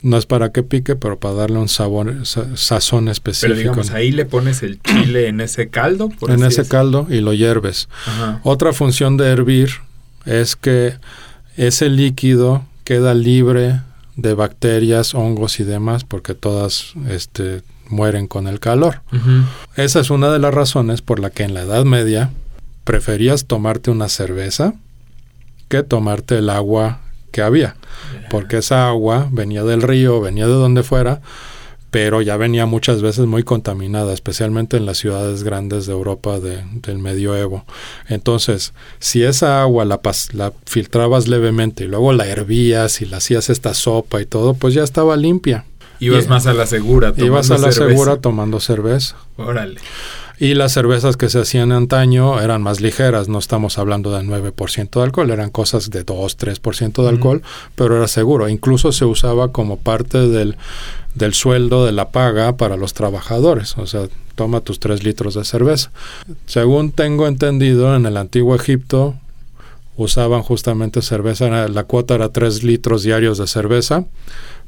no 0.04 0.18
es 0.18 0.26
para 0.26 0.52
que 0.52 0.62
pique, 0.62 0.96
pero 0.96 1.18
para 1.18 1.34
darle 1.34 1.58
un 1.58 1.68
sabor, 1.68 2.14
sazón 2.26 3.08
específico. 3.08 3.54
Pero 3.54 3.58
digamos, 3.58 3.90
ahí 3.90 4.12
le 4.12 4.26
pones 4.26 4.62
el 4.62 4.80
chile 4.82 5.28
en 5.28 5.40
ese 5.40 5.70
caldo. 5.70 6.10
en 6.28 6.44
ese 6.44 6.68
caldo 6.68 7.06
y 7.08 7.20
lo 7.20 7.32
hierves. 7.32 7.88
Otra 8.42 8.74
función 8.74 9.16
de 9.16 9.28
hervir 9.28 9.70
es 10.26 10.56
que 10.56 10.94
ese 11.56 11.88
líquido 11.88 12.66
queda 12.84 13.14
libre 13.14 13.80
de 14.16 14.34
bacterias, 14.34 15.14
hongos 15.14 15.58
y 15.58 15.64
demás, 15.64 16.04
porque 16.04 16.34
todas 16.34 16.92
este, 17.08 17.62
mueren 17.88 18.26
con 18.26 18.46
el 18.46 18.60
calor. 18.60 19.00
Esa 19.74 20.00
es 20.00 20.10
una 20.10 20.30
de 20.30 20.38
las 20.38 20.52
razones 20.52 21.00
por 21.00 21.18
la 21.18 21.30
que 21.30 21.44
en 21.44 21.54
la 21.54 21.62
Edad 21.62 21.86
Media 21.86 22.30
preferías 22.84 23.46
tomarte 23.46 23.90
una 23.90 24.10
cerveza 24.10 24.74
que 25.68 25.82
tomarte 25.82 26.36
el 26.36 26.50
agua 26.50 27.00
que 27.34 27.42
había, 27.42 27.74
porque 28.30 28.58
esa 28.58 28.86
agua 28.86 29.28
venía 29.32 29.64
del 29.64 29.82
río, 29.82 30.20
venía 30.20 30.46
de 30.46 30.52
donde 30.52 30.84
fuera, 30.84 31.20
pero 31.90 32.22
ya 32.22 32.36
venía 32.36 32.64
muchas 32.64 33.02
veces 33.02 33.26
muy 33.26 33.42
contaminada, 33.42 34.12
especialmente 34.12 34.76
en 34.76 34.86
las 34.86 34.98
ciudades 34.98 35.42
grandes 35.42 35.86
de 35.86 35.92
Europa 35.94 36.38
del 36.38 36.98
medioevo. 36.98 37.64
Entonces, 38.08 38.72
si 39.00 39.24
esa 39.24 39.62
agua 39.62 39.84
la, 39.84 40.00
la 40.32 40.52
filtrabas 40.64 41.26
levemente 41.26 41.84
y 41.84 41.88
luego 41.88 42.12
la 42.12 42.28
hervías 42.28 43.02
y 43.02 43.06
la 43.06 43.16
hacías 43.16 43.50
esta 43.50 43.74
sopa 43.74 44.20
y 44.20 44.26
todo, 44.26 44.54
pues 44.54 44.72
ya 44.72 44.84
estaba 44.84 45.16
limpia. 45.16 45.64
Ibas 45.98 46.28
más 46.28 46.46
a 46.46 46.54
la 46.54 46.66
segura. 46.66 47.08
Tomando 47.08 47.26
ibas 47.26 47.50
a 47.50 47.58
la 47.58 47.72
segura 47.72 48.20
tomando 48.20 48.60
cerveza. 48.60 49.16
Órale. 49.36 49.80
Y 50.38 50.54
las 50.54 50.72
cervezas 50.72 51.16
que 51.16 51.28
se 51.28 51.40
hacían 51.40 51.70
antaño 51.70 52.40
eran 52.40 52.62
más 52.62 52.80
ligeras, 52.80 53.28
no 53.28 53.38
estamos 53.38 53.78
hablando 53.78 54.12
del 54.16 54.26
9% 54.26 54.90
de 54.90 55.02
alcohol, 55.02 55.30
eran 55.30 55.50
cosas 55.50 55.90
de 55.90 56.02
2, 56.02 56.38
3% 56.38 57.02
de 57.02 57.08
alcohol, 57.08 57.42
pero 57.76 57.96
era 57.96 58.08
seguro. 58.08 58.48
Incluso 58.48 58.90
se 58.90 59.04
usaba 59.04 59.52
como 59.52 59.78
parte 59.78 60.18
del, 60.28 60.56
del 61.14 61.34
sueldo 61.34 61.86
de 61.86 61.92
la 61.92 62.08
paga 62.08 62.56
para 62.56 62.76
los 62.76 62.94
trabajadores. 62.94 63.78
O 63.78 63.86
sea, 63.86 64.08
toma 64.34 64.60
tus 64.60 64.80
3 64.80 65.04
litros 65.04 65.34
de 65.34 65.44
cerveza. 65.44 65.90
Según 66.46 66.90
tengo 66.90 67.28
entendido, 67.28 67.94
en 67.94 68.06
el 68.06 68.16
antiguo 68.16 68.56
Egipto 68.56 69.14
usaban 69.96 70.42
justamente 70.42 71.02
cerveza, 71.02 71.68
la 71.68 71.84
cuota 71.84 72.16
era 72.16 72.30
3 72.30 72.64
litros 72.64 73.04
diarios 73.04 73.38
de 73.38 73.46
cerveza 73.46 74.04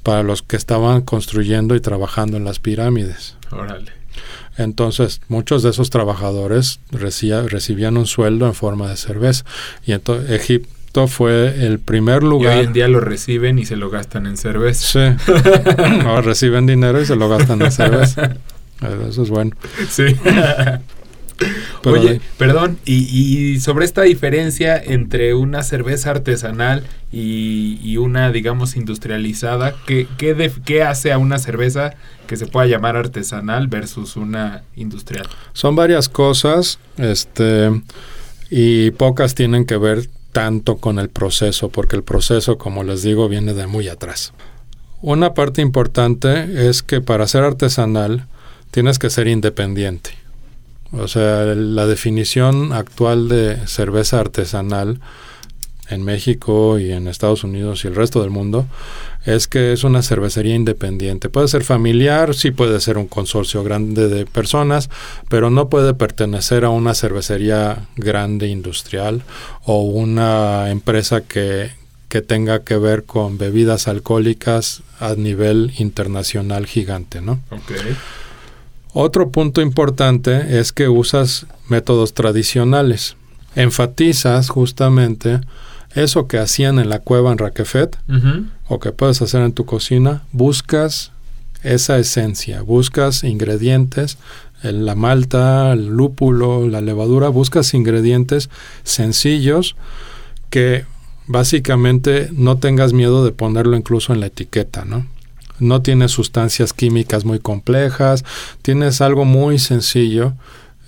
para 0.04 0.22
los 0.22 0.42
que 0.42 0.56
estaban 0.56 1.02
construyendo 1.02 1.74
y 1.74 1.80
trabajando 1.80 2.36
en 2.36 2.44
las 2.44 2.60
pirámides. 2.60 3.34
Órale. 3.50 3.90
Entonces, 4.58 5.20
muchos 5.28 5.62
de 5.62 5.70
esos 5.70 5.90
trabajadores 5.90 6.80
recibían 6.90 7.96
un 7.96 8.06
sueldo 8.06 8.46
en 8.46 8.54
forma 8.54 8.88
de 8.88 8.96
cerveza. 8.96 9.44
Y 9.84 9.92
entonces 9.92 10.30
Egipto 10.30 11.08
fue 11.08 11.66
el 11.66 11.78
primer 11.78 12.22
lugar. 12.22 12.56
Y 12.56 12.60
hoy 12.60 12.66
en 12.66 12.72
día 12.72 12.88
lo 12.88 13.00
reciben 13.00 13.58
y 13.58 13.66
se 13.66 13.76
lo 13.76 13.90
gastan 13.90 14.26
en 14.26 14.36
cerveza. 14.36 15.16
Sí. 15.16 15.32
Ahora 16.06 16.22
reciben 16.22 16.66
dinero 16.66 17.00
y 17.00 17.06
se 17.06 17.16
lo 17.16 17.28
gastan 17.28 17.62
en 17.62 17.72
cerveza. 17.72 18.36
Eso 19.08 19.22
es 19.22 19.30
bueno. 19.30 19.52
Sí. 19.90 20.04
Oye, 21.84 22.20
perdón, 22.38 22.78
y, 22.84 23.60
sobre 23.60 23.84
esta 23.84 24.02
diferencia 24.02 24.76
entre 24.76 25.34
una 25.34 25.62
cerveza 25.62 26.10
artesanal 26.10 26.84
y, 27.12 27.96
una, 27.98 28.30
digamos, 28.32 28.76
industrializada, 28.76 29.74
¿qué, 29.86 30.06
qué, 30.18 30.82
hace 30.82 31.12
a 31.12 31.18
una 31.18 31.38
cerveza 31.38 31.94
que 32.26 32.36
se 32.36 32.46
pueda 32.46 32.66
llamar 32.66 32.96
artesanal 32.96 33.68
versus 33.68 34.16
una 34.16 34.62
industrial? 34.74 35.28
Son 35.52 35.76
varias 35.76 36.08
cosas, 36.08 36.78
este, 36.96 37.70
y 38.50 38.90
pocas 38.92 39.34
tienen 39.34 39.64
que 39.64 39.76
ver 39.76 40.08
tanto 40.32 40.76
con 40.76 40.98
el 40.98 41.08
proceso, 41.08 41.68
porque 41.68 41.96
el 41.96 42.02
proceso, 42.02 42.58
como 42.58 42.84
les 42.84 43.02
digo, 43.02 43.28
viene 43.28 43.54
de 43.54 43.66
muy 43.66 43.88
atrás. 43.88 44.32
Una 45.00 45.34
parte 45.34 45.62
importante 45.62 46.68
es 46.68 46.82
que 46.82 47.00
para 47.00 47.26
ser 47.26 47.44
artesanal 47.44 48.26
tienes 48.70 48.98
que 48.98 49.08
ser 49.08 49.28
independiente. 49.28 50.25
O 50.92 51.08
sea, 51.08 51.44
la 51.44 51.86
definición 51.86 52.72
actual 52.72 53.28
de 53.28 53.66
cerveza 53.66 54.20
artesanal 54.20 55.00
en 55.88 56.02
México 56.02 56.78
y 56.78 56.92
en 56.92 57.06
Estados 57.08 57.44
Unidos 57.44 57.84
y 57.84 57.88
el 57.88 57.94
resto 57.94 58.20
del 58.20 58.30
mundo 58.30 58.66
es 59.24 59.48
que 59.48 59.72
es 59.72 59.84
una 59.84 60.02
cervecería 60.02 60.54
independiente. 60.54 61.28
Puede 61.28 61.48
ser 61.48 61.64
familiar, 61.64 62.34
sí 62.34 62.50
puede 62.50 62.80
ser 62.80 62.96
un 62.98 63.08
consorcio 63.08 63.62
grande 63.64 64.08
de 64.08 64.26
personas, 64.26 64.88
pero 65.28 65.50
no 65.50 65.68
puede 65.68 65.94
pertenecer 65.94 66.64
a 66.64 66.70
una 66.70 66.94
cervecería 66.94 67.88
grande 67.96 68.48
industrial 68.48 69.22
o 69.64 69.82
una 69.82 70.70
empresa 70.70 71.22
que, 71.22 71.70
que 72.08 72.22
tenga 72.22 72.62
que 72.62 72.76
ver 72.76 73.04
con 73.04 73.36
bebidas 73.36 73.88
alcohólicas 73.88 74.82
a 75.00 75.14
nivel 75.14 75.72
internacional 75.78 76.66
gigante, 76.66 77.20
¿no? 77.20 77.40
Okay. 77.50 77.96
Otro 78.98 79.28
punto 79.30 79.60
importante 79.60 80.58
es 80.58 80.72
que 80.72 80.88
usas 80.88 81.44
métodos 81.68 82.14
tradicionales. 82.14 83.16
Enfatizas 83.54 84.48
justamente 84.48 85.42
eso 85.94 86.26
que 86.26 86.38
hacían 86.38 86.78
en 86.78 86.88
la 86.88 87.00
cueva 87.00 87.30
en 87.30 87.36
Raquefet 87.36 87.94
o 88.68 88.80
que 88.80 88.92
puedes 88.92 89.20
hacer 89.20 89.42
en 89.42 89.52
tu 89.52 89.66
cocina. 89.66 90.22
Buscas 90.32 91.12
esa 91.62 91.98
esencia, 91.98 92.62
buscas 92.62 93.22
ingredientes, 93.22 94.16
la 94.62 94.94
malta, 94.94 95.74
el 95.74 95.88
lúpulo, 95.88 96.66
la 96.66 96.80
levadura, 96.80 97.28
buscas 97.28 97.74
ingredientes 97.74 98.48
sencillos 98.82 99.76
que 100.48 100.86
básicamente 101.26 102.30
no 102.32 102.56
tengas 102.56 102.94
miedo 102.94 103.26
de 103.26 103.32
ponerlo 103.32 103.76
incluso 103.76 104.14
en 104.14 104.20
la 104.20 104.28
etiqueta, 104.28 104.86
¿no? 104.86 105.06
No 105.58 105.82
tienes 105.82 106.12
sustancias 106.12 106.72
químicas 106.72 107.24
muy 107.24 107.38
complejas, 107.38 108.24
tienes 108.62 109.00
algo 109.00 109.24
muy 109.24 109.58
sencillo 109.58 110.34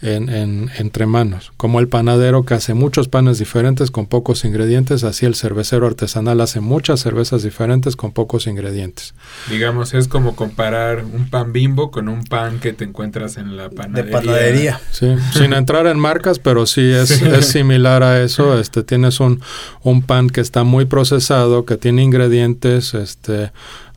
en, 0.00 0.70
entre 0.78 1.06
manos, 1.06 1.52
como 1.56 1.80
el 1.80 1.88
panadero 1.88 2.44
que 2.44 2.54
hace 2.54 2.72
muchos 2.72 3.08
panes 3.08 3.38
diferentes 3.38 3.90
con 3.90 4.06
pocos 4.06 4.44
ingredientes, 4.44 5.02
así 5.02 5.26
el 5.26 5.34
cervecero 5.34 5.86
artesanal 5.88 6.40
hace 6.40 6.60
muchas 6.60 7.00
cervezas 7.00 7.42
diferentes 7.42 7.96
con 7.96 8.12
pocos 8.12 8.46
ingredientes. 8.46 9.14
Digamos, 9.50 9.94
es 9.94 10.06
como 10.06 10.36
comparar 10.36 11.04
un 11.04 11.28
pan 11.28 11.52
bimbo 11.52 11.90
con 11.90 12.08
un 12.08 12.22
pan 12.22 12.60
que 12.60 12.72
te 12.72 12.84
encuentras 12.84 13.38
en 13.38 13.56
la 13.56 13.70
panadería. 13.70 14.04
De 14.04 14.12
panadería. 14.12 14.80
Sí, 14.92 15.16
sin 15.32 15.52
entrar 15.52 15.88
en 15.88 15.98
marcas, 15.98 16.38
pero 16.38 16.66
sí 16.66 16.88
es, 16.88 17.10
es 17.22 17.46
similar 17.46 18.04
a 18.04 18.22
eso. 18.22 18.58
Este, 18.58 18.84
tienes 18.84 19.18
un, 19.18 19.40
un 19.82 20.02
pan 20.02 20.30
que 20.30 20.40
está 20.40 20.62
muy 20.62 20.84
procesado, 20.84 21.64
que 21.64 21.76
tiene 21.76 22.04
ingredientes, 22.04 22.94
este 22.94 23.50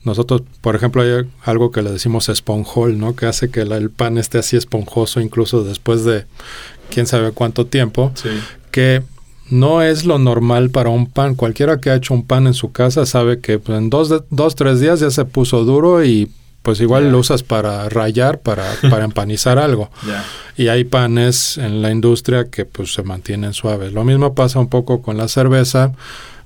nosotros, 0.03 0.41
por 0.61 0.75
ejemplo, 0.75 1.03
hay 1.03 1.27
algo 1.43 1.71
que 1.71 1.81
le 1.81 1.91
decimos 1.91 2.29
esponjol, 2.29 2.97
¿no? 2.97 3.15
Que 3.15 3.27
hace 3.27 3.51
que 3.51 3.61
el 3.61 3.89
pan 3.91 4.17
esté 4.17 4.39
así 4.39 4.57
esponjoso 4.57 5.21
incluso 5.21 5.63
después 5.63 6.03
de 6.03 6.25
quién 6.89 7.05
sabe 7.05 7.31
cuánto 7.31 7.67
tiempo. 7.67 8.11
Que 8.71 9.03
no 9.49 9.83
es 9.83 10.05
lo 10.05 10.17
normal 10.17 10.71
para 10.71 10.89
un 10.89 11.07
pan. 11.07 11.35
Cualquiera 11.35 11.79
que 11.79 11.91
ha 11.91 11.95
hecho 11.95 12.13
un 12.13 12.25
pan 12.25 12.47
en 12.47 12.53
su 12.53 12.71
casa 12.71 13.05
sabe 13.05 13.39
que 13.39 13.59
pues, 13.59 13.77
en 13.77 13.89
dos, 13.89 14.23
dos, 14.29 14.55
tres 14.55 14.79
días 14.79 15.01
ya 15.01 15.11
se 15.11 15.25
puso 15.25 15.65
duro 15.65 16.03
y 16.03 16.31
pues 16.63 16.79
igual 16.79 17.11
lo 17.11 17.19
usas 17.19 17.43
para 17.43 17.89
rayar, 17.89 18.39
para, 18.39 18.63
para 18.89 19.05
empanizar 19.05 19.59
algo. 19.59 19.89
Y 20.57 20.67
hay 20.67 20.83
panes 20.83 21.57
en 21.57 21.81
la 21.81 21.89
industria 21.89 22.49
que 22.51 22.65
pues 22.65 22.93
se 22.93 23.01
mantienen 23.01 23.53
suaves. 23.53 23.93
Lo 23.93 24.03
mismo 24.03 24.35
pasa 24.35 24.59
un 24.59 24.67
poco 24.67 25.01
con 25.01 25.17
la 25.17 25.27
cerveza. 25.27 25.93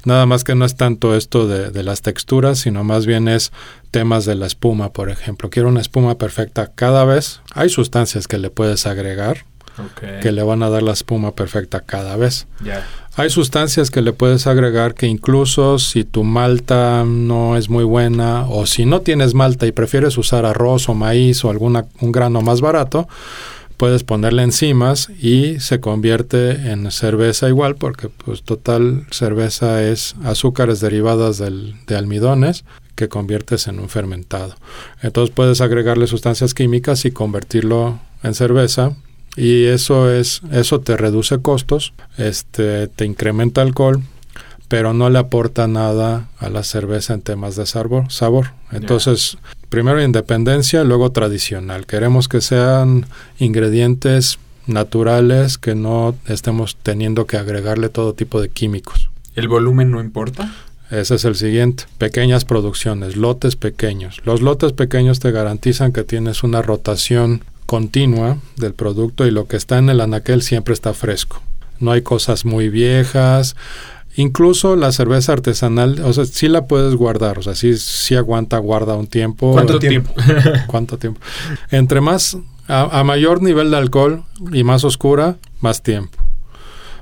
Nada 0.06 0.26
más 0.26 0.44
que 0.44 0.56
no 0.56 0.66
es 0.66 0.76
tanto 0.76 1.16
esto 1.16 1.48
de, 1.48 1.84
las 1.84 2.02
texturas, 2.02 2.60
sino 2.60 2.84
más 2.84 3.06
bien 3.06 3.28
es 3.28 3.52
temas 3.92 4.26
de 4.26 4.36
la 4.36 4.46
espuma, 4.46 4.94
por 4.94 5.10
ejemplo. 5.10 5.50
Quiero 5.50 5.70
una 5.70 5.82
espuma 5.82 6.18
perfecta 6.18 6.72
cada 6.74 7.06
vez. 7.06 7.42
Hay 7.54 7.70
sustancias 7.70 8.28
que 8.28 8.38
le 8.38 8.50
puedes 8.50 8.86
agregar 8.86 9.46
que 10.22 10.32
le 10.32 10.44
van 10.44 10.64
a 10.64 10.70
dar 10.70 10.84
la 10.84 10.94
espuma 10.94 11.34
perfecta 11.34 11.82
cada 11.82 12.16
vez. 12.16 12.48
Hay 13.18 13.30
sustancias 13.30 13.92
que 13.92 14.02
le 14.02 14.14
puedes 14.14 14.48
agregar 14.48 14.94
que 14.94 15.08
incluso 15.08 15.80
si 15.80 16.04
tu 16.04 16.24
malta 16.24 17.04
no 17.06 17.58
es 17.58 17.70
muy 17.70 17.84
buena 17.84 18.46
o 18.48 18.66
si 18.66 18.86
no 18.86 19.02
tienes 19.02 19.34
malta 19.34 19.66
y 19.66 19.72
prefieres 19.72 20.18
usar 20.18 20.46
arroz 20.46 20.90
o 20.90 20.94
maíz 20.94 21.44
o 21.44 21.50
alguna, 21.50 21.86
un 22.02 22.12
grano 22.12 22.42
más 22.42 22.62
barato, 22.62 23.08
puedes 23.78 24.04
ponerle 24.04 24.44
enzimas 24.44 25.10
y 25.10 25.60
se 25.60 25.80
convierte 25.80 26.72
en 26.72 26.90
cerveza 26.92 27.48
igual 27.50 27.76
porque 27.76 28.10
pues 28.10 28.44
total 28.44 29.06
cerveza 29.12 29.84
es 29.84 30.16
azúcares 30.24 30.80
derivadas 30.80 31.38
del, 31.38 31.76
de 31.88 31.96
almidones 31.96 32.66
que 32.96 33.10
conviertes 33.10 33.68
en 33.68 33.80
un 33.80 33.90
fermentado. 33.90 34.56
Entonces 35.02 35.34
puedes 35.36 35.62
agregarle 35.62 36.08
sustancias 36.08 36.54
químicas 36.54 37.06
y 37.06 37.12
convertirlo 37.12 38.00
en 38.24 38.34
cerveza 38.34 38.96
y 39.36 39.66
eso 39.66 40.10
es 40.10 40.42
eso 40.52 40.80
te 40.80 40.96
reduce 40.96 41.42
costos, 41.42 41.94
este 42.18 42.88
te 42.88 43.06
incrementa 43.06 43.62
alcohol, 43.62 44.02
pero 44.68 44.94
no 44.94 45.10
le 45.10 45.20
aporta 45.20 45.68
nada 45.68 46.30
a 46.40 46.50
la 46.50 46.64
cerveza 46.64 47.14
en 47.14 47.22
temas 47.22 47.56
de 47.56 47.66
sabor. 47.66 48.12
sabor. 48.12 48.54
Entonces, 48.72 49.38
primero 49.76 50.02
independencia, 50.02 50.86
luego 50.86 51.12
tradicional. 51.12 51.86
Queremos 51.86 52.30
que 52.30 52.40
sean 52.40 53.06
ingredientes 53.40 54.40
naturales, 54.68 55.58
que 55.58 55.76
no 55.76 56.16
estemos 56.28 56.78
teniendo 56.82 57.28
que 57.28 57.36
agregarle 57.36 57.90
todo 57.90 58.14
tipo 58.14 58.40
de 58.40 58.48
químicos. 58.48 59.10
¿El 59.36 59.50
volumen 59.50 59.92
no 59.92 60.00
importa? 60.00 60.56
Ese 60.92 61.16
es 61.16 61.26
el 61.26 61.36
siguiente. 61.36 61.84
Pequeñas 61.98 62.46
producciones, 62.46 63.18
lotes 63.18 63.58
pequeños. 63.58 64.22
Los 64.24 64.42
lotes 64.42 64.72
pequeños 64.72 65.20
te 65.20 65.32
garantizan 65.32 65.92
que 65.92 66.06
tienes 66.06 66.44
una 66.44 66.62
rotación 66.62 67.44
continua 67.66 68.38
del 68.56 68.76
producto 68.76 69.28
y 69.28 69.32
lo 69.32 69.46
que 69.50 69.58
está 69.58 69.78
en 69.78 69.90
el 69.90 70.00
anaquel 70.00 70.42
siempre 70.42 70.74
está 70.74 70.94
fresco. 70.94 71.42
No 71.82 71.92
hay 71.92 72.02
cosas 72.02 72.46
muy 72.46 72.70
viejas, 72.70 73.58
Incluso 74.18 74.76
la 74.76 74.92
cerveza 74.92 75.34
artesanal, 75.34 76.00
o 76.04 76.14
sea, 76.14 76.26
sí 76.26 76.48
la 76.48 76.66
puedes 76.66 76.96
guardar, 76.96 77.38
o 77.40 77.42
sea, 77.42 77.54
sí, 77.56 77.78
sí 77.78 78.16
aguanta, 78.16 78.58
guarda 78.60 78.96
un 78.96 79.08
tiempo. 79.08 79.52
¿Cuánto 79.52 79.80
tiempo? 79.80 80.14
¿Cuánto 80.68 80.98
tiempo? 80.98 81.20
Entre 81.70 82.00
más, 82.00 82.38
a, 82.68 83.04
mayor 83.04 83.42
nivel 83.42 83.72
de 83.72 83.78
alcohol 83.78 84.24
y 84.54 84.64
más 84.64 84.84
oscura, 84.84 85.36
más 85.60 85.84
tiempo. 85.84 86.18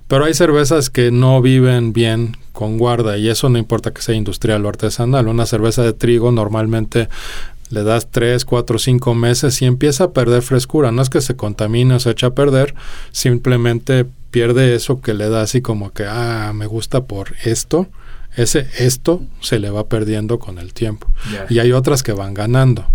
Pero 0.08 0.26
hay 0.26 0.34
cervezas 0.34 0.90
que 0.90 1.12
no 1.12 1.42
viven 1.42 1.94
bien 1.94 2.38
con 2.52 2.78
guarda 2.78 3.18
y 3.18 3.30
eso 3.30 3.50
no 3.50 3.58
importa 3.58 3.92
que 3.92 4.02
sea 4.02 4.16
industrial 4.16 4.66
o 4.66 4.70
artesanal. 4.70 5.28
Una 5.28 5.46
cerveza 5.46 5.82
de 5.82 5.94
trigo 5.94 6.32
normalmente 6.32 7.10
le 7.74 7.84
das 7.84 8.12
3, 8.12 8.46
4, 8.46 8.78
5 8.78 9.16
meses 9.16 9.62
y 9.62 9.66
empieza 9.66 10.06
a 10.06 10.12
perder 10.12 10.44
frescura. 10.44 10.92
No 10.92 11.02
es 11.02 11.10
que 11.10 11.22
se 11.22 11.36
contamine 11.36 11.96
o 11.96 12.00
se 12.00 12.12
eche 12.12 12.28
a 12.28 12.36
perder, 12.36 12.76
simplemente 13.12 14.06
pierde 14.32 14.76
eso 14.76 15.02
que 15.02 15.14
le 15.14 15.30
da 15.30 15.42
así 15.42 15.62
como 15.62 15.92
que, 15.92 16.06
ah, 16.06 16.52
me 16.54 16.68
gusta 16.68 17.06
por 17.06 17.34
esto. 17.44 17.88
Ese 18.36 18.68
esto 18.78 19.22
se 19.42 19.60
le 19.60 19.70
va 19.70 19.88
perdiendo 19.88 20.40
con 20.40 20.58
el 20.60 20.74
tiempo. 20.74 21.08
Y 21.50 21.60
hay 21.60 21.72
otras 21.72 22.04
que 22.04 22.14
van 22.14 22.34
ganando. 22.34 22.86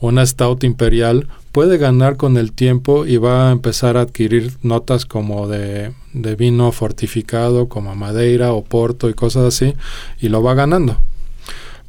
Una 0.00 0.24
stout 0.24 0.64
imperial 0.64 1.28
puede 1.52 1.76
ganar 1.76 2.16
con 2.16 2.36
el 2.36 2.52
tiempo 2.52 3.06
y 3.06 3.18
va 3.18 3.48
a 3.48 3.52
empezar 3.52 3.96
a 3.96 4.02
adquirir 4.02 4.52
notas 4.62 5.06
como 5.06 5.46
de, 5.46 5.92
de 6.12 6.36
vino 6.36 6.72
fortificado, 6.72 7.68
como 7.68 7.94
madeira 7.94 8.52
o 8.52 8.64
porto 8.64 9.08
y 9.08 9.14
cosas 9.14 9.44
así, 9.44 9.74
y 10.20 10.28
lo 10.28 10.42
va 10.42 10.54
ganando. 10.54 10.96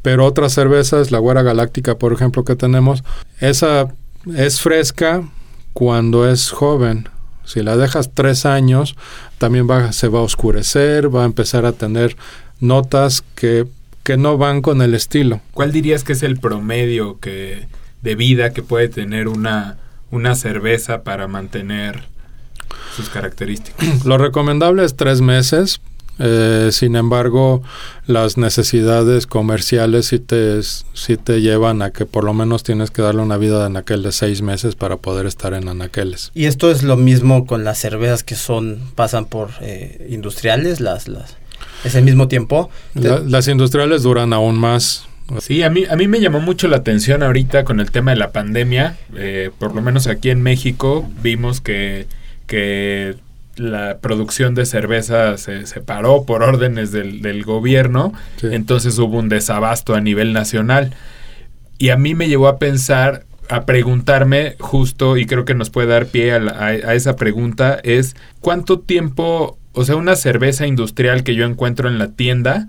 Pero 0.02 0.26
otras 0.26 0.54
cervezas, 0.54 1.12
la 1.12 1.20
Guara 1.20 1.44
Galáctica, 1.44 1.98
por 1.98 2.14
ejemplo, 2.14 2.44
que 2.44 2.56
tenemos, 2.56 3.04
esa 3.40 3.94
es 4.36 4.62
fresca 4.62 5.24
cuando 5.74 6.30
es 6.30 6.52
joven, 6.52 7.10
si 7.46 7.62
la 7.62 7.78
dejas 7.78 8.12
tres 8.14 8.46
años, 8.46 8.96
también 9.38 9.68
va, 9.70 9.92
se 9.92 10.08
va 10.08 10.20
a 10.20 10.24
oscurecer, 10.24 11.14
va 11.14 11.24
a 11.24 11.26
empezar 11.26 11.66
a 11.66 11.72
tener 11.72 12.16
notas 12.60 13.24
que, 13.36 13.68
que 14.04 14.18
no 14.18 14.38
van 14.38 14.62
con 14.62 14.82
el 14.82 14.94
estilo. 14.94 15.42
¿Cuál 15.54 15.72
dirías 15.72 16.04
que 16.04 16.14
es 16.14 16.24
el 16.24 16.40
promedio 16.40 17.20
que, 17.20 17.68
de 18.02 18.16
vida 18.16 18.54
que 18.54 18.62
puede 18.64 18.88
tener 18.90 19.28
una, 19.28 19.78
una 20.12 20.36
cerveza 20.36 21.04
para 21.04 21.28
mantener 21.28 22.06
sus 22.96 23.10
características? 23.10 24.06
Lo 24.06 24.18
recomendable 24.18 24.84
es 24.86 24.96
tres 24.96 25.22
meses, 25.22 25.82
eh, 26.20 26.70
sin 26.72 26.96
embargo, 26.96 27.64
las 28.06 28.38
necesidades 28.38 29.28
comerciales 29.28 30.08
sí 30.08 30.20
te, 30.20 30.62
sí 30.62 31.18
te 31.18 31.42
llevan 31.42 31.82
a 31.82 31.92
que 31.92 32.06
por 32.06 32.24
lo 32.24 32.34
menos 32.34 32.64
tienes 32.64 32.92
que 32.92 33.02
darle 33.02 33.22
una 33.22 33.38
vida 33.38 33.60
de 33.60 33.66
anaquel 33.66 34.04
de 34.04 34.12
seis 34.12 34.42
meses 34.42 34.76
para 34.76 34.98
poder 34.98 35.26
estar 35.26 35.54
en 35.54 35.68
anaqueles. 35.68 36.32
Y 36.34 36.46
esto 36.46 36.70
es 36.72 36.84
lo 36.84 36.98
mismo 36.98 37.46
con 37.46 37.64
las 37.64 37.80
cervezas 37.80 38.24
que 38.24 38.36
son 38.36 38.80
pasan 38.96 39.26
por 39.26 39.50
eh, 39.62 40.08
industriales, 40.10 40.80
las, 40.80 41.08
las 41.08 41.38
es 41.84 41.96
el 41.96 42.04
mismo 42.04 42.28
tiempo. 42.28 42.70
las 42.94 43.48
industriales 43.48 44.04
duran 44.04 44.34
aún 44.34 44.58
más. 44.58 45.06
Sí, 45.40 45.64
a 45.64 45.70
mí, 45.70 45.86
a 45.90 45.96
mí 45.96 46.08
me 46.08 46.20
llamó 46.20 46.40
mucho 46.42 46.68
la 46.68 46.78
atención 46.78 47.24
ahorita 47.24 47.64
con 47.64 47.80
el 47.80 47.90
tema 47.92 48.12
de 48.12 48.18
la 48.18 48.32
pandemia. 48.32 48.98
Eh, 49.16 49.50
por 49.58 49.74
lo 49.74 49.82
menos 49.82 50.08
aquí 50.08 50.30
en 50.30 50.42
México 50.42 51.10
vimos 51.22 51.62
que, 51.62 52.08
que 52.48 53.16
la 53.56 54.00
producción 54.00 54.56
de 54.56 54.66
cerveza 54.66 55.38
se, 55.38 55.64
paró 55.82 56.26
por 56.26 56.44
órdenes 56.44 56.92
del, 56.92 57.44
gobierno, 57.44 58.14
entonces 58.42 58.98
hubo 58.98 59.20
un 59.20 59.30
desabasto 59.30 59.94
a 59.94 60.02
nivel 60.02 60.34
nacional. 60.34 60.96
Y 61.78 61.90
a 61.90 61.98
mí 61.98 62.16
me 62.16 62.28
llevó 62.28 62.48
a 62.48 62.60
pensar, 62.60 63.26
a 63.50 63.66
preguntarme 63.66 64.56
justo, 64.60 65.18
y 65.18 65.26
creo 65.26 65.46
que 65.46 65.56
nos 65.56 65.70
puede 65.70 65.88
dar 65.88 66.08
pie 66.08 66.34
a, 66.34 66.94
esa 66.94 67.16
pregunta, 67.16 67.80
es 67.84 68.16
cuánto 68.40 68.80
tiempo, 68.80 69.58
o 69.74 69.84
sea, 69.84 69.96
una 69.96 70.16
cerveza 70.16 70.68
industrial 70.68 71.24
que 71.24 71.36
yo 71.36 71.46
encuentro 71.46 71.90
en 71.90 71.98
la 71.98 72.12
tienda, 72.12 72.68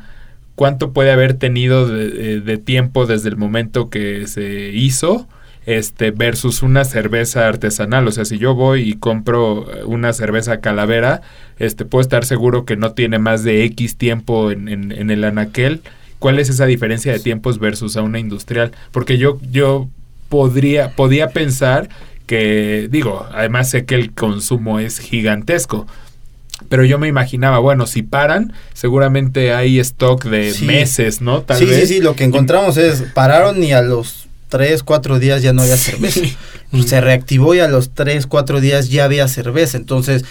cuánto 0.54 0.92
puede 0.92 1.12
haber 1.12 1.34
tenido 1.34 1.86
de 1.88 2.58
tiempo 2.58 3.06
desde 3.06 3.28
el 3.28 3.36
momento 3.36 3.88
que 3.88 4.26
se 4.26 4.70
hizo 4.72 5.28
este 5.66 6.10
versus 6.10 6.62
una 6.62 6.84
cerveza 6.84 7.46
artesanal. 7.46 8.06
O 8.08 8.12
sea, 8.12 8.24
si 8.24 8.38
yo 8.38 8.54
voy 8.54 8.88
y 8.88 8.94
compro 8.94 9.66
una 9.86 10.12
cerveza 10.12 10.60
calavera, 10.60 11.22
este 11.58 11.84
puedo 11.84 12.02
estar 12.02 12.24
seguro 12.24 12.64
que 12.64 12.76
no 12.76 12.92
tiene 12.92 13.18
más 13.18 13.44
de 13.44 13.64
X 13.64 13.96
tiempo 13.96 14.50
en, 14.50 14.68
en, 14.68 15.10
el 15.10 15.24
anaquel. 15.24 15.80
¿Cuál 16.18 16.38
es 16.38 16.48
esa 16.48 16.66
diferencia 16.66 17.12
de 17.12 17.18
tiempos 17.18 17.58
versus 17.58 17.96
a 17.96 18.02
una 18.02 18.18
industrial? 18.18 18.72
Porque 18.92 19.18
yo, 19.18 19.38
yo 19.50 19.88
podría, 20.28 20.90
podía 20.90 21.28
pensar 21.28 21.88
que 22.26 22.88
digo, 22.90 23.26
además 23.32 23.70
sé 23.70 23.84
que 23.84 23.94
el 23.94 24.12
consumo 24.12 24.78
es 24.78 24.98
gigantesco. 24.98 25.86
Pero 26.68 26.84
yo 26.84 26.98
me 26.98 27.08
imaginaba, 27.08 27.58
bueno, 27.58 27.86
si 27.86 28.02
paran, 28.02 28.52
seguramente 28.72 29.52
hay 29.52 29.80
stock 29.80 30.24
de 30.24 30.54
meses, 30.62 31.20
¿no? 31.20 31.42
Tal 31.42 31.58
sí, 31.58 31.66
sí, 31.66 31.86
sí, 31.86 32.00
lo 32.00 32.14
que 32.14 32.22
encontramos 32.24 32.76
es, 32.76 33.02
pararon 33.14 33.62
y 33.62 33.72
a 33.72 33.82
los 33.82 34.21
tres, 34.52 34.82
cuatro 34.82 35.18
días 35.18 35.40
ya 35.40 35.54
no 35.54 35.62
había 35.62 35.78
cerveza. 35.78 36.20
Se 36.86 37.00
reactivó 37.00 37.54
y 37.54 37.60
a 37.60 37.68
los 37.68 37.94
tres, 37.94 38.26
cuatro 38.26 38.60
días 38.60 38.90
ya 38.90 39.06
había 39.06 39.26
cerveza. 39.26 39.78
Entonces, 39.78 40.26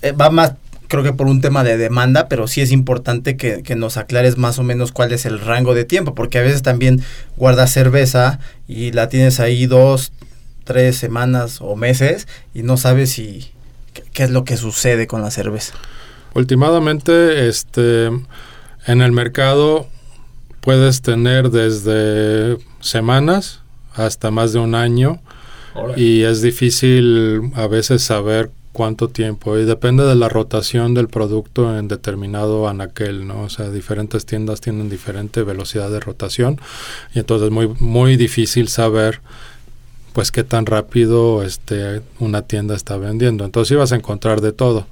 eh, 0.00 0.12
va 0.12 0.30
más, 0.30 0.54
creo 0.88 1.02
que 1.02 1.12
por 1.12 1.26
un 1.26 1.42
tema 1.42 1.62
de 1.62 1.76
demanda, 1.76 2.28
pero 2.28 2.48
sí 2.48 2.62
es 2.62 2.72
importante 2.72 3.36
que, 3.36 3.62
que, 3.62 3.76
nos 3.76 3.98
aclares 3.98 4.38
más 4.38 4.58
o 4.58 4.62
menos 4.62 4.90
cuál 4.90 5.12
es 5.12 5.26
el 5.26 5.38
rango 5.38 5.74
de 5.74 5.84
tiempo, 5.84 6.14
porque 6.14 6.38
a 6.38 6.40
veces 6.42 6.62
también 6.62 7.02
guardas 7.36 7.70
cerveza 7.70 8.38
y 8.66 8.92
la 8.92 9.10
tienes 9.10 9.38
ahí 9.38 9.66
dos, 9.66 10.12
tres 10.64 10.96
semanas 10.96 11.58
o 11.60 11.76
meses 11.76 12.26
y 12.54 12.62
no 12.62 12.78
sabes 12.78 13.10
si 13.10 13.50
qué 14.14 14.22
es 14.22 14.30
lo 14.30 14.44
que 14.44 14.56
sucede 14.56 15.06
con 15.06 15.20
la 15.20 15.30
cerveza. 15.30 15.74
Últimamente, 16.32 17.48
este, 17.48 18.06
en 18.06 19.02
el 19.02 19.12
mercado 19.12 19.88
puedes 20.62 21.02
tener 21.02 21.50
desde 21.50 22.56
semanas 22.88 23.60
hasta 23.94 24.30
más 24.30 24.52
de 24.52 24.58
un 24.58 24.74
año 24.74 25.20
y 25.96 26.22
es 26.22 26.42
difícil 26.42 27.52
a 27.54 27.66
veces 27.66 28.02
saber 28.02 28.50
cuánto 28.72 29.08
tiempo 29.08 29.56
y 29.56 29.64
depende 29.64 30.04
de 30.04 30.14
la 30.14 30.28
rotación 30.28 30.94
del 30.94 31.08
producto 31.08 31.78
en 31.78 31.88
determinado 31.88 32.68
anaquel, 32.68 33.26
¿no? 33.26 33.42
O 33.42 33.48
sea, 33.48 33.70
diferentes 33.70 34.26
tiendas 34.26 34.60
tienen 34.60 34.90
diferente 34.90 35.42
velocidad 35.42 35.90
de 35.90 36.00
rotación 36.00 36.60
y 37.14 37.18
entonces 37.18 37.46
es 37.46 37.52
muy 37.52 37.68
muy 37.78 38.16
difícil 38.16 38.68
saber 38.68 39.20
pues 40.12 40.30
qué 40.30 40.44
tan 40.44 40.66
rápido 40.66 41.42
este 41.42 42.02
una 42.18 42.42
tienda 42.42 42.74
está 42.74 42.96
vendiendo. 42.96 43.44
Entonces 43.44 43.72
ibas 43.72 43.92
a 43.92 43.96
encontrar 43.96 44.40
de 44.40 44.52
todo 44.52 44.86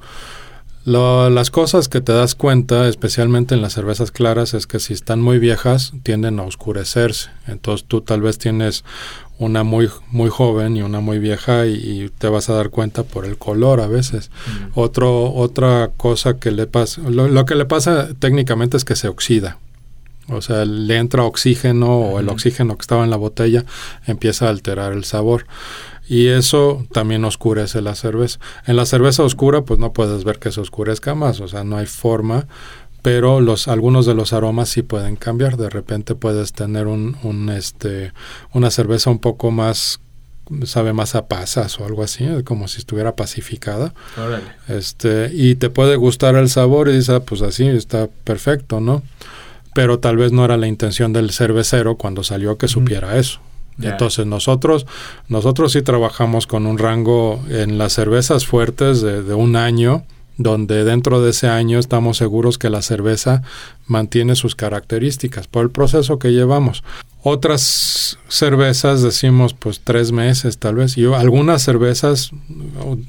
las 0.84 1.50
cosas 1.50 1.88
que 1.88 2.00
te 2.00 2.12
das 2.12 2.34
cuenta, 2.34 2.88
especialmente 2.88 3.54
en 3.54 3.62
las 3.62 3.72
cervezas 3.72 4.10
claras, 4.10 4.52
es 4.52 4.66
que 4.66 4.80
si 4.80 4.92
están 4.92 5.20
muy 5.20 5.38
viejas 5.38 5.92
tienden 6.02 6.38
a 6.38 6.42
oscurecerse. 6.42 7.30
Entonces 7.46 7.86
tú 7.86 8.02
tal 8.02 8.20
vez 8.20 8.38
tienes 8.38 8.84
una 9.38 9.64
muy 9.64 9.90
muy 10.10 10.30
joven 10.30 10.76
y 10.76 10.82
una 10.82 11.00
muy 11.00 11.18
vieja 11.18 11.66
y, 11.66 12.10
te 12.18 12.28
vas 12.28 12.48
a 12.48 12.54
dar 12.54 12.70
cuenta 12.70 13.02
por 13.02 13.24
el 13.24 13.38
color 13.38 13.80
a 13.80 13.86
veces. 13.86 14.30
Mm. 14.46 14.78
Otro 14.78 15.32
otra 15.32 15.90
cosa 15.96 16.38
que 16.38 16.50
le 16.50 16.66
pasa, 16.66 17.00
lo, 17.02 17.44
que 17.44 17.54
le 17.54 17.64
pasa 17.64 18.08
técnicamente 18.18 18.76
es 18.76 18.84
que 18.84 18.96
se 18.96 19.08
oxida. 19.08 19.58
O 20.28 20.40
sea, 20.40 20.64
le 20.64 20.96
entra 20.96 21.24
oxígeno 21.24 21.98
o 21.98 22.20
el 22.20 22.30
oxígeno 22.30 22.76
que 22.76 22.82
estaba 22.82 23.04
en 23.04 23.10
la 23.10 23.16
botella 23.16 23.64
empieza 24.06 24.46
a 24.46 24.50
alterar 24.50 24.94
el 24.94 25.04
sabor 25.04 25.46
y 26.08 26.28
eso 26.28 26.86
también 26.92 27.24
oscurece 27.24 27.80
la 27.80 27.94
cerveza. 27.94 28.38
En 28.66 28.76
la 28.76 28.86
cerveza 28.86 29.22
oscura 29.22 29.62
pues 29.62 29.78
no 29.78 29.92
puedes 29.92 30.24
ver 30.24 30.38
que 30.38 30.52
se 30.52 30.60
oscurezca 30.60 31.14
más, 31.14 31.40
o 31.40 31.48
sea, 31.48 31.64
no 31.64 31.76
hay 31.76 31.86
forma, 31.86 32.46
pero 33.02 33.40
los 33.40 33.68
algunos 33.68 34.06
de 34.06 34.14
los 34.14 34.32
aromas 34.32 34.70
sí 34.70 34.82
pueden 34.82 35.16
cambiar. 35.16 35.56
De 35.56 35.68
repente 35.68 36.14
puedes 36.14 36.52
tener 36.52 36.86
un, 36.86 37.16
un 37.22 37.50
este 37.50 38.12
una 38.52 38.70
cerveza 38.70 39.10
un 39.10 39.18
poco 39.18 39.50
más 39.50 40.00
sabe 40.64 40.92
más 40.92 41.14
a 41.14 41.26
pasas 41.26 41.78
o 41.80 41.86
algo 41.86 42.02
así, 42.02 42.26
como 42.44 42.68
si 42.68 42.78
estuviera 42.78 43.16
pacificada. 43.16 43.94
Este, 44.68 45.30
y 45.32 45.54
te 45.54 45.70
puede 45.70 45.96
gustar 45.96 46.36
el 46.36 46.48
sabor 46.48 46.88
y 46.88 46.92
dices, 46.92 47.10
ah, 47.10 47.20
pues 47.20 47.42
así 47.42 47.66
está 47.66 48.08
perfecto, 48.24 48.80
¿no? 48.80 49.02
Pero 49.74 49.98
tal 49.98 50.16
vez 50.16 50.32
no 50.32 50.44
era 50.44 50.56
la 50.56 50.66
intención 50.66 51.12
del 51.12 51.30
cervecero 51.32 51.96
cuando 51.96 52.22
salió 52.22 52.58
que 52.58 52.68
supiera 52.68 53.16
eso. 53.18 53.40
Entonces 53.80 54.26
nosotros, 54.26 54.86
nosotros 55.28 55.72
sí 55.72 55.82
trabajamos 55.82 56.46
con 56.46 56.66
un 56.66 56.78
rango 56.78 57.40
en 57.48 57.78
las 57.78 57.92
cervezas 57.92 58.46
fuertes 58.46 59.00
de, 59.02 59.34
un 59.34 59.56
año, 59.56 60.04
donde 60.36 60.84
dentro 60.84 61.22
de 61.22 61.30
ese 61.30 61.48
año 61.48 61.78
estamos 61.78 62.16
seguros 62.16 62.58
que 62.58 62.70
la 62.70 62.82
cerveza 62.82 63.42
mantiene 63.86 64.36
sus 64.36 64.54
características 64.54 65.46
por 65.48 65.62
el 65.62 65.70
proceso 65.70 66.18
que 66.18 66.32
llevamos. 66.32 66.82
Otras 67.22 68.18
cervezas 68.28 69.02
decimos 69.02 69.54
pues 69.54 69.80
tres 69.82 70.12
meses 70.12 70.58
tal 70.58 70.76
vez, 70.76 70.98
y 70.98 71.06
algunas 71.06 71.62
cervezas 71.62 72.30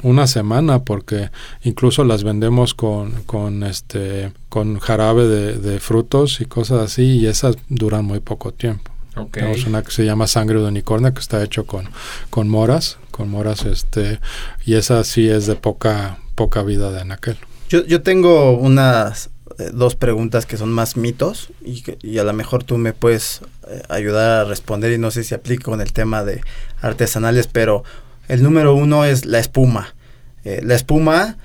una 0.03 0.25
semana 0.25 0.83
porque 0.83 1.31
incluso 1.63 2.05
las 2.05 2.23
vendemos 2.23 2.73
con, 2.73 3.11
con 3.25 3.63
este 3.63 4.31
con 4.49 4.79
jarabe 4.79 5.27
de, 5.27 5.57
de 5.57 5.79
frutos 5.79 6.39
y 6.39 6.45
cosas 6.45 6.79
así 6.79 7.19
y 7.19 7.27
esas 7.27 7.57
duran 7.67 8.05
muy 8.05 8.21
poco 8.21 8.53
tiempo. 8.53 8.94
Tenemos 9.31 9.65
una 9.65 9.83
que 9.83 9.91
se 9.91 10.05
llama 10.05 10.27
Sangre 10.27 10.59
de 10.59 10.65
Unicornio 10.65 11.13
que 11.13 11.19
está 11.19 11.43
hecho 11.43 11.65
con, 11.65 11.89
con 12.29 12.49
moras, 12.49 12.97
con 13.11 13.29
moras, 13.29 13.65
este, 13.65 14.19
y 14.65 14.75
esa 14.75 15.03
sí 15.03 15.29
es 15.29 15.45
de 15.45 15.55
poca, 15.55 16.17
poca 16.35 16.63
vida 16.63 16.91
de 16.91 17.01
anaquel. 17.01 17.37
Yo, 17.69 17.85
yo 17.85 18.01
tengo 18.01 18.51
unas 18.57 19.29
eh, 19.57 19.69
dos 19.73 19.95
preguntas 19.95 20.45
que 20.45 20.57
son 20.57 20.71
más 20.71 20.97
mitos 20.97 21.49
y, 21.63 21.83
y 22.01 22.17
a 22.17 22.23
lo 22.23 22.33
mejor 22.33 22.63
tú 22.63 22.77
me 22.77 22.93
puedes 22.93 23.41
eh, 23.69 23.81
ayudar 23.89 24.41
a 24.41 24.43
responder 24.43 24.91
y 24.91 24.97
no 24.97 25.11
sé 25.11 25.23
si 25.23 25.33
aplica 25.33 25.63
con 25.63 25.81
el 25.81 25.93
tema 25.93 26.23
de 26.23 26.41
artesanales, 26.81 27.47
pero 27.47 27.83
el 28.27 28.43
número 28.43 28.75
uno 28.75 29.05
es 29.05 29.25
la 29.25 29.39
espuma. 29.39 29.95
Eh, 30.43 30.61
la 30.63 30.75
espuma 30.75 31.37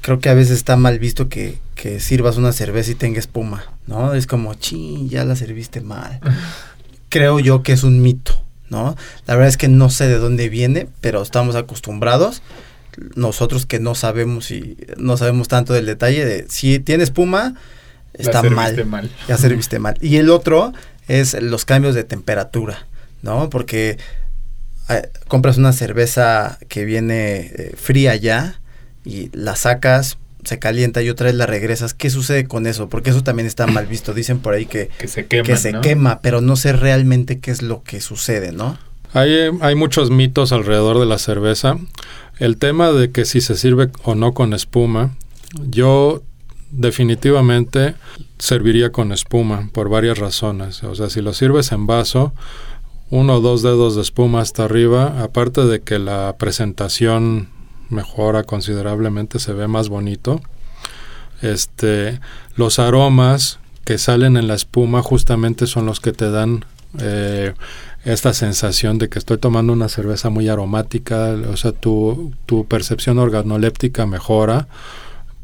creo 0.00 0.20
que 0.20 0.28
a 0.28 0.34
veces 0.34 0.56
está 0.56 0.76
mal 0.76 0.98
visto 0.98 1.28
que, 1.28 1.58
que 1.74 2.00
sirvas 2.00 2.36
una 2.36 2.52
cerveza 2.52 2.92
y 2.92 2.94
tenga 2.94 3.18
espuma, 3.18 3.64
¿no? 3.86 4.14
Es 4.14 4.26
como, 4.26 4.54
ching, 4.54 5.08
ya 5.08 5.24
la 5.24 5.36
serviste 5.36 5.80
mal. 5.80 6.20
creo 7.14 7.38
yo 7.38 7.62
que 7.62 7.72
es 7.72 7.84
un 7.84 8.02
mito, 8.02 8.42
¿no? 8.70 8.96
La 9.26 9.34
verdad 9.34 9.48
es 9.48 9.56
que 9.56 9.68
no 9.68 9.88
sé 9.88 10.08
de 10.08 10.18
dónde 10.18 10.48
viene, 10.48 10.88
pero 11.00 11.22
estamos 11.22 11.54
acostumbrados 11.54 12.42
nosotros 13.14 13.66
que 13.66 13.78
no 13.78 13.94
sabemos 13.94 14.50
y 14.50 14.76
no 14.96 15.16
sabemos 15.16 15.46
tanto 15.46 15.72
del 15.74 15.86
detalle 15.86 16.24
de 16.24 16.46
si 16.48 16.80
tiene 16.80 17.04
espuma 17.04 17.54
está 18.14 18.42
mal, 18.42 18.84
mal, 18.86 19.10
ya 19.28 19.38
serviste 19.38 19.78
mal. 19.78 19.96
Y 20.00 20.16
el 20.16 20.28
otro 20.28 20.72
es 21.06 21.40
los 21.40 21.64
cambios 21.64 21.94
de 21.94 22.02
temperatura, 22.02 22.88
¿no? 23.22 23.48
Porque 23.48 23.96
eh, 24.88 25.08
compras 25.28 25.56
una 25.56 25.72
cerveza 25.72 26.58
que 26.68 26.84
viene 26.84 27.52
eh, 27.54 27.74
fría 27.76 28.16
ya 28.16 28.60
y 29.04 29.30
la 29.32 29.54
sacas 29.54 30.18
se 30.44 30.58
calienta 30.58 31.02
y 31.02 31.10
otra 31.10 31.26
vez 31.26 31.34
la 31.34 31.46
regresas. 31.46 31.94
¿Qué 31.94 32.10
sucede 32.10 32.46
con 32.46 32.66
eso? 32.66 32.88
Porque 32.88 33.10
eso 33.10 33.22
también 33.22 33.46
está 33.46 33.66
mal 33.66 33.86
visto. 33.86 34.14
Dicen 34.14 34.38
por 34.38 34.54
ahí 34.54 34.66
que, 34.66 34.90
se, 35.06 35.26
quema, 35.26 35.42
que 35.44 35.56
se 35.56 35.72
quema, 35.80 36.20
pero 36.20 36.40
no 36.40 36.56
sé 36.56 36.72
realmente 36.72 37.38
qué 37.40 37.50
es 37.50 37.62
lo 37.62 37.82
que 37.82 38.00
sucede, 38.00 38.52
¿no? 38.52 38.78
Hay, 39.12 39.32
hay 39.60 39.74
muchos 39.74 40.10
mitos 40.10 40.52
alrededor 40.52 40.98
de 40.98 41.06
la 41.06 41.18
cerveza. 41.18 41.78
El 42.38 42.56
tema 42.56 42.90
de 42.92 43.10
que 43.10 43.24
si 43.24 43.40
se 43.40 43.56
sirve 43.56 43.90
o 44.02 44.14
no 44.14 44.32
con 44.32 44.54
espuma, 44.54 45.14
yo 45.68 46.22
definitivamente 46.70 47.94
serviría 48.38 48.90
con 48.90 49.12
espuma 49.12 49.70
por 49.72 49.88
varias 49.88 50.18
razones. 50.18 50.82
O 50.82 50.94
sea, 50.94 51.08
si 51.10 51.20
lo 51.20 51.32
sirves 51.32 51.70
en 51.72 51.86
vaso, 51.86 52.32
uno 53.10 53.36
o 53.36 53.40
dos 53.40 53.62
dedos 53.62 53.94
de 53.94 54.02
espuma 54.02 54.40
hasta 54.40 54.64
arriba, 54.64 55.22
aparte 55.22 55.64
de 55.64 55.80
que 55.80 55.98
la 55.98 56.34
presentación 56.36 57.48
mejora 57.94 58.42
considerablemente, 58.42 59.38
se 59.38 59.54
ve 59.54 59.66
más 59.68 59.88
bonito. 59.88 60.42
Este, 61.40 62.20
los 62.56 62.78
aromas 62.78 63.58
que 63.84 63.98
salen 63.98 64.36
en 64.36 64.48
la 64.48 64.54
espuma 64.54 65.02
justamente 65.02 65.66
son 65.66 65.86
los 65.86 66.00
que 66.00 66.12
te 66.12 66.30
dan 66.30 66.64
eh, 67.00 67.54
esta 68.04 68.34
sensación 68.34 68.98
de 68.98 69.08
que 69.08 69.18
estoy 69.18 69.38
tomando 69.38 69.72
una 69.72 69.88
cerveza 69.88 70.28
muy 70.30 70.48
aromática, 70.48 71.34
o 71.50 71.56
sea, 71.56 71.72
tu, 71.72 72.32
tu 72.46 72.66
percepción 72.66 73.18
organoléptica 73.18 74.06
mejora, 74.06 74.68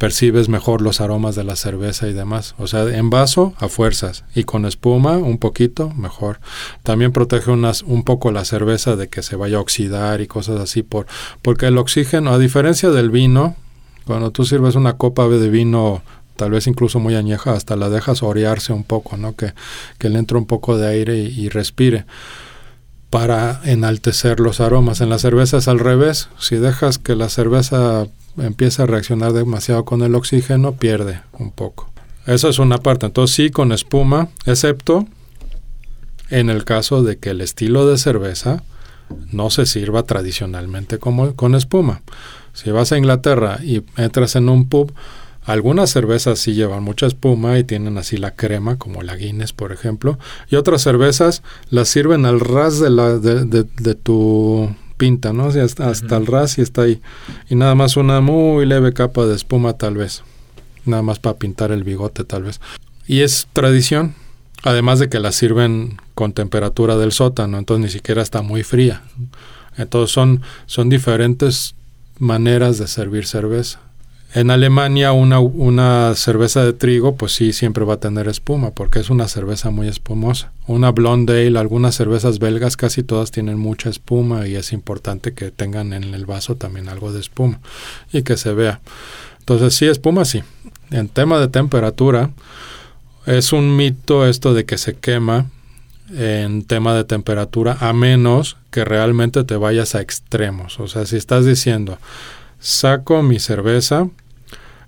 percibes 0.00 0.48
mejor 0.48 0.80
los 0.80 1.02
aromas 1.02 1.34
de 1.34 1.44
la 1.44 1.56
cerveza 1.56 2.08
y 2.08 2.14
demás. 2.14 2.54
O 2.56 2.66
sea, 2.66 2.84
en 2.84 3.10
vaso 3.10 3.52
a 3.58 3.68
fuerzas 3.68 4.24
y 4.34 4.44
con 4.44 4.64
espuma 4.64 5.18
un 5.18 5.36
poquito 5.36 5.90
mejor. 5.90 6.40
También 6.82 7.12
protege 7.12 7.50
unas, 7.50 7.82
un 7.82 8.02
poco 8.02 8.32
la 8.32 8.46
cerveza 8.46 8.96
de 8.96 9.08
que 9.08 9.22
se 9.22 9.36
vaya 9.36 9.58
a 9.58 9.60
oxidar 9.60 10.22
y 10.22 10.26
cosas 10.26 10.58
así 10.58 10.82
por 10.82 11.06
porque 11.42 11.66
el 11.66 11.76
oxígeno, 11.76 12.32
a 12.32 12.38
diferencia 12.38 12.88
del 12.88 13.10
vino, 13.10 13.56
cuando 14.06 14.30
tú 14.30 14.46
sirves 14.46 14.74
una 14.74 14.94
copa 14.94 15.28
de 15.28 15.50
vino 15.50 16.00
tal 16.36 16.52
vez 16.52 16.66
incluso 16.66 16.98
muy 16.98 17.14
añeja, 17.14 17.52
hasta 17.52 17.76
la 17.76 17.90
dejas 17.90 18.22
orearse 18.22 18.72
un 18.72 18.84
poco, 18.84 19.18
¿no? 19.18 19.36
Que, 19.36 19.52
que 19.98 20.08
le 20.08 20.18
entre 20.18 20.38
un 20.38 20.46
poco 20.46 20.78
de 20.78 20.88
aire 20.88 21.18
y, 21.18 21.26
y 21.26 21.50
respire 21.50 22.06
para 23.10 23.60
enaltecer 23.64 24.40
los 24.40 24.60
aromas. 24.60 25.02
En 25.02 25.10
la 25.10 25.18
cerveza 25.18 25.58
es 25.58 25.68
al 25.68 25.78
revés. 25.78 26.30
Si 26.38 26.56
dejas 26.56 26.96
que 26.96 27.16
la 27.16 27.28
cerveza 27.28 28.06
empieza 28.38 28.84
a 28.84 28.86
reaccionar 28.86 29.32
demasiado 29.32 29.84
con 29.84 30.02
el 30.02 30.14
oxígeno, 30.14 30.72
pierde 30.72 31.22
un 31.38 31.50
poco. 31.50 31.90
Eso 32.26 32.48
es 32.48 32.58
una 32.58 32.78
parte. 32.78 33.06
Entonces 33.06 33.34
sí, 33.34 33.50
con 33.50 33.72
espuma, 33.72 34.28
excepto 34.46 35.06
en 36.28 36.48
el 36.48 36.64
caso 36.64 37.02
de 37.02 37.18
que 37.18 37.30
el 37.30 37.40
estilo 37.40 37.86
de 37.86 37.98
cerveza 37.98 38.62
no 39.32 39.50
se 39.50 39.66
sirva 39.66 40.04
tradicionalmente 40.04 40.98
como 40.98 41.34
con 41.34 41.54
espuma. 41.54 42.02
Si 42.52 42.70
vas 42.70 42.92
a 42.92 42.98
Inglaterra 42.98 43.58
y 43.62 43.82
entras 43.96 44.36
en 44.36 44.48
un 44.48 44.68
pub, 44.68 44.92
algunas 45.44 45.90
cervezas 45.90 46.38
sí 46.38 46.54
llevan 46.54 46.82
mucha 46.84 47.06
espuma 47.06 47.58
y 47.58 47.64
tienen 47.64 47.98
así 47.98 48.16
la 48.16 48.32
crema, 48.32 48.76
como 48.76 49.02
la 49.02 49.16
Guinness, 49.16 49.52
por 49.52 49.72
ejemplo, 49.72 50.18
y 50.48 50.56
otras 50.56 50.82
cervezas 50.82 51.42
las 51.70 51.88
sirven 51.88 52.26
al 52.26 52.40
ras 52.40 52.78
de, 52.78 52.90
la, 52.90 53.18
de 53.18 53.94
tu 53.94 54.70
pinta, 55.00 55.32
¿no? 55.32 55.46
hasta, 55.46 55.88
hasta 55.88 56.16
el 56.18 56.26
ras 56.26 56.58
y 56.58 56.60
está 56.60 56.82
ahí. 56.82 57.00
Y 57.48 57.54
nada 57.54 57.74
más 57.74 57.96
una 57.96 58.20
muy 58.20 58.66
leve 58.66 58.92
capa 58.92 59.24
de 59.24 59.34
espuma 59.34 59.72
tal 59.72 59.96
vez. 59.96 60.22
Nada 60.84 61.02
más 61.02 61.18
para 61.18 61.38
pintar 61.38 61.72
el 61.72 61.84
bigote 61.84 62.22
tal 62.22 62.42
vez. 62.42 62.60
Y 63.06 63.22
es 63.22 63.48
tradición, 63.54 64.14
además 64.62 64.98
de 64.98 65.08
que 65.08 65.18
la 65.18 65.32
sirven 65.32 65.96
con 66.14 66.34
temperatura 66.34 66.98
del 66.98 67.12
sótano, 67.12 67.56
entonces 67.56 67.82
ni 67.82 67.90
siquiera 67.90 68.20
está 68.20 68.42
muy 68.42 68.62
fría. 68.62 69.02
Entonces 69.78 70.12
son, 70.12 70.42
son 70.66 70.90
diferentes 70.90 71.74
maneras 72.18 72.76
de 72.76 72.86
servir 72.86 73.26
cerveza. 73.26 73.80
En 74.32 74.52
Alemania 74.52 75.12
una, 75.12 75.40
una, 75.40 76.14
cerveza 76.14 76.64
de 76.64 76.72
trigo 76.72 77.16
pues 77.16 77.32
sí 77.32 77.52
siempre 77.52 77.84
va 77.84 77.94
a 77.94 78.00
tener 78.00 78.28
espuma 78.28 78.70
porque 78.70 79.00
es 79.00 79.10
una 79.10 79.26
cerveza 79.26 79.70
muy 79.70 79.88
espumosa. 79.88 80.52
Una 80.68 80.92
blonde 80.92 81.46
ale, 81.46 81.58
algunas 81.58 81.96
cervezas 81.96 82.38
belgas 82.38 82.76
casi 82.76 83.02
todas 83.02 83.32
tienen 83.32 83.58
mucha 83.58 83.90
espuma 83.90 84.46
y 84.46 84.54
es 84.54 84.72
importante 84.72 85.34
que 85.34 85.50
tengan 85.50 85.92
en 85.92 86.14
el 86.14 86.26
vaso 86.26 86.54
también 86.54 86.88
algo 86.88 87.12
de 87.12 87.18
espuma 87.18 87.58
y 88.12 88.22
que 88.22 88.36
se 88.36 88.52
vea. 88.52 88.80
Entonces 89.40 89.74
sí, 89.74 89.86
espuma 89.86 90.24
sí. 90.24 90.44
En 90.92 91.08
tema 91.08 91.40
de 91.40 91.48
temperatura 91.48 92.30
es 93.26 93.52
un 93.52 93.74
mito 93.74 94.26
esto 94.26 94.54
de 94.54 94.64
que 94.64 94.78
se 94.78 94.94
quema 94.94 95.46
en 96.16 96.64
tema 96.64 96.94
de 96.94 97.02
temperatura 97.02 97.78
a 97.80 97.92
menos 97.92 98.56
que 98.70 98.84
realmente 98.84 99.42
te 99.42 99.56
vayas 99.56 99.96
a 99.96 100.00
extremos. 100.00 100.78
O 100.78 100.86
sea, 100.86 101.04
si 101.04 101.16
estás 101.16 101.44
diciendo 101.46 101.98
saco 102.60 103.22
mi 103.22 103.38
cerveza 103.38 104.08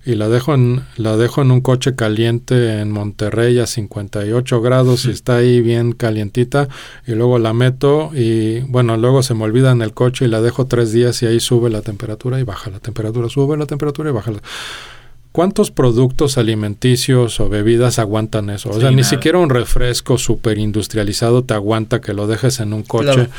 y 0.05 0.15
la 0.15 0.27
dejo 0.27 0.53
en, 0.53 0.83
la 0.97 1.15
dejo 1.15 1.41
en 1.41 1.51
un 1.51 1.61
coche 1.61 1.95
caliente 1.95 2.79
en 2.79 2.91
Monterrey 2.91 3.59
a 3.59 3.67
58 3.67 4.61
grados 4.61 5.05
y 5.05 5.11
está 5.11 5.37
ahí 5.37 5.61
bien 5.61 5.93
calientita. 5.93 6.67
Y 7.07 7.13
luego 7.13 7.39
la 7.39 7.53
meto 7.53 8.11
y 8.13 8.59
bueno, 8.61 8.97
luego 8.97 9.23
se 9.23 9.33
me 9.33 9.45
olvida 9.45 9.71
en 9.71 9.81
el 9.81 9.93
coche 9.93 10.25
y 10.25 10.27
la 10.27 10.41
dejo 10.41 10.65
tres 10.65 10.91
días 10.91 11.21
y 11.23 11.27
ahí 11.27 11.39
sube 11.39 11.69
la 11.69 11.81
temperatura 11.81 12.39
y 12.39 12.43
baja 12.43 12.69
la 12.69 12.79
temperatura, 12.79 13.29
sube 13.29 13.55
la 13.57 13.65
temperatura 13.65 14.09
y 14.09 14.13
baja 14.13 14.31
la 14.31 14.41
¿Cuántos 15.31 15.71
productos 15.71 16.37
alimenticios 16.37 17.39
o 17.39 17.49
bebidas 17.49 17.97
aguantan 17.97 18.51
eso? 18.51 18.69
O 18.69 18.79
sea, 18.79 18.91
ni 18.91 19.03
siquiera 19.03 19.39
un 19.39 19.49
refresco 19.49 20.19
súper 20.19 20.59
industrializado 20.59 21.43
te 21.43 21.55
aguanta 21.55 22.01
que 22.01 22.13
lo 22.13 22.27
dejes 22.27 22.59
en 22.59 22.71
un 22.71 22.83
coche 22.83 23.29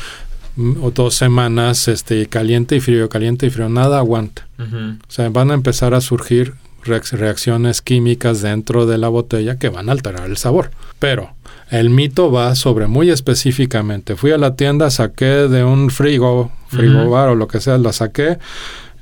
o 0.81 0.91
dos 0.91 1.15
semanas 1.15 1.87
este, 1.87 2.27
caliente 2.27 2.75
y 2.75 2.79
frío, 2.79 3.09
caliente 3.09 3.47
y 3.47 3.49
frío. 3.49 3.69
Nada 3.69 3.99
aguanta. 3.99 4.47
O 4.59 5.11
sea, 5.11 5.29
van 5.29 5.51
a 5.51 5.53
empezar 5.53 5.93
a 5.93 6.01
surgir 6.01 6.53
reacciones 6.83 7.81
químicas 7.81 8.41
dentro 8.41 8.85
de 8.85 8.97
la 8.97 9.09
botella 9.09 9.57
que 9.57 9.69
van 9.69 9.89
a 9.89 9.91
alterar 9.91 10.29
el 10.29 10.37
sabor. 10.37 10.71
Pero 10.99 11.31
el 11.69 11.89
mito 11.89 12.31
va 12.31 12.55
sobre 12.55 12.87
muy 12.87 13.09
específicamente. 13.09 14.15
Fui 14.15 14.31
a 14.31 14.37
la 14.37 14.55
tienda, 14.55 14.89
saqué 14.91 15.47
de 15.47 15.63
un 15.63 15.89
frigo, 15.89 16.51
frigobar 16.67 17.29
o 17.29 17.35
lo 17.35 17.47
que 17.47 17.59
sea, 17.59 17.77
la 17.77 17.91
saqué 17.91 18.37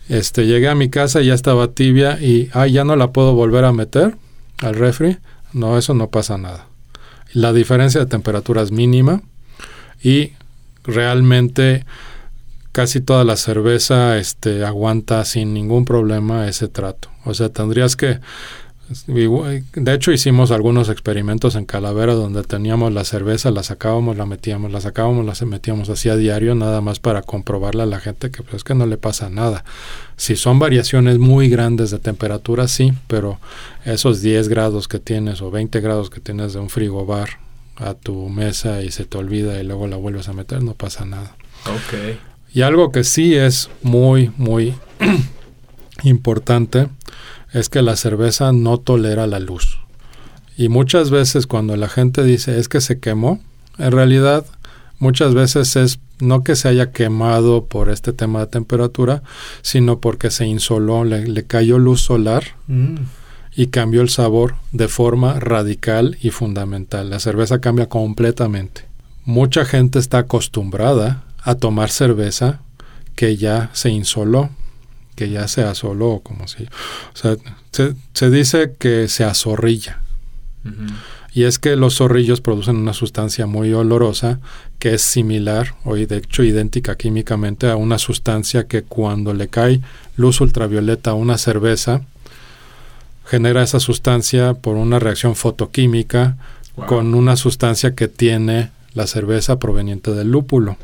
este, 0.10 0.46
llegué 0.46 0.68
a 0.68 0.76
mi 0.76 0.90
casa 0.90 1.22
y 1.22 1.28
ya 1.28 1.34
estaba 1.34 1.70
tibia 1.70 2.20
y, 2.22 2.50
ah, 2.54 2.68
ya 2.68 2.84
no 2.84 2.96
la 2.96 3.12
puedo 3.12 3.34
volver 3.34 3.66
a 3.66 3.72
meter 3.72 4.16
al 4.62 4.76
refri. 4.76 5.18
No, 5.54 5.78
eso 5.78 5.94
no 5.94 6.10
pasa 6.10 6.38
nada. 6.38 6.68
La 7.34 7.54
diferencia 7.54 8.00
de 8.00 8.06
temperatura 8.06 8.62
es 8.62 8.72
mínima 8.72 9.22
y 10.04 10.34
realmente 10.84 11.86
casi 12.72 13.02
toda 13.02 13.24
la 13.24 13.38
cerveza 13.38 14.18
este, 14.18 14.66
aguanta 14.66 15.24
sin 15.26 15.54
ningún 15.54 15.86
problema 15.86 16.48
ese 16.48 16.68
trato. 16.68 17.10
O 17.26 17.34
sea, 17.34 17.50
tendrías 17.50 17.96
que 17.96 18.20
de 19.06 19.94
hecho, 19.94 20.12
hicimos 20.12 20.52
algunos 20.52 20.90
experimentos 20.90 21.56
en 21.56 21.66
Calavera 21.66 22.14
donde 22.14 22.44
teníamos 22.44 22.92
la 22.92 23.06
cerveza, 23.06 23.50
la 23.50 23.64
sacábamos, 23.64 24.18
la 24.18 24.26
metíamos, 24.26 24.72
la 24.72 24.82
sacábamos, 24.82 25.26
la 25.26 25.48
metíamos 25.48 25.90
así 25.90 26.10
a 26.10 26.18
diario, 26.18 26.54
nada 26.54 26.82
más 26.82 27.00
para 27.00 27.22
comprobarle 27.22 27.84
a 27.84 27.86
la 27.86 28.00
gente 28.00 28.30
que 28.30 28.44
pues, 28.44 28.56
es 28.56 28.64
que 28.64 28.76
no 28.76 28.86
le 28.86 28.98
pasa 28.98 29.30
nada. 29.30 29.64
Si 30.18 30.36
son 30.36 30.60
variaciones 30.60 31.18
muy 31.18 31.50
grandes 31.50 31.92
de 31.92 32.00
temperatura, 32.00 32.68
sí, 32.68 32.94
pero 33.08 33.40
esos 33.86 34.22
10 34.22 34.50
grados 34.50 34.88
que 34.88 35.00
tienes 35.00 35.42
o 35.42 35.50
20 35.50 35.80
grados 35.80 36.10
que 36.10 36.20
tienes 36.20 36.54
de 36.54 36.60
un 36.60 36.70
frigobar 36.70 37.30
a 37.78 37.94
tu 37.94 38.30
mesa 38.30 38.82
y 38.82 38.92
se 38.92 39.06
te 39.06 39.18
olvida 39.18 39.60
y 39.60 39.64
luego 39.64 39.88
la 39.88 39.98
vuelves 39.98 40.28
a 40.28 40.34
meter, 40.34 40.64
no 40.64 40.74
pasa 40.74 41.06
nada. 41.06 41.36
Ok. 41.66 42.18
Y 42.54 42.62
algo 42.62 42.92
que 42.92 43.04
sí 43.04 43.36
es 43.36 43.70
muy, 43.82 44.32
muy 44.38 44.76
importante 46.04 46.88
es 47.52 47.70
que 47.70 47.82
la 47.82 47.96
cerveza 47.96 48.52
no 48.52 48.78
tolera 48.80 49.28
la 49.28 49.40
luz. 49.40 49.80
Y 50.58 50.70
muchas 50.70 51.10
veces 51.10 51.48
cuando 51.48 51.76
la 51.78 51.90
gente 51.90 52.24
dice 52.24 52.60
es 52.60 52.70
que 52.70 52.82
se 52.82 53.00
quemó, 53.00 53.40
en 53.80 53.92
realidad 53.92 54.46
muchas 55.00 55.34
veces 55.34 55.76
es 55.76 56.00
no 56.20 56.44
que 56.44 56.56
se 56.56 56.68
haya 56.68 56.92
quemado 56.92 57.66
por 57.66 57.90
este 57.90 58.14
tema 58.14 58.42
de 58.42 58.48
temperatura, 58.48 59.24
sino 59.62 60.00
porque 60.00 60.30
se 60.30 60.46
insoló, 60.46 61.04
le, 61.04 61.46
cayó 61.46 61.80
luz 61.80 62.02
solar 62.02 62.44
mm. 62.68 62.98
Y 63.56 63.68
cambió 63.68 64.02
el 64.02 64.10
sabor 64.10 64.56
de 64.72 64.88
forma 64.88 65.40
radical 65.40 66.18
y 66.22 66.32
fundamental. 66.32 67.10
La 67.10 67.20
cerveza 67.20 67.60
cambia 67.60 67.88
completamente. 67.88 68.86
Mucha 69.26 69.66
gente 69.66 70.00
está 70.00 70.20
acostumbrada 70.20 71.24
a 71.44 71.56
tomar 71.56 71.90
cerveza 71.90 72.62
que 73.16 73.38
ya 73.38 73.70
se 73.74 73.90
insoló 73.90 74.50
que 75.16 75.30
ya 75.30 75.48
se 75.48 75.64
asoló, 75.64 76.22
como 76.24 76.48
si... 76.48 76.64
O 76.64 76.68
sea, 77.16 77.36
se, 77.72 78.30
dice 78.30 78.74
que 78.78 79.08
se 79.08 79.24
azorrilla. 79.24 80.00
Y 81.34 81.44
es 81.44 81.60
que 81.60 81.76
los 81.76 81.98
zorrillos 81.98 82.40
producen 82.40 82.78
una 82.78 82.94
sustancia 82.94 83.46
muy 83.46 83.74
olorosa 83.74 84.40
que 84.80 84.94
es 84.94 85.02
similar, 85.02 85.76
o 85.84 85.96
de 85.96 86.18
hecho 86.18 86.44
idéntica 86.44 86.96
químicamente, 86.96 87.70
a 87.70 87.76
una 87.76 87.98
sustancia 87.98 88.68
que 88.68 88.84
cuando 88.84 89.34
le 89.34 89.48
cae 89.48 89.82
luz 90.16 90.42
ultravioleta 90.42 91.12
a 91.12 91.16
una 91.16 91.38
cerveza, 91.38 92.02
genera 93.26 93.64
esa 93.64 93.80
sustancia 93.80 94.54
por 94.54 94.76
una 94.76 95.00
reacción 95.00 95.36
fotoquímica 95.36 96.38
con 96.88 97.14
una 97.14 97.36
sustancia 97.36 97.94
que 97.94 98.08
tiene 98.08 98.72
la 98.94 99.08
cerveza 99.08 99.60
proveniente 99.60 100.12
del 100.12 100.32
lúpulo 100.32 100.78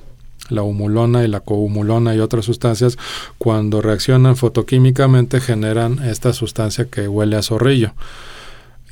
la 0.49 0.63
humulona 0.63 1.23
y 1.23 1.27
la 1.27 1.39
cohumulona 1.39 2.15
y 2.15 2.19
otras 2.19 2.45
sustancias, 2.45 2.97
cuando 3.37 3.81
reaccionan 3.81 4.35
fotoquímicamente 4.35 5.39
generan 5.39 5.99
esta 6.03 6.33
sustancia 6.33 6.85
que 6.85 7.07
huele 7.07 7.35
a 7.35 7.43
zorrillo. 7.43 7.93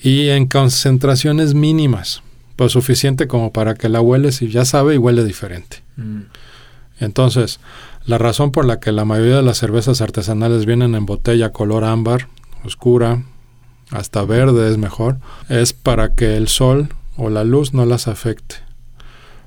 Y 0.01 0.29
en 0.29 0.47
concentraciones 0.47 1.53
mínimas, 1.53 2.21
pues 2.55 2.71
suficiente 2.71 3.27
como 3.27 3.51
para 3.51 3.75
que 3.75 3.89
la 3.89 4.01
hueles 4.01 4.41
y 4.41 4.49
ya 4.49 4.65
sabe 4.65 4.95
y 4.95 4.97
huele 4.97 5.23
diferente. 5.23 5.83
Mm. 5.95 6.21
Entonces, 6.99 7.59
la 8.05 8.17
razón 8.17 8.51
por 8.51 8.65
la 8.65 8.79
que 8.79 8.91
la 8.91 9.05
mayoría 9.05 9.37
de 9.37 9.43
las 9.43 9.57
cervezas 9.57 10.01
artesanales 10.01 10.65
vienen 10.65 10.95
en 10.95 11.05
botella 11.05 11.51
color 11.51 11.83
ámbar, 11.83 12.27
oscura, 12.63 13.23
hasta 13.91 14.23
verde 14.23 14.69
es 14.69 14.77
mejor, 14.77 15.17
es 15.49 15.73
para 15.73 16.13
que 16.13 16.35
el 16.35 16.47
sol 16.47 16.89
o 17.15 17.29
la 17.29 17.43
luz 17.43 17.73
no 17.73 17.85
las 17.85 18.07
afecte. 18.07 18.55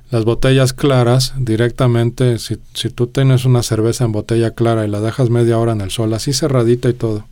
Las 0.09 0.25
botellas 0.25 0.73
claras, 0.73 1.33
directamente, 1.37 2.37
si, 2.37 2.57
si 2.73 2.89
tú 2.89 3.07
tienes 3.07 3.45
una 3.45 3.63
cerveza 3.63 4.03
en 4.03 4.11
botella 4.11 4.51
clara 4.51 4.85
y 4.85 4.89
la 4.89 4.99
dejas 4.99 5.29
media 5.29 5.57
hora 5.57 5.71
en 5.71 5.81
el 5.81 5.89
sol, 5.89 6.13
así 6.13 6.33
cerradita 6.33 6.89
y 6.89 6.93
todo, 6.93 7.25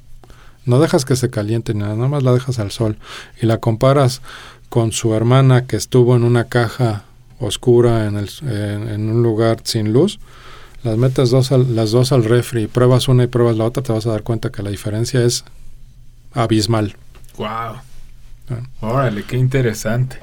no 0.65 0.79
dejas 0.79 1.03
que 1.03 1.15
se 1.15 1.29
caliente 1.29 1.73
nada, 1.73 1.95
nada 1.95 2.07
más 2.07 2.23
la 2.23 2.31
dejas 2.31 2.59
al 2.59 2.71
sol 2.71 2.97
y 3.41 3.47
la 3.47 3.57
comparas 3.57 4.21
con 4.69 4.91
su 4.91 5.13
hermana 5.13 5.65
que 5.65 5.75
estuvo 5.75 6.15
en 6.15 6.23
una 6.23 6.45
caja 6.45 7.03
oscura 7.39 8.05
en, 8.05 8.17
el, 8.17 8.29
en, 8.47 9.09
un 9.09 9.23
lugar 9.23 9.59
sin 9.63 9.91
luz, 9.91 10.19
las 10.83 10.97
metes 10.97 11.31
dos 11.31 11.51
las 11.51 11.91
dos 11.91 12.11
al 12.11 12.23
refri, 12.23 12.67
pruebas 12.67 13.07
una 13.07 13.23
y 13.23 13.27
pruebas 13.27 13.57
la 13.57 13.65
otra, 13.65 13.83
te 13.83 13.91
vas 13.91 14.05
a 14.05 14.11
dar 14.11 14.23
cuenta 14.23 14.51
que 14.51 14.61
la 14.61 14.69
diferencia 14.69 15.23
es 15.23 15.43
abismal. 16.33 16.95
Wow. 17.37 17.77
Órale, 18.81 19.23
qué 19.23 19.37
interesante. 19.37 20.17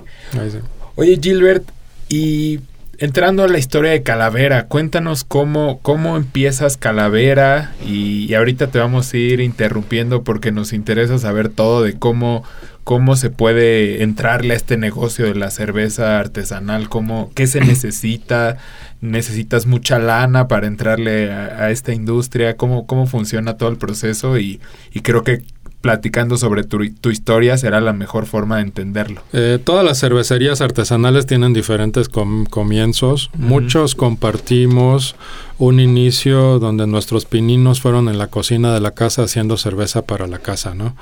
Oye, 0.96 1.18
Gilbert, 1.22 1.64
y 2.08 2.60
entrando 2.98 3.44
a 3.44 3.48
la 3.48 3.58
historia 3.58 3.90
de 3.90 4.02
Calavera, 4.02 4.66
cuéntanos 4.66 5.24
cómo, 5.24 5.80
cómo 5.82 6.16
empiezas 6.16 6.76
Calavera 6.76 7.72
y, 7.86 8.32
ahorita 8.34 8.68
te 8.68 8.78
vamos 8.78 9.12
a 9.12 9.16
ir 9.16 9.40
interrumpiendo 9.40 10.24
porque 10.24 10.52
nos 10.52 10.72
interesa 10.72 11.18
saber 11.18 11.48
todo 11.48 11.82
de 11.82 11.98
cómo, 11.98 12.44
cómo 12.84 13.16
se 13.16 13.30
puede 13.30 14.02
entrarle 14.02 14.54
a 14.54 14.56
este 14.56 14.76
negocio 14.76 15.26
de 15.26 15.34
la 15.34 15.50
cerveza 15.50 16.18
artesanal, 16.18 16.88
cómo, 16.88 17.30
qué 17.34 17.46
se 17.46 17.60
necesita, 17.64 18.56
necesitas 19.00 19.66
mucha 19.66 19.98
lana 19.98 20.48
para 20.48 20.66
entrarle 20.66 21.32
a, 21.32 21.70
esta 21.70 21.92
industria, 21.92 22.56
cómo, 22.56 22.86
cómo 22.86 23.06
funciona 23.06 23.56
todo 23.56 23.68
el 23.68 23.76
proceso 23.76 24.38
y, 24.38 24.60
y 24.92 25.00
creo 25.00 25.22
que 25.22 25.42
platicando 25.80 26.36
sobre 26.36 26.64
tu, 26.64 26.82
historia 27.10 27.56
será 27.56 27.80
la 27.80 27.92
mejor 27.92 28.26
forma 28.26 28.56
de 28.56 28.62
entenderlo. 28.62 29.22
Eh, 29.32 29.58
todas 29.62 29.84
las 29.84 30.00
cervecerías 30.00 30.60
artesanales 30.60 31.26
tienen 31.26 31.52
diferentes 31.52 32.08
comienzos. 32.08 33.30
Muchos 33.36 33.94
compartimos 33.94 35.14
un 35.58 35.80
inicio 35.80 36.58
donde 36.58 36.86
nuestros 36.86 37.24
pininos 37.24 37.80
fueron 37.80 38.08
en 38.08 38.18
la 38.18 38.26
cocina 38.26 38.74
de 38.74 38.80
la 38.80 38.92
casa 38.92 39.22
haciendo 39.22 39.56
cerveza 39.56 40.02
para 40.02 40.26
la 40.26 40.38
casa, 40.38 40.74
¿no? 40.74 40.94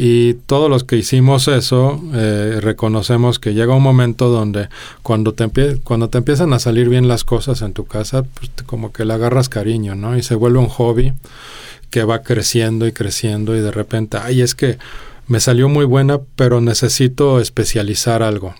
Y 0.00 0.34
todos 0.34 0.70
los 0.70 0.84
que 0.84 0.96
hicimos 0.96 1.48
eso, 1.48 2.00
eh, 2.14 2.60
reconocemos 2.60 3.40
que 3.40 3.52
llega 3.52 3.74
un 3.74 3.82
momento 3.82 4.28
donde 4.28 4.68
cuando 5.02 5.34
te, 5.34 5.48
cuando 5.82 6.08
te 6.08 6.18
empiezan 6.18 6.52
a 6.52 6.60
salir 6.60 6.88
bien 6.88 7.08
las 7.08 7.24
cosas 7.24 7.62
en 7.62 7.72
tu 7.72 7.84
casa, 7.84 8.22
pues 8.22 8.52
como 8.64 8.92
que 8.92 9.04
le 9.04 9.14
agarras 9.14 9.48
cariño, 9.48 9.96
¿no? 9.96 10.16
Y 10.16 10.22
se 10.22 10.36
vuelve 10.36 10.60
un 10.60 10.68
hobby 10.68 11.14
que 11.90 12.04
va 12.04 12.22
creciendo 12.22 12.86
y 12.86 12.92
creciendo 12.92 13.56
y 13.56 13.60
de 13.60 13.70
repente, 13.70 14.18
ay, 14.20 14.42
es 14.42 14.54
que 14.54 14.78
me 15.26 15.40
salió 15.40 15.68
muy 15.68 15.84
buena, 15.84 16.20
pero 16.36 16.60
necesito 16.60 17.40
especializar 17.40 18.22
algo. 18.22 18.54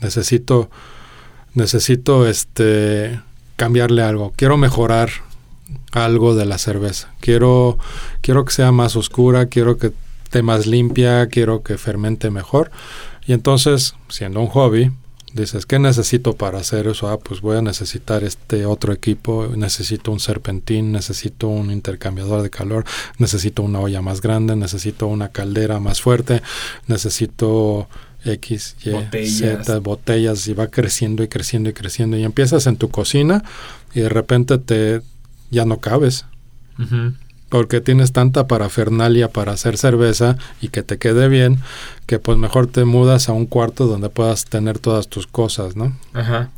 Necesito, 0.00 0.70
necesito 1.54 2.26
este, 2.26 3.20
cambiarle 3.56 4.02
algo. 4.02 4.32
Quiero 4.36 4.56
mejorar 4.56 5.10
algo 5.92 6.34
de 6.34 6.46
la 6.46 6.58
cerveza. 6.58 7.12
Quiero, 7.20 7.78
quiero 8.20 8.44
que 8.44 8.52
sea 8.52 8.72
más 8.72 8.96
oscura, 8.96 9.46
quiero 9.46 9.76
que 9.76 9.92
esté 10.24 10.42
más 10.42 10.66
limpia, 10.66 11.26
quiero 11.28 11.62
que 11.62 11.78
fermente 11.78 12.30
mejor. 12.30 12.70
Y 13.26 13.32
entonces, 13.32 13.94
siendo 14.08 14.40
un 14.40 14.46
hobby, 14.46 14.90
dices, 15.34 15.66
¿qué 15.66 15.78
necesito 15.78 16.34
para 16.34 16.58
hacer 16.58 16.86
eso? 16.86 17.08
Ah, 17.08 17.18
pues 17.18 17.40
voy 17.40 17.56
a 17.56 17.62
necesitar 17.62 18.24
este 18.24 18.66
otro 18.66 18.92
equipo, 18.92 19.48
necesito 19.56 20.12
un 20.12 20.20
serpentín, 20.20 20.92
necesito 20.92 21.48
un 21.48 21.70
intercambiador 21.70 22.42
de 22.42 22.50
calor, 22.50 22.84
necesito 23.18 23.62
una 23.62 23.80
olla 23.80 24.02
más 24.02 24.20
grande, 24.20 24.56
necesito 24.56 25.06
una 25.06 25.28
caldera 25.28 25.80
más 25.80 26.00
fuerte, 26.00 26.42
necesito 26.86 27.88
X, 28.24 28.76
Y, 28.84 28.90
botellas. 28.90 29.66
Z, 29.66 29.78
botellas 29.78 30.48
y 30.48 30.54
va 30.54 30.68
creciendo 30.68 31.22
y 31.22 31.28
creciendo 31.28 31.70
y 31.70 31.72
creciendo 31.72 32.16
y 32.16 32.24
empiezas 32.24 32.66
en 32.66 32.76
tu 32.76 32.88
cocina 32.88 33.44
y 33.94 34.00
de 34.00 34.08
repente 34.08 34.58
te 34.58 35.02
ya 35.50 35.64
no 35.64 35.78
cabes 35.78 36.24
porque 37.48 37.80
tienes 37.80 38.12
tanta 38.12 38.46
parafernalia 38.46 39.28
para 39.28 39.52
hacer 39.52 39.78
cerveza 39.78 40.36
y 40.60 40.68
que 40.68 40.82
te 40.82 40.98
quede 40.98 41.28
bien, 41.28 41.58
que 42.06 42.18
pues 42.18 42.38
mejor 42.38 42.66
te 42.66 42.84
mudas 42.84 43.28
a 43.28 43.32
un 43.32 43.46
cuarto 43.46 43.86
donde 43.86 44.08
puedas 44.08 44.44
tener 44.44 44.78
todas 44.78 45.08
tus 45.08 45.26
cosas, 45.26 45.76
¿no? 45.76 45.96
Ajá. 46.12 46.50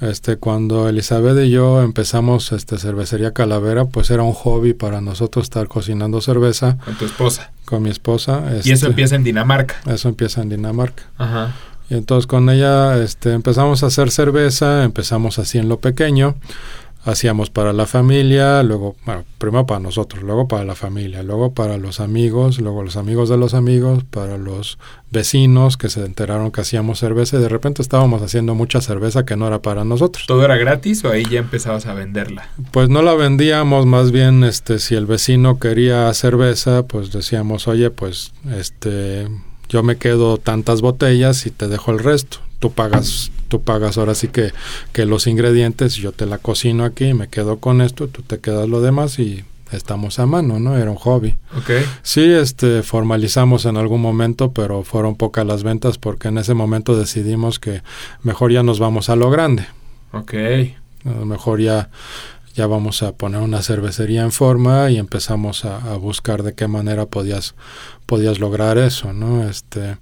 Este, 0.00 0.36
cuando 0.36 0.88
Elizabeth 0.88 1.38
y 1.44 1.50
yo 1.50 1.82
empezamos 1.82 2.52
este 2.52 2.78
cervecería 2.78 3.32
Calavera, 3.32 3.84
pues 3.84 4.10
era 4.10 4.22
un 4.22 4.32
hobby 4.32 4.72
para 4.72 5.02
nosotros 5.02 5.44
estar 5.44 5.68
cocinando 5.68 6.22
cerveza. 6.22 6.78
Con 6.84 6.94
tu 6.94 7.04
esposa. 7.04 7.50
Con 7.66 7.82
mi 7.82 7.90
esposa. 7.90 8.42
y 8.50 8.58
eso 8.60 8.72
este, 8.72 8.86
empieza 8.86 9.16
en 9.16 9.24
Dinamarca. 9.24 9.76
Eso 9.86 10.08
empieza 10.08 10.40
en 10.40 10.48
Dinamarca. 10.48 11.02
Ajá. 11.18 11.52
Y 11.90 11.94
entonces 11.94 12.26
con 12.26 12.48
ella 12.48 12.96
este, 13.02 13.32
empezamos 13.32 13.82
a 13.82 13.86
hacer 13.86 14.10
cerveza, 14.10 14.84
empezamos 14.84 15.38
así 15.38 15.58
en 15.58 15.68
lo 15.68 15.80
pequeño 15.80 16.36
hacíamos 17.04 17.50
para 17.50 17.72
la 17.72 17.86
familia, 17.86 18.62
luego, 18.62 18.94
bueno, 19.06 19.24
primero 19.38 19.66
para 19.66 19.80
nosotros, 19.80 20.22
luego 20.22 20.48
para 20.48 20.64
la 20.64 20.74
familia, 20.74 21.22
luego 21.22 21.52
para 21.54 21.78
los 21.78 22.00
amigos, 22.00 22.60
luego 22.60 22.82
los 22.82 22.96
amigos 22.96 23.28
de 23.28 23.36
los 23.36 23.54
amigos, 23.54 24.04
para 24.04 24.36
los 24.36 24.78
vecinos 25.10 25.76
que 25.76 25.88
se 25.88 26.04
enteraron 26.04 26.50
que 26.50 26.60
hacíamos 26.60 26.98
cerveza 26.98 27.36
y 27.36 27.40
de 27.40 27.48
repente 27.48 27.82
estábamos 27.82 28.22
haciendo 28.22 28.54
mucha 28.54 28.80
cerveza 28.80 29.24
que 29.24 29.36
no 29.36 29.46
era 29.46 29.62
para 29.62 29.84
nosotros. 29.84 30.26
¿Todo 30.26 30.44
era 30.44 30.56
gratis 30.56 31.04
o 31.04 31.10
ahí 31.10 31.24
ya 31.24 31.40
empezabas 31.40 31.86
a 31.86 31.94
venderla? 31.94 32.48
Pues 32.70 32.88
no 32.88 33.02
la 33.02 33.14
vendíamos, 33.14 33.86
más 33.86 34.12
bien 34.12 34.44
este 34.44 34.78
si 34.78 34.94
el 34.94 35.06
vecino 35.06 35.58
quería 35.58 36.12
cerveza, 36.12 36.86
pues 36.86 37.12
decíamos, 37.12 37.66
"Oye, 37.66 37.90
pues 37.90 38.32
este 38.56 39.28
yo 39.68 39.82
me 39.82 39.96
quedo 39.96 40.36
tantas 40.36 40.80
botellas 40.80 41.46
y 41.46 41.50
te 41.50 41.66
dejo 41.66 41.92
el 41.92 41.98
resto." 41.98 42.38
Tú 42.58 42.70
pagas 42.72 43.30
tú 43.50 43.62
pagas 43.62 43.98
ahora 43.98 44.14
sí 44.14 44.28
que, 44.28 44.52
que 44.92 45.04
los 45.04 45.26
ingredientes, 45.26 45.96
yo 45.96 46.12
te 46.12 46.24
la 46.24 46.38
cocino 46.38 46.84
aquí, 46.84 47.12
me 47.12 47.28
quedo 47.28 47.58
con 47.58 47.82
esto, 47.82 48.06
tú 48.08 48.22
te 48.22 48.38
quedas 48.38 48.68
lo 48.68 48.80
demás 48.80 49.18
y 49.18 49.44
estamos 49.72 50.20
a 50.20 50.26
mano, 50.26 50.60
¿no? 50.60 50.78
Era 50.78 50.90
un 50.90 50.96
hobby. 50.96 51.36
Ok. 51.56 51.70
Sí, 52.02 52.22
este, 52.22 52.82
formalizamos 52.82 53.64
en 53.66 53.76
algún 53.76 54.00
momento, 54.00 54.52
pero 54.52 54.84
fueron 54.84 55.16
pocas 55.16 55.44
las 55.44 55.64
ventas 55.64 55.98
porque 55.98 56.28
en 56.28 56.38
ese 56.38 56.54
momento 56.54 56.96
decidimos 56.96 57.58
que 57.58 57.82
mejor 58.22 58.52
ya 58.52 58.62
nos 58.62 58.78
vamos 58.78 59.10
a 59.10 59.16
lo 59.16 59.30
grande. 59.30 59.66
Ok. 60.12 60.34
A 61.04 61.18
lo 61.18 61.26
mejor 61.26 61.60
ya, 61.60 61.90
ya 62.54 62.68
vamos 62.68 63.02
a 63.02 63.12
poner 63.12 63.40
una 63.40 63.62
cervecería 63.62 64.22
en 64.22 64.32
forma 64.32 64.90
y 64.90 64.98
empezamos 64.98 65.64
a, 65.64 65.92
a 65.92 65.96
buscar 65.96 66.44
de 66.44 66.54
qué 66.54 66.68
manera 66.68 67.06
podías, 67.06 67.56
podías 68.06 68.38
lograr 68.38 68.78
eso, 68.78 69.12
¿no? 69.12 69.48
Este, 69.48 69.96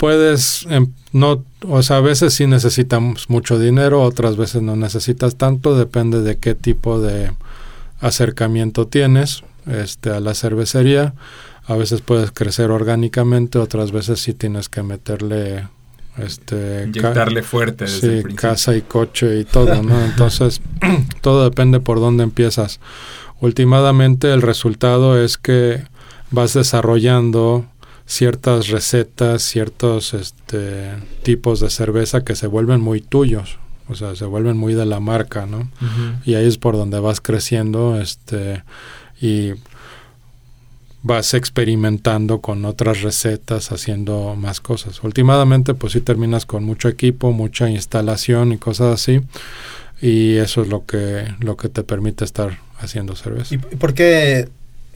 puedes, 0.00 0.66
em, 0.70 0.94
no, 1.12 1.44
o 1.68 1.82
sea, 1.82 1.98
a 1.98 2.00
veces 2.00 2.32
sí 2.32 2.46
necesitamos 2.46 3.28
mucho 3.28 3.58
dinero, 3.58 4.00
otras 4.02 4.38
veces 4.38 4.62
no 4.62 4.74
necesitas 4.74 5.36
tanto, 5.36 5.76
depende 5.76 6.22
de 6.22 6.38
qué 6.38 6.54
tipo 6.54 7.00
de 7.00 7.32
acercamiento 8.00 8.86
tienes 8.86 9.44
este, 9.66 10.08
a 10.08 10.20
la 10.20 10.32
cervecería. 10.32 11.12
A 11.66 11.76
veces 11.76 12.00
puedes 12.00 12.30
crecer 12.32 12.70
orgánicamente, 12.70 13.58
otras 13.58 13.92
veces 13.92 14.22
sí 14.22 14.32
tienes 14.32 14.70
que 14.70 14.82
meterle 14.82 15.68
este 16.16 16.84
inyectarle 16.86 17.42
fuerte 17.42 17.86
sí, 17.86 18.22
casa 18.34 18.74
y 18.74 18.80
coche 18.80 19.38
y 19.38 19.44
todo, 19.44 19.82
¿no? 19.82 20.02
Entonces, 20.04 20.62
todo 21.20 21.44
depende 21.44 21.78
por 21.78 22.00
dónde 22.00 22.24
empiezas. 22.24 22.80
Últimamente 23.40 24.32
el 24.32 24.40
resultado 24.40 25.22
es 25.22 25.36
que 25.36 25.84
vas 26.30 26.54
desarrollando 26.54 27.66
ciertas 28.10 28.68
recetas, 28.68 29.40
ciertos 29.42 30.14
este, 30.14 30.96
tipos 31.22 31.60
de 31.60 31.70
cerveza 31.70 32.24
que 32.24 32.34
se 32.34 32.48
vuelven 32.48 32.80
muy 32.80 33.00
tuyos, 33.00 33.58
o 33.88 33.94
sea, 33.94 34.16
se 34.16 34.24
vuelven 34.24 34.56
muy 34.56 34.74
de 34.74 34.84
la 34.84 34.98
marca, 34.98 35.46
¿no? 35.46 35.70
Y 36.24 36.34
ahí 36.34 36.44
es 36.46 36.58
por 36.58 36.76
donde 36.76 36.98
vas 36.98 37.20
creciendo, 37.20 38.00
este, 38.00 38.64
y 39.20 39.52
vas 41.04 41.34
experimentando 41.34 42.40
con 42.40 42.64
otras 42.64 43.02
recetas, 43.02 43.70
haciendo 43.70 44.34
más 44.34 44.60
cosas. 44.60 45.04
Últimamente, 45.04 45.74
pues 45.74 45.92
sí 45.92 46.00
terminas 46.00 46.46
con 46.46 46.64
mucho 46.64 46.88
equipo, 46.88 47.30
mucha 47.30 47.70
instalación 47.70 48.50
y 48.50 48.58
cosas 48.58 48.94
así, 48.94 49.20
y 50.02 50.34
eso 50.36 50.62
es 50.62 50.68
lo 50.68 50.84
que, 50.84 51.32
lo 51.38 51.56
que 51.56 51.68
te 51.68 51.84
permite 51.84 52.24
estar 52.24 52.58
haciendo 52.80 53.14
cerveza. 53.14 53.54
¿Y 53.54 53.58
por 53.58 53.94
qué 53.94 54.48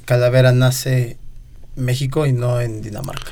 Calavera 0.05 0.51
nace 0.51 1.17
México 1.77 2.27
y 2.27 2.33
no 2.33 2.61
en 2.61 2.83
Dinamarca. 2.83 3.31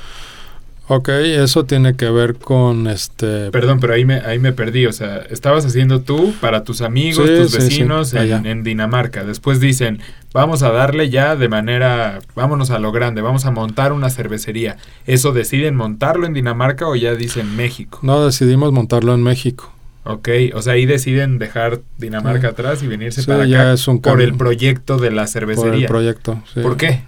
Ok, 0.89 1.09
eso 1.09 1.65
tiene 1.65 1.95
que 1.95 2.11
ver 2.11 2.35
con 2.35 2.89
este... 2.89 3.51
Perdón, 3.51 3.79
pero 3.81 3.95
ahí 3.95 4.05
me, 4.05 4.17
ahí 4.17 4.39
me 4.39 4.53
perdí. 4.53 4.87
O 4.87 4.93
sea, 4.93 5.19
estabas 5.31 5.65
haciendo 5.65 6.01
tú 6.01 6.35
para 6.41 6.65
tus 6.65 6.83
amigos, 6.83 7.25
tus 7.25 7.57
vecinos 7.57 8.13
en, 8.15 8.47
en, 8.47 8.63
Dinamarca. 8.63 9.25
Después 9.25 9.61
dicen, 9.61 10.01
vamos 10.35 10.63
a 10.63 10.71
darle 10.71 11.09
ya 11.09 11.37
de 11.37 11.49
manera, 11.49 12.19
vámonos 12.35 12.71
a 12.71 12.79
lo 12.79 12.91
grande, 12.91 13.23
vamos 13.23 13.47
a 13.47 13.53
montar 13.53 13.93
una 13.93 14.11
cervecería. 14.11 14.77
¿Eso 15.07 15.33
deciden 15.33 15.77
montarlo 15.77 16.27
en 16.27 16.35
Dinamarca 16.35 16.87
o 16.89 16.97
ya 16.97 17.15
dicen 17.15 17.57
México? 17.57 18.01
No, 18.03 18.25
decidimos 18.25 18.73
montarlo 18.73 19.15
en 19.15 19.23
México. 19.23 19.73
Ok, 20.05 20.29
o 20.53 20.63
sea, 20.63 20.73
ahí 20.73 20.85
deciden 20.85 21.39
dejar 21.39 21.81
Dinamarca 21.97 22.49
atrás 22.49 22.83
y 22.83 22.89
venirse 22.89 23.23
para 23.23 23.45
acá 23.45 23.77
por 24.03 24.21
el 24.21 24.35
proyecto 24.35 24.99
de 24.99 25.13
la 25.13 25.29
cervecería. 25.29 25.71
Por 25.71 25.79
el 25.79 25.87
proyecto, 25.87 26.43
¿Por 26.61 26.77
qué? 26.77 27.03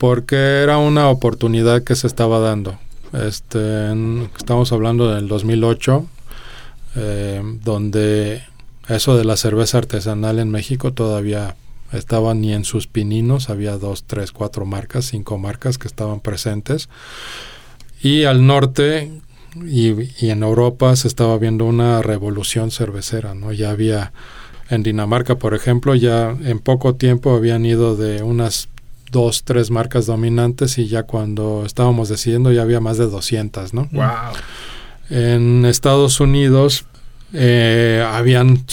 Porque 0.00 0.62
era 0.62 0.78
una 0.78 1.10
oportunidad 1.10 1.84
que 1.84 1.94
se 1.94 2.06
estaba 2.06 2.38
dando. 2.38 2.78
Este, 3.12 3.92
estamos 4.38 4.72
hablando 4.72 5.14
del 5.14 5.28
2008, 5.28 6.06
eh, 6.96 7.42
donde 7.62 8.42
eso 8.88 9.18
de 9.18 9.26
la 9.26 9.36
cerveza 9.36 9.76
artesanal 9.76 10.38
en 10.38 10.50
México 10.50 10.94
todavía 10.94 11.54
estaba 11.92 12.32
ni 12.32 12.54
en 12.54 12.64
sus 12.64 12.86
pininos, 12.86 13.50
había 13.50 13.76
dos, 13.76 14.04
tres, 14.04 14.32
cuatro 14.32 14.64
marcas, 14.64 15.04
cinco 15.04 15.36
marcas 15.36 15.76
que 15.76 15.86
estaban 15.86 16.20
presentes. 16.20 16.88
Y 18.00 18.24
al 18.24 18.46
norte 18.46 19.20
y, 19.66 19.90
y 20.24 20.30
en 20.30 20.42
Europa 20.42 20.96
se 20.96 21.08
estaba 21.08 21.36
viendo 21.36 21.66
una 21.66 22.00
revolución 22.00 22.70
cervecera, 22.70 23.34
¿no? 23.34 23.52
Ya 23.52 23.68
había 23.68 24.14
en 24.70 24.82
Dinamarca, 24.82 25.34
por 25.34 25.52
ejemplo, 25.52 25.94
ya 25.94 26.30
en 26.42 26.58
poco 26.58 26.94
tiempo 26.94 27.34
habían 27.34 27.66
ido 27.66 27.96
de 27.96 28.22
unas 28.22 28.70
dos, 29.10 29.44
tres 29.44 29.70
marcas 29.70 30.06
dominantes 30.06 30.78
y 30.78 30.86
ya 30.86 31.04
cuando 31.04 31.64
estábamos 31.66 32.08
decidiendo 32.08 32.52
ya 32.52 32.62
había 32.62 32.80
más 32.80 32.98
de 32.98 33.06
200, 33.06 33.74
¿no? 33.74 33.88
Wow. 33.92 34.04
En 35.10 35.66
Estados 35.66 36.20
Unidos 36.20 36.84
eh, 37.32 38.04
habían, 38.06 38.64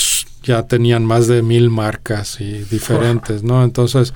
ya 0.43 0.63
tenían 0.63 1.05
más 1.05 1.27
de 1.27 1.41
mil 1.41 1.69
marcas 1.69 2.39
y 2.41 2.63
diferentes, 2.63 3.43
¿no? 3.43 3.63
Entonces, 3.63 4.13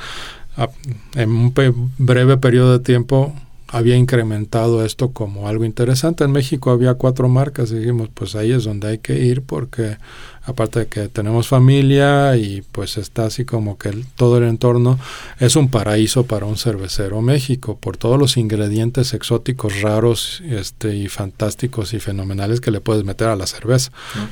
en 1.15 1.29
un 1.29 1.53
breve 1.97 2.37
periodo 2.37 2.77
de 2.77 2.83
tiempo 2.83 3.33
había 3.67 3.95
incrementado 3.95 4.85
esto 4.85 5.11
como 5.11 5.47
algo 5.47 5.63
interesante. 5.63 6.23
En 6.23 6.31
México 6.31 6.71
había 6.71 6.95
cuatro 6.95 7.29
marcas 7.29 7.71
y 7.71 7.75
dijimos, 7.75 8.09
pues 8.13 8.35
ahí 8.35 8.51
es 8.51 8.65
donde 8.65 8.89
hay 8.89 8.97
que 8.97 9.17
ir 9.19 9.41
porque 9.43 9.97
aparte 10.43 10.79
de 10.79 10.87
que 10.87 11.07
tenemos 11.07 11.47
familia 11.47 12.35
y 12.35 12.63
pues 12.71 12.97
está 12.97 13.25
así 13.25 13.45
como 13.45 13.77
que 13.77 13.91
todo 14.15 14.37
el 14.37 14.45
entorno 14.45 14.99
es 15.39 15.55
un 15.55 15.69
paraíso 15.69 16.25
para 16.25 16.45
un 16.45 16.57
cervecero 16.57 17.21
México 17.21 17.77
por 17.79 17.97
todos 17.97 18.17
los 18.17 18.37
ingredientes 18.37 19.13
exóticos 19.13 19.81
raros 19.81 20.41
este 20.49 20.95
y 20.95 21.07
fantásticos 21.09 21.93
y 21.93 21.99
fenomenales 21.99 22.59
que 22.59 22.71
le 22.71 22.81
puedes 22.81 23.03
meter 23.03 23.27
a 23.27 23.35
la 23.35 23.45
cerveza. 23.45 23.91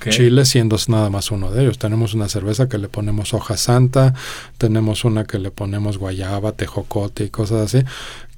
Chile 0.10 0.46
siendo 0.46 0.78
nada 0.88 1.10
más 1.10 1.32
uno 1.32 1.52
de 1.52 1.64
ellos. 1.64 1.78
Tenemos 1.78 2.14
una 2.14 2.30
cerveza 2.30 2.68
que 2.68 2.78
le 2.78 2.88
ponemos 2.88 3.34
hoja 3.34 3.58
santa, 3.58 4.14
tenemos 4.58 5.06
una 5.06 5.26
que 5.26 5.38
le 5.38 5.52
ponemos 5.52 5.98
guayaba, 5.98 6.54
tejocote 6.54 7.26
y 7.26 7.30
cosas 7.30 7.74
así 7.74 7.86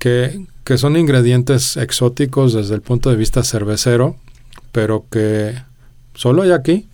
que, 0.01 0.45
que 0.63 0.79
son 0.79 0.97
ingredientes 0.97 1.77
exóticos 1.77 2.53
desde 2.53 2.73
el 2.73 2.81
punto 2.81 3.11
de 3.11 3.15
vista 3.15 3.43
cervecero, 3.43 4.15
pero 4.71 5.05
que 5.11 5.61
solo 6.15 6.41
hay 6.41 6.51
aquí 6.51 6.87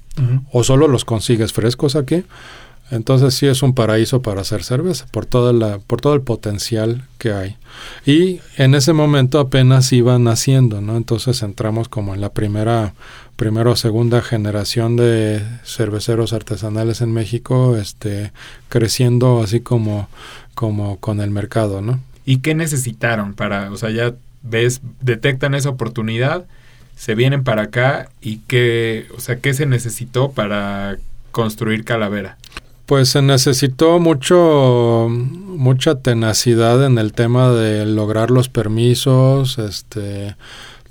o 0.51 0.63
solo 0.63 0.87
los 0.87 1.05
consigues 1.05 1.53
frescos 1.53 1.95
aquí. 1.95 2.23
Entonces 2.89 3.33
sí 3.33 3.47
es 3.47 3.63
un 3.63 3.73
paraíso 3.73 4.21
para 4.21 4.41
hacer 4.41 4.63
cerveza 4.63 5.07
por 5.11 5.25
toda 5.25 5.51
la 5.51 5.79
por 5.79 5.99
todo 5.99 6.13
el 6.13 6.21
potencial 6.21 7.03
que 7.17 7.33
hay. 7.33 7.57
Y 8.05 8.39
en 8.55 8.75
ese 8.75 8.93
momento 8.93 9.39
apenas 9.39 9.91
iba 9.91 10.17
naciendo, 10.19 10.79
¿no? 10.79 10.95
Entonces 10.95 11.41
entramos 11.43 11.89
como 11.89 12.15
en 12.15 12.21
la 12.21 12.31
primera 12.31 12.93
primera 13.35 13.71
o 13.71 13.75
segunda 13.75 14.21
generación 14.21 14.95
de 14.95 15.43
cerveceros 15.65 16.31
artesanales 16.31 17.01
en 17.01 17.11
México, 17.11 17.75
este 17.75 18.31
creciendo 18.69 19.41
así 19.41 19.59
como 19.59 20.07
como 20.55 20.97
con 20.99 21.19
el 21.19 21.29
mercado, 21.29 21.81
¿no? 21.81 21.99
¿Y 22.25 22.39
qué 22.39 22.55
necesitaron 22.55 23.33
para, 23.33 23.71
o 23.71 23.77
sea, 23.77 23.89
ya 23.89 24.13
ves, 24.43 24.81
detectan 25.01 25.53
esa 25.53 25.69
oportunidad, 25.69 26.45
se 26.97 27.15
vienen 27.15 27.43
para 27.43 27.63
acá 27.63 28.09
y 28.21 28.39
qué, 28.47 29.07
o 29.15 29.21
sea, 29.21 29.37
qué 29.37 29.53
se 29.53 29.65
necesitó 29.65 30.31
para 30.31 30.97
construir 31.31 31.85
Calavera? 31.85 32.37
Pues 32.87 33.09
se 33.09 33.21
necesitó 33.21 33.99
mucho, 33.99 35.07
mucha 35.09 35.99
tenacidad 35.99 36.85
en 36.85 36.97
el 36.97 37.13
tema 37.13 37.51
de 37.51 37.85
lograr 37.85 38.31
los 38.31 38.49
permisos, 38.49 39.59
este, 39.59 40.35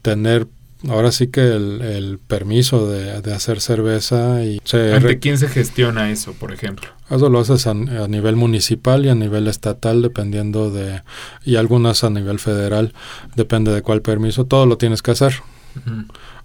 tener 0.02 0.46
ahora 0.88 1.10
sí 1.10 1.28
que 1.28 1.40
el, 1.40 2.20
permiso 2.26 2.88
de, 2.88 3.32
hacer 3.32 3.60
cerveza 3.60 4.44
y 4.44 4.60
¿Ante 4.92 5.18
quién 5.18 5.38
se 5.38 5.48
gestiona 5.48 6.10
eso, 6.10 6.34
por 6.34 6.52
ejemplo? 6.52 6.88
Eso 7.10 7.28
lo 7.28 7.40
haces 7.40 7.66
a, 7.66 7.74
nivel 7.74 8.36
municipal 8.36 9.04
y 9.06 9.08
a 9.08 9.14
nivel 9.14 9.48
estatal, 9.48 10.02
dependiendo 10.02 10.70
de, 10.70 11.02
y 11.44 11.56
algunas 11.56 12.04
a 12.04 12.10
nivel 12.10 12.38
federal, 12.38 12.92
depende 13.34 13.72
de 13.72 13.82
cuál 13.82 14.02
permiso, 14.02 14.44
todo 14.44 14.66
lo 14.66 14.76
tienes 14.78 15.02
que 15.02 15.12
hacer. 15.12 15.34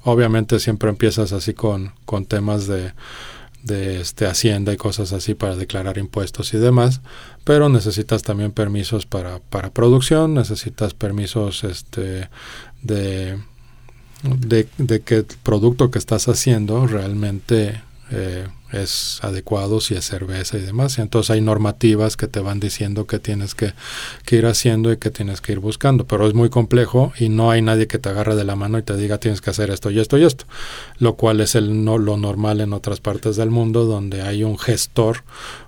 Obviamente 0.03 0.59
siempre 0.59 0.89
empiezas 0.89 1.31
así 1.31 1.53
con, 1.53 1.93
con 2.05 2.25
temas 2.25 2.67
de, 2.67 2.93
este, 3.99 4.25
hacienda 4.25 4.73
y 4.73 4.77
cosas 4.77 5.13
así 5.13 5.35
para 5.35 5.55
declarar 5.55 5.97
impuestos 5.97 6.53
y 6.53 6.57
demás, 6.57 7.01
pero 7.43 7.69
necesitas 7.69 8.23
también 8.23 8.51
permisos 8.51 9.05
para, 9.05 9.39
para 9.39 9.71
producción, 9.71 10.33
necesitas 10.33 10.93
permisos 10.93 11.63
este, 11.63 12.29
de 12.81 13.37
de, 14.23 15.01
que 15.01 15.15
el 15.17 15.25
producto 15.43 15.91
que 15.91 15.99
estás 15.99 16.27
haciendo 16.27 16.85
realmente 16.87 17.81
eh, 18.11 18.47
es 18.71 19.19
adecuado, 19.21 19.81
si 19.81 19.95
es 19.95 20.05
cerveza 20.05 20.57
y 20.57 20.61
demás. 20.61 20.99
Entonces 20.99 21.31
hay 21.31 21.41
normativas 21.41 22.17
que 22.17 22.27
te 22.27 22.39
van 22.39 22.59
diciendo 22.59 23.05
que 23.05 23.19
tienes 23.19 23.55
que, 23.55 23.73
ir 24.31 24.45
haciendo 24.45 24.91
y 24.91 24.97
que 24.97 25.11
tienes 25.11 25.41
que 25.41 25.51
ir 25.51 25.59
buscando. 25.59 26.05
Pero 26.05 26.27
es 26.27 26.33
muy 26.33 26.49
complejo 26.49 27.13
y 27.19 27.29
no 27.29 27.51
hay 27.51 27.61
nadie 27.61 27.87
que 27.87 27.99
te 27.99 28.09
agarre 28.09 28.35
de 28.35 28.43
la 28.43 28.55
mano 28.55 28.77
y 28.77 28.83
te 28.83 28.95
diga 28.95 29.17
tienes 29.17 29.41
que 29.41 29.49
hacer 29.49 29.69
esto 29.69 29.91
y 29.91 29.99
esto 29.99 30.17
y 30.17 30.23
esto. 30.23 30.45
Lo 30.97 31.15
cual 31.15 31.41
es 31.41 31.55
el, 31.55 31.83
no, 31.83 31.97
lo 31.97 32.17
normal 32.17 32.61
en 32.61 32.73
otras 32.73 32.99
partes 32.99 33.35
del 33.35 33.49
mundo 33.49 33.85
donde 33.85 34.21
hay 34.21 34.43
un 34.43 34.57
gestor, 34.57 35.23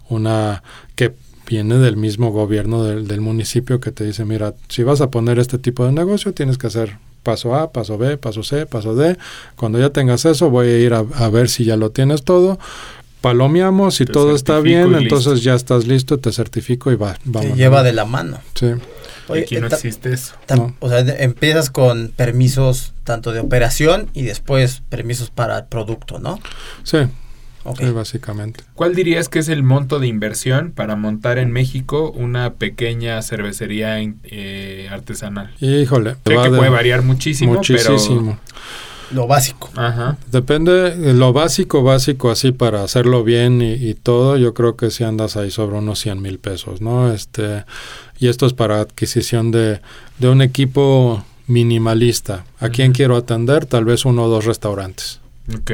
una 0.09 0.63
que 0.95 1.13
viene 1.47 1.77
del 1.77 1.97
mismo 1.97 2.31
gobierno 2.31 2.83
del, 2.83 3.07
del 3.07 3.21
municipio 3.21 3.79
que 3.79 3.91
te 3.91 4.05
dice, 4.05 4.23
mira, 4.23 4.53
si 4.69 4.83
vas 4.83 5.01
a 5.01 5.09
poner 5.09 5.39
este 5.39 5.57
tipo 5.57 5.85
de 5.85 5.91
negocio, 5.91 6.33
tienes 6.33 6.57
que 6.57 6.67
hacer 6.67 6.97
paso 7.23 7.55
A, 7.55 7.71
paso 7.71 7.97
B, 7.97 8.17
paso 8.17 8.43
C, 8.43 8.65
paso 8.65 8.95
D. 8.95 9.17
Cuando 9.55 9.79
ya 9.79 9.89
tengas 9.89 10.25
eso, 10.25 10.49
voy 10.49 10.67
a 10.67 10.77
ir 10.77 10.93
a, 10.93 11.29
ver 11.29 11.49
si 11.49 11.65
ya 11.65 11.77
lo 11.77 11.91
tienes 11.91 12.23
todo. 12.23 12.59
Palomeamos, 13.21 13.95
si 13.95 14.05
todo 14.05 14.35
está 14.35 14.59
bien, 14.59 14.93
entonces 14.95 15.43
ya 15.43 15.55
estás 15.55 15.87
listo, 15.87 16.19
te 16.19 16.31
certifico 16.31 16.91
y 16.91 16.95
va. 16.95 17.17
Vamos, 17.23 17.57
lleva 17.57 17.81
de 17.81 17.93
la 17.93 18.05
mano. 18.05 18.39
Sí. 18.53 18.67
Aquí 19.29 19.57
no 19.57 19.67
existe 19.67 20.13
eso. 20.13 20.33
O 20.79 20.89
sea, 20.89 20.99
empiezas 20.99 21.69
con 21.69 22.11
permisos 22.15 22.93
tanto 23.05 23.31
de 23.31 23.39
operación 23.39 24.09
y 24.13 24.23
después 24.23 24.81
permisos 24.89 25.29
para 25.29 25.57
el 25.57 25.65
producto, 25.65 26.19
¿no? 26.19 26.39
Sí, 26.83 26.97
básicamente. 27.93 28.63
¿Cuál 28.75 28.95
dirías 28.95 29.29
que 29.29 29.39
es 29.39 29.49
el 29.49 29.63
monto 29.63 29.99
de 29.99 30.07
inversión 30.07 30.71
para 30.71 30.95
montar 30.95 31.37
en 31.37 31.51
México 31.51 32.11
una 32.11 32.53
pequeña 32.53 33.21
cervecería 33.21 33.99
eh, 34.01 34.87
artesanal? 34.91 35.51
Híjole. 35.59 36.15
Sé 36.25 36.35
que 36.43 36.49
puede 36.49 36.69
variar 36.69 37.03
muchísimo, 37.03 37.53
muchísimo. 37.53 38.37
Lo 39.11 39.27
básico. 39.27 39.69
Ajá. 39.75 40.17
Depende, 40.31 41.13
lo 41.13 41.33
básico, 41.33 41.83
básico, 41.83 42.31
así 42.31 42.51
para 42.51 42.83
hacerlo 42.83 43.23
bien 43.23 43.61
y, 43.61 43.93
todo, 43.93 44.37
yo 44.37 44.53
creo 44.53 44.75
que 44.75 44.89
si 44.89 45.03
andas 45.03 45.37
ahí 45.37 45.51
sobre 45.51 45.77
unos 45.77 45.99
100 45.99 46.21
mil 46.21 46.39
pesos, 46.39 46.81
¿no? 46.81 47.13
Este, 47.13 47.65
y 48.17 48.27
esto 48.27 48.47
es 48.47 48.53
para 48.53 48.79
adquisición 48.79 49.51
de, 49.51 49.81
de 50.17 50.29
un 50.29 50.41
equipo 50.41 51.23
minimalista. 51.45 52.45
¿A 52.59 52.69
quién 52.69 52.91
quiero 52.91 53.15
atender? 53.15 53.67
Tal 53.67 53.85
vez 53.85 54.05
uno 54.05 54.23
o 54.23 54.29
dos 54.29 54.45
restaurantes. 54.45 55.19
Ok 55.55 55.71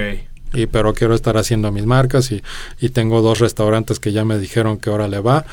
y 0.53 0.65
pero 0.65 0.93
quiero 0.93 1.13
estar 1.13 1.37
haciendo 1.37 1.71
mis 1.71 1.85
marcas 1.85 2.31
y, 2.31 2.41
y, 2.79 2.89
tengo 2.89 3.21
dos 3.21 3.39
restaurantes 3.39 3.99
que 3.99 4.11
ya 4.11 4.25
me 4.25 4.39
dijeron 4.39 4.77
que 4.77 4.89
ahora 4.89 5.07
le 5.07 5.19
va 5.19 5.45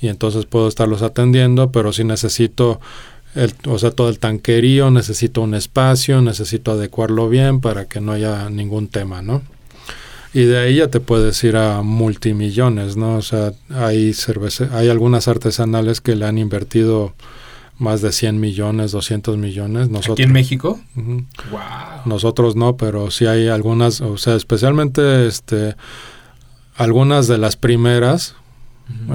y 0.00 0.08
entonces 0.08 0.46
puedo 0.46 0.68
estarlos 0.68 1.02
atendiendo, 1.02 1.72
pero 1.72 1.92
si 1.92 2.04
necesito 2.04 2.80
el, 3.34 3.52
o 3.66 3.78
sea, 3.78 3.90
todo 3.90 4.08
el 4.08 4.18
tanquerío, 4.18 4.90
necesito 4.90 5.42
un 5.42 5.54
espacio, 5.54 6.20
necesito 6.20 6.72
adecuarlo 6.72 7.28
bien 7.28 7.60
para 7.60 7.86
que 7.86 8.00
no 8.00 8.12
haya 8.12 8.48
ningún 8.50 8.88
tema, 8.88 9.22
¿no? 9.22 9.42
Y 10.32 10.44
de 10.44 10.58
ahí 10.58 10.76
ya 10.76 10.88
te 10.88 11.00
puedes 11.00 11.42
ir 11.44 11.56
a 11.56 11.82
multimillones, 11.82 12.96
¿no? 12.96 13.16
O 13.16 13.22
sea, 13.22 13.52
hay 13.70 14.12
cerveza, 14.14 14.68
hay 14.72 14.88
algunas 14.88 15.28
artesanales 15.28 16.00
que 16.00 16.16
le 16.16 16.26
han 16.26 16.38
invertido 16.38 17.14
más 17.78 18.02
de 18.02 18.12
100 18.12 18.38
millones, 18.38 18.92
200 18.92 19.36
millones. 19.36 19.88
Nosotros, 19.88 20.14
¿Aquí 20.14 20.22
en 20.22 20.32
México? 20.32 20.80
wow. 20.96 21.60
Nosotros 22.04 22.56
no, 22.56 22.76
pero 22.76 23.10
sí 23.10 23.26
hay 23.26 23.48
algunas, 23.48 24.00
o 24.00 24.16
sea, 24.16 24.36
especialmente 24.36 25.26
este, 25.26 25.76
algunas 26.76 27.26
de 27.26 27.38
las 27.38 27.56
primeras, 27.56 28.36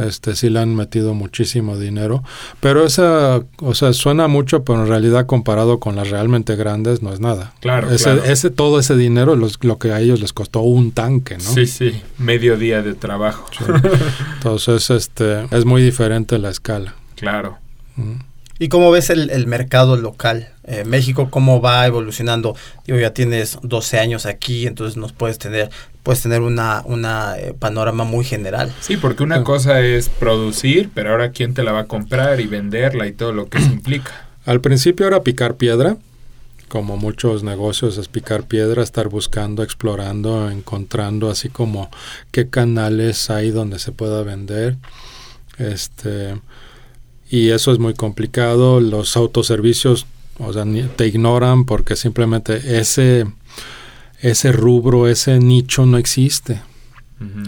este 0.03 0.36
sí 0.36 0.49
le 0.49 0.60
han 0.60 0.76
metido 0.76 1.14
muchísimo 1.14 1.78
dinero, 1.78 2.24
pero 2.60 2.86
esa, 2.86 3.41
o 3.57 3.76
sea, 3.76 3.93
suena 3.93 4.28
mucho, 4.28 4.64
pero 4.64 4.82
en 4.82 4.88
realidad 4.88 5.28
comparado 5.28 5.80
con 5.80 5.95
las 5.95 6.10
realmente 6.10 6.55
grandes 6.55 7.03
no 7.03 7.14
es 7.14 7.20
nada. 7.20 7.53
Claro, 7.60 7.91
ese, 7.91 8.20
ese 8.32 8.49
todo 8.49 8.80
ese 8.80 8.95
dinero 8.97 9.36
los, 9.36 9.64
lo 9.64 9.78
que 9.78 9.91
a 9.91 9.99
ellos 9.99 10.22
les 10.22 10.34
costó 10.34 10.62
un 10.62 10.91
tanque, 10.91 11.38
¿no? 11.38 11.43
Sí, 11.43 11.68
sí, 11.68 12.01
medio 12.18 12.57
día 12.57 12.82
de 12.82 12.95
trabajo. 12.95 13.45
Entonces, 14.36 14.89
este, 14.89 15.45
es 15.55 15.66
muy 15.66 15.84
diferente 15.84 16.39
la 16.39 16.49
escala. 16.49 16.95
Claro. 17.16 17.57
¿Y 18.62 18.68
cómo 18.68 18.91
ves 18.91 19.10
el, 19.10 19.47
mercado 19.47 19.95
local? 19.95 20.49
Eh, 20.66 20.84
México, 20.86 21.30
¿cómo 21.30 21.62
va 21.62 21.88
evolucionando? 21.88 22.57
Digo, 22.86 22.99
ya 22.99 23.14
tienes 23.14 23.57
12 23.64 23.99
años 23.99 24.26
aquí, 24.26 24.68
entonces 24.68 24.97
nos 24.97 25.14
puedes 25.14 25.39
tener, 25.39 25.70
puedes 26.03 26.22
tener 26.22 26.41
una, 26.41 26.82
una 26.84 27.38
eh, 27.38 27.53
panorama 27.57 28.03
muy 28.03 28.26
general. 28.26 28.70
Sí, 28.82 28.97
porque 28.97 29.24
una 29.24 29.45
cosa 29.45 29.80
es 29.80 30.10
producir, 30.10 30.89
pero 30.93 31.12
ahora 31.12 31.32
quién 31.32 31.53
te 31.53 31.64
la 31.64 31.72
va 31.72 31.80
a 31.80 31.86
comprar 31.86 32.41
y 32.41 32.47
venderla 32.47 33.07
y 33.07 33.14
todo 33.14 33.32
lo 33.32 33.47
que 33.47 33.60
eso 33.60 33.68
implica. 33.72 34.28
Al 34.45 34.60
principio 34.60 35.07
era 35.07 35.24
picar 35.24 35.55
piedra, 35.55 35.95
como 36.68 36.97
muchos 36.97 37.43
negocios 37.43 37.97
es 37.97 38.10
picar 38.10 38.43
piedra, 38.43 38.84
estar 38.84 39.07
buscando, 39.07 39.64
explorando, 39.64 40.51
encontrando 40.51 41.30
así 41.30 41.47
como 41.47 41.89
qué 42.32 42.49
canales 42.49 43.30
hay 43.30 43.51
donde 43.51 43.80
se 43.80 43.93
pueda 43.93 44.22
vender. 44.24 44.76
Este 45.57 46.36
y 47.30 47.50
eso 47.50 47.72
es 47.72 47.80
muy 47.80 47.94
complicado. 47.94 48.80
Los 48.80 49.16
autoservicios, 49.16 50.06
o 50.40 50.52
sea, 50.54 50.66
te 50.96 51.08
ignoran 51.08 51.66
porque 51.66 51.96
simplemente 51.96 52.80
ese, 52.80 53.26
ese 54.22 54.52
rubro, 54.52 55.08
ese 55.08 55.40
nicho 55.40 55.86
no 55.86 55.98
existe. 55.98 56.62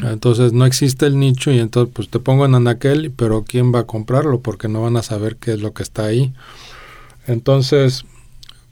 Entonces 0.04 0.52
no 0.52 0.66
existe 0.66 1.06
el 1.06 1.18
nicho 1.18 1.50
y 1.50 1.60
entonces 1.60 1.94
pues 1.96 2.10
te 2.10 2.20
pongo 2.20 2.46
en 2.46 2.56
anaquel, 2.56 3.10
pero 3.16 3.46
¿quién 3.48 3.74
va 3.74 3.80
a 3.80 3.86
comprarlo? 3.86 4.42
Porque 4.42 4.68
no 4.68 4.82
van 4.82 4.98
a 4.98 5.04
saber 5.04 5.38
qué 5.38 5.54
es 5.54 5.62
lo 5.62 5.74
que 5.74 5.82
está 5.82 6.04
ahí. 6.04 6.34
Entonces, 7.26 8.04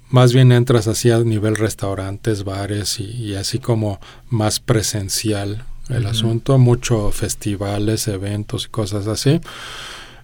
más 0.09 0.33
bien 0.33 0.51
entras 0.51 0.87
así 0.87 1.09
a 1.09 1.19
nivel 1.19 1.55
restaurantes, 1.55 2.43
bares 2.43 2.99
y, 2.99 3.35
así 3.35 3.59
como 3.59 4.01
más 4.29 4.59
presencial 4.59 5.63
el 5.87 6.05
asunto, 6.05 6.57
mucho 6.57 7.11
festivales, 7.11 8.07
eventos 8.07 8.65
y 8.65 8.69
cosas 8.69 9.07
así. 9.07 9.39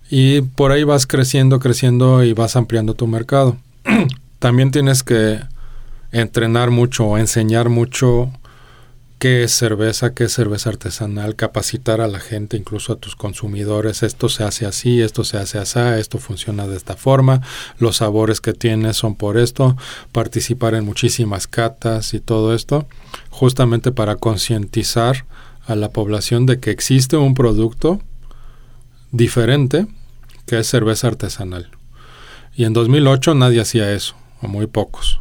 Y 0.10 0.41
por 0.41 0.72
ahí 0.72 0.84
vas 0.84 1.08
creciendo, 1.08 1.60
creciendo 1.60 2.24
y 2.24 2.34
vas 2.34 2.56
ampliando 2.56 2.93
tu 2.93 3.08
mercado. 3.08 3.58
También 4.39 4.72
tienes 4.72 5.03
que 5.03 5.39
entrenar 6.12 6.72
mucho 6.72 7.18
enseñar 7.18 7.68
mucho 7.68 8.32
qué 9.20 9.43
es 9.43 9.51
cerveza, 9.51 10.14
qué 10.14 10.26
es 10.26 10.34
cerveza 10.34 10.70
artesanal, 10.70 11.36
capacitar 11.36 11.99
a 11.99 12.08
la 12.08 12.20
gente, 12.20 12.58
incluso 12.58 12.93
a 12.93 12.97
tus 12.97 13.16
consumidores, 13.16 14.03
esto 14.03 14.30
se 14.30 14.43
hace 14.43 14.66
así, 14.66 15.01
esto 15.01 15.24
se 15.24 15.38
hace 15.38 15.58
así, 15.58 15.80
esto 15.99 16.18
funciona 16.18 16.68
de 16.68 16.78
esta 16.78 16.95
forma, 16.95 17.41
los 17.80 17.97
sabores 17.97 18.39
que 18.39 18.53
tienes 18.53 18.97
son 18.97 19.16
por 19.16 19.38
esto, 19.38 19.76
participar 20.12 20.76
en 20.76 20.86
muchísimas 20.86 21.47
catas 21.47 22.14
y 22.14 22.20
todo 22.20 22.53
esto, 22.53 22.88
justamente 23.30 23.91
para 23.91 24.16
concientizar 24.18 25.26
a 25.66 25.76
la 25.76 25.89
población 25.89 26.45
de 26.45 26.60
que 26.60 26.72
existe 26.72 27.18
un 27.18 27.34
producto 27.34 27.99
diferente 29.16 29.88
que 30.45 30.59
es 30.59 30.68
cerveza 30.68 31.07
artesanal. 31.07 31.72
Y 32.55 32.66
en 32.66 32.74
2008 32.74 33.36
nadie 33.36 33.61
hacía 33.61 33.91
eso, 33.91 34.16
o 34.41 34.47
muy 34.47 34.68
pocos. 34.68 35.20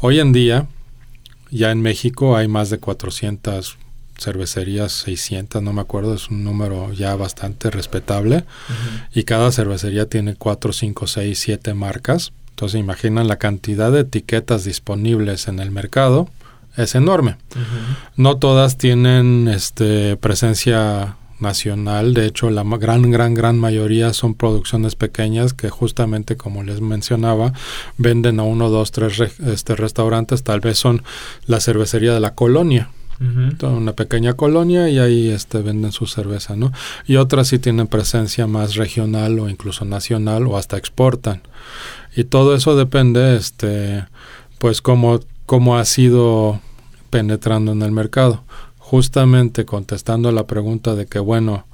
Hoy 0.00 0.20
en 0.20 0.32
día, 0.32 0.66
ya 1.50 1.70
en 1.70 1.82
México 1.82 2.36
hay 2.36 2.48
más 2.48 2.70
de 2.70 2.78
400 2.78 3.78
cervecerías, 4.18 4.92
600, 4.92 5.62
no 5.62 5.72
me 5.72 5.82
acuerdo, 5.82 6.14
es 6.14 6.30
un 6.30 6.42
número 6.42 6.92
ya 6.92 7.14
bastante 7.16 7.70
respetable. 7.70 8.44
Y 9.14 9.24
cada 9.24 9.52
cervecería 9.52 10.08
tiene 10.08 10.34
4, 10.34 10.72
5, 10.72 11.06
6, 11.06 11.38
7 11.38 11.74
marcas. 11.74 12.32
Entonces 12.50 12.80
imaginan 12.80 13.28
la 13.28 13.36
cantidad 13.36 13.92
de 13.92 14.00
etiquetas 14.00 14.64
disponibles 14.64 15.48
en 15.48 15.60
el 15.60 15.70
mercado. 15.70 16.28
Es 16.76 16.94
enorme. 16.94 17.36
No 18.16 18.38
todas 18.38 18.78
tienen 18.78 19.48
este, 19.48 20.16
presencia 20.16 21.16
nacional. 21.40 22.14
De 22.14 22.26
hecho, 22.26 22.50
la 22.50 22.62
gran, 22.64 23.10
gran, 23.10 23.34
gran 23.34 23.58
mayoría 23.58 24.12
son 24.12 24.34
producciones 24.34 24.94
pequeñas 24.96 25.54
que 25.54 25.68
justamente, 25.68 26.36
como 26.36 26.62
les 26.62 26.80
mencionaba, 26.80 27.52
venden 27.98 28.40
a 28.40 28.44
uno, 28.44 28.70
dos, 28.70 28.92
tres 28.92 29.20
este, 29.46 29.76
restaurantes. 29.76 30.42
Tal 30.42 30.60
vez 30.60 30.78
son 30.78 31.02
la 31.46 31.60
cervecería 31.60 32.14
de 32.14 32.20
la 32.20 32.34
colonia. 32.34 32.90
una 33.62 33.92
pequeña 33.92 34.34
colonia 34.34 34.90
y 34.90 34.98
ahí 34.98 35.30
este, 35.30 35.62
venden 35.62 35.92
su 35.92 36.06
cerveza, 36.06 36.54
¿no? 36.54 36.72
Y 37.06 37.16
otras 37.16 37.48
sí 37.48 37.58
tienen 37.58 37.86
presencia 37.86 38.46
más 38.46 38.74
regional 38.74 39.38
o 39.38 39.48
incluso 39.48 39.84
nacional 39.84 40.46
o 40.46 40.58
hasta 40.58 40.76
exportan. 40.76 41.42
Y 42.14 42.24
todo 42.24 42.54
eso 42.54 42.76
depende, 42.76 43.36
este, 43.36 44.04
pues, 44.58 44.82
cómo, 44.82 45.20
cómo 45.46 45.78
ha 45.78 45.84
sido 45.84 46.60
penetrando 47.10 47.72
en 47.72 47.82
el 47.82 47.92
mercado 47.92 48.42
justamente 48.88 49.64
contestando 49.64 50.30
la 50.30 50.46
pregunta 50.46 50.94
de 50.94 51.06
que, 51.06 51.18
bueno, 51.18 51.66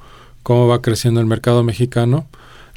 ¿cómo 0.42 0.66
va 0.66 0.80
creciendo 0.80 1.20
el 1.20 1.26
mercado 1.26 1.62
mexicano? 1.62 2.26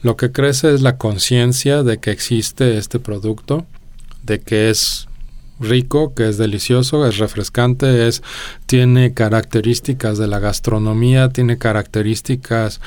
Lo 0.01 0.17
que 0.17 0.33
crece 0.33 0.73
es 0.73 0.81
la 0.81 0.97
conciencia 0.97 1.83
de 1.83 1.99
que 1.99 2.11
existe 2.11 2.77
este 2.77 2.99
producto, 2.99 3.65
de 4.23 4.41
que 4.41 4.69
es 4.69 5.07
rico, 5.57 6.13
que 6.13 6.27
es 6.27 6.37
delicioso, 6.37 7.07
es 7.07 7.17
refrescante, 7.17 8.09
es 8.09 8.23
tiene 8.65 9.13
características 9.13 10.17
de 10.17 10.27
la 10.27 10.39
gastronomía, 10.39 11.29
tiene 11.29 11.57
características 11.57 12.81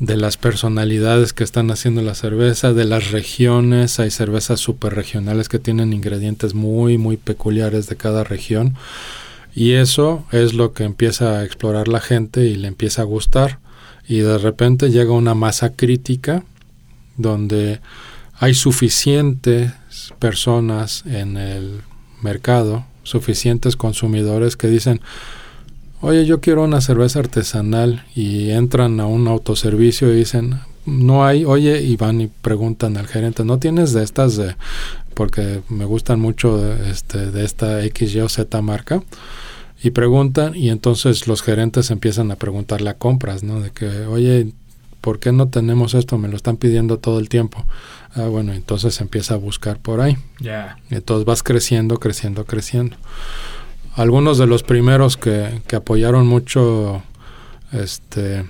de 0.00 0.18
las 0.18 0.36
personalidades 0.36 1.32
que 1.32 1.44
están 1.44 1.70
haciendo 1.70 2.02
la 2.02 2.14
cerveza, 2.14 2.74
de 2.74 2.84
las 2.84 3.10
regiones, 3.10 4.00
hay 4.00 4.10
cervezas 4.10 4.60
super 4.60 4.94
regionales 4.94 5.48
que 5.48 5.58
tienen 5.58 5.94
ingredientes 5.94 6.52
muy 6.52 6.98
muy 6.98 7.16
peculiares 7.16 7.86
de 7.86 7.96
cada 7.96 8.22
región. 8.22 8.76
Y 9.54 9.72
eso 9.72 10.24
es 10.32 10.54
lo 10.54 10.72
que 10.72 10.84
empieza 10.84 11.38
a 11.38 11.44
explorar 11.44 11.88
la 11.88 12.00
gente 12.00 12.44
y 12.44 12.54
le 12.54 12.68
empieza 12.68 13.02
a 13.02 13.06
gustar. 13.06 13.58
Y 14.08 14.18
de 14.18 14.38
repente 14.38 14.90
llega 14.90 15.12
una 15.12 15.34
masa 15.34 15.72
crítica 15.72 16.44
donde 17.16 17.80
hay 18.38 18.54
suficientes 18.54 19.72
personas 20.18 21.04
en 21.06 21.36
el 21.36 21.82
mercado, 22.22 22.84
suficientes 23.02 23.76
consumidores 23.76 24.56
que 24.56 24.68
dicen, 24.68 25.00
oye, 26.00 26.24
yo 26.24 26.40
quiero 26.40 26.64
una 26.64 26.80
cerveza 26.80 27.18
artesanal 27.18 28.04
y 28.14 28.50
entran 28.50 29.00
a 29.00 29.06
un 29.06 29.28
autoservicio 29.28 30.12
y 30.12 30.16
dicen, 30.16 30.60
no 30.86 31.24
hay, 31.24 31.44
oye, 31.44 31.82
y 31.82 31.96
van 31.96 32.20
y 32.20 32.28
preguntan 32.28 32.96
al 32.96 33.06
gerente, 33.06 33.44
¿no 33.44 33.58
tienes 33.58 33.92
de 33.92 34.02
estas 34.02 34.36
de, 34.36 34.56
porque 35.14 35.62
me 35.68 35.84
gustan 35.84 36.20
mucho 36.20 36.74
este, 36.84 37.30
de 37.30 37.44
esta 37.44 37.84
X, 37.84 38.14
Y 38.14 38.20
o 38.20 38.28
Z 38.28 38.62
marca? 38.62 39.02
y 39.82 39.90
preguntan 39.90 40.54
y 40.54 40.68
entonces 40.68 41.26
los 41.26 41.42
gerentes 41.42 41.90
empiezan 41.90 42.30
a 42.30 42.36
preguntarle 42.36 42.90
a 42.90 42.98
compras, 42.98 43.42
¿no? 43.42 43.60
De 43.60 43.70
que, 43.70 43.86
oye, 44.06 44.52
¿por 45.00 45.18
qué 45.18 45.32
no 45.32 45.48
tenemos 45.48 45.94
esto? 45.94 46.18
Me 46.18 46.28
lo 46.28 46.36
están 46.36 46.56
pidiendo 46.56 46.98
todo 46.98 47.18
el 47.18 47.28
tiempo. 47.28 47.64
Ah, 48.14 48.26
bueno, 48.26 48.52
entonces 48.52 49.00
empieza 49.00 49.34
a 49.34 49.36
buscar 49.38 49.78
por 49.78 50.00
ahí. 50.00 50.18
Ya. 50.38 50.76
Entonces 50.90 51.24
vas 51.24 51.42
creciendo, 51.42 51.98
creciendo, 51.98 52.44
creciendo. 52.44 52.96
Algunos 53.94 54.36
de 54.38 54.46
los 54.46 54.62
primeros 54.62 55.16
que, 55.16 55.62
que 55.66 55.76
apoyaron 55.76 56.26
mucho 56.26 57.02
este, 57.72 58.44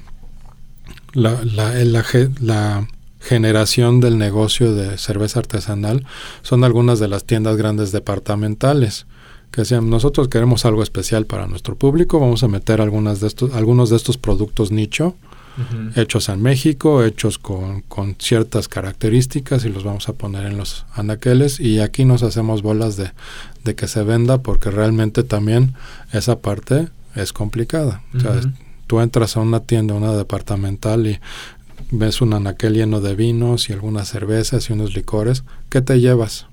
la, 1.13 1.39
la, 1.45 1.75
la, 1.85 2.05
la 2.41 2.89
generación 3.21 4.01
del 4.01 4.19
negocio 4.19 4.75
de 4.75 4.99
cerveza 4.99 5.39
artesanal 5.41 6.07
son 6.43 6.65
algunas 6.65 6.99
de 6.99 7.09
las 7.09 7.25
tiendas 7.25 7.57
grandes 7.57 7.93
departamentales 7.93 9.07
que 9.51 9.63
decían, 9.63 9.91
nosotros 9.91 10.29
queremos 10.29 10.65
algo 10.65 10.83
especial 10.83 11.27
para 11.27 11.47
nuestro 11.47 11.77
público, 11.77 12.21
vamos 12.21 12.43
a 12.45 12.49
meter 12.49 12.81
algunas 12.81 13.21
de 13.21 13.27
estos, 13.27 13.53
algunos 13.55 13.91
de 13.91 13.97
estos 13.97 14.17
productos 14.17 14.71
nicho, 14.71 15.17
hechos 15.97 16.29
en 16.31 16.41
México, 16.41 17.05
hechos 17.05 17.39
con, 17.39 17.83
con, 17.83 18.15
ciertas 18.19 18.69
características 18.69 19.65
y 19.65 19.69
los 19.69 19.85
vamos 19.85 20.09
a 20.09 20.15
poner 20.15 20.47
en 20.47 20.57
los 20.57 20.87
anaqueles 20.95 21.61
y 21.61 21.81
aquí 21.81 22.05
nos 22.05 22.23
hacemos 22.23 22.63
bolas 22.63 22.97
de, 22.97 23.11
de 23.65 23.75
que 23.75 23.89
se 23.89 24.03
venda 24.03 24.39
porque 24.39 24.71
realmente 24.71 25.23
también 25.23 25.75
esa 26.13 26.39
parte 26.39 26.89
es 27.15 27.33
complicada. 27.33 28.03
O 28.15 28.21
sea, 28.21 28.41
tú 28.87 29.01
entras 29.01 29.37
a 29.37 29.41
una 29.41 29.61
tienda, 29.61 29.95
una 29.95 30.13
departamental 30.15 31.07
y 31.07 31.21
ves 31.91 32.21
un 32.21 32.35
anaquel 32.35 32.75
lleno 32.75 33.01
de 33.01 33.15
vinos 33.15 33.69
y 33.69 33.73
algunas 33.73 34.09
cervezas 34.09 34.69
y 34.69 34.73
unos 34.73 34.95
licores, 34.95 35.45
¿qué 35.69 35.81
te 35.81 36.01
llevas? 36.01 36.47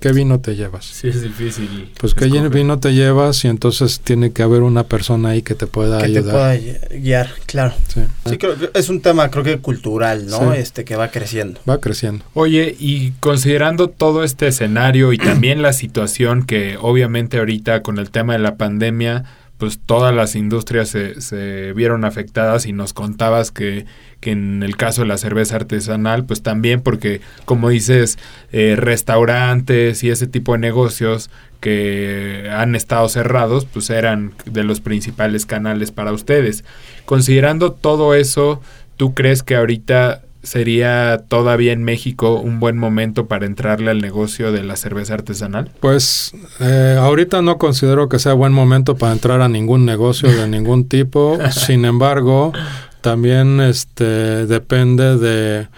¿Qué 0.00 0.12
vino 0.12 0.40
te 0.40 0.54
llevas? 0.54 0.84
Sí, 0.84 1.08
es 1.08 1.22
difícil. 1.22 1.90
Pues 1.98 2.14
qué 2.14 2.26
vino 2.26 2.78
te 2.78 2.92
llevas 2.92 3.44
y 3.44 3.48
entonces 3.48 4.00
tiene 4.00 4.30
que 4.30 4.42
haber 4.42 4.62
una 4.62 4.84
persona 4.84 5.30
ahí 5.30 5.42
que 5.42 5.54
te 5.54 5.66
pueda 5.66 5.98
ayudar. 5.98 6.12
Que 6.12 6.22
te 6.22 6.30
pueda 6.30 7.00
guiar, 7.00 7.30
claro. 7.46 7.74
Sí. 7.88 8.36
creo 8.36 8.56
que 8.58 8.70
es 8.74 8.88
un 8.88 9.00
tema 9.00 9.30
creo 9.30 9.42
que 9.42 9.58
cultural, 9.58 10.26
¿no? 10.26 10.52
Este 10.52 10.84
que 10.84 10.96
va 10.96 11.10
creciendo. 11.10 11.60
Va 11.68 11.80
creciendo. 11.80 12.24
Oye, 12.34 12.76
y 12.78 13.12
considerando 13.20 13.88
todo 13.88 14.22
este 14.22 14.48
escenario 14.48 15.12
y 15.12 15.18
también 15.18 15.62
la 15.62 15.72
situación 15.72 16.44
que 16.44 16.76
obviamente 16.80 17.38
ahorita 17.38 17.82
con 17.82 17.98
el 17.98 18.10
tema 18.10 18.34
de 18.34 18.40
la 18.40 18.56
pandemia 18.56 19.24
pues 19.58 19.78
todas 19.78 20.14
las 20.14 20.36
industrias 20.36 20.88
se, 20.88 21.20
se, 21.20 21.72
vieron 21.72 22.04
afectadas 22.04 22.66
y 22.66 22.72
nos 22.72 22.92
contabas 22.92 23.50
que, 23.50 23.86
que, 24.20 24.32
en 24.32 24.62
el 24.62 24.76
caso 24.76 25.02
de 25.02 25.08
la 25.08 25.18
cerveza 25.18 25.56
artesanal, 25.56 26.26
pues 26.26 26.42
también 26.42 26.82
porque, 26.82 27.20
como 27.44 27.70
dices, 27.70 28.18
eh, 28.52 28.74
restaurantes 28.76 30.04
y 30.04 30.10
ese 30.10 30.26
tipo 30.26 30.52
de 30.52 30.58
negocios 30.58 31.30
que 31.60 32.50
han 32.52 32.74
estado 32.74 33.08
cerrados, 33.08 33.64
pues 33.64 33.88
eran 33.90 34.34
de 34.44 34.62
los 34.62 34.80
principales 34.80 35.46
canales 35.46 35.90
para 35.90 36.12
ustedes. 36.12 36.64
Considerando 37.06 37.72
todo 37.72 38.14
eso, 38.14 38.60
¿tú 38.96 39.14
crees 39.14 39.42
que 39.42 39.56
ahorita 39.56 40.22
sería 40.46 41.24
todavía 41.28 41.72
en 41.72 41.84
México 41.84 42.40
un 42.40 42.60
buen 42.60 42.78
momento 42.78 43.26
para 43.26 43.46
entrarle 43.46 43.90
al 43.90 44.00
negocio 44.00 44.52
de 44.52 44.62
la 44.62 44.76
cerveza 44.76 45.14
artesanal? 45.14 45.70
Pues 45.80 46.32
eh, 46.60 46.96
ahorita 46.98 47.42
no 47.42 47.58
considero 47.58 48.08
que 48.08 48.18
sea 48.18 48.32
buen 48.32 48.52
momento 48.52 48.96
para 48.96 49.12
entrar 49.12 49.40
a 49.42 49.48
ningún 49.48 49.84
negocio 49.84 50.30
de 50.30 50.48
ningún 50.48 50.88
tipo. 50.88 51.38
Sin 51.50 51.84
embargo, 51.84 52.52
también 53.00 53.60
este 53.60 54.46
depende 54.46 55.18
de 55.18 55.68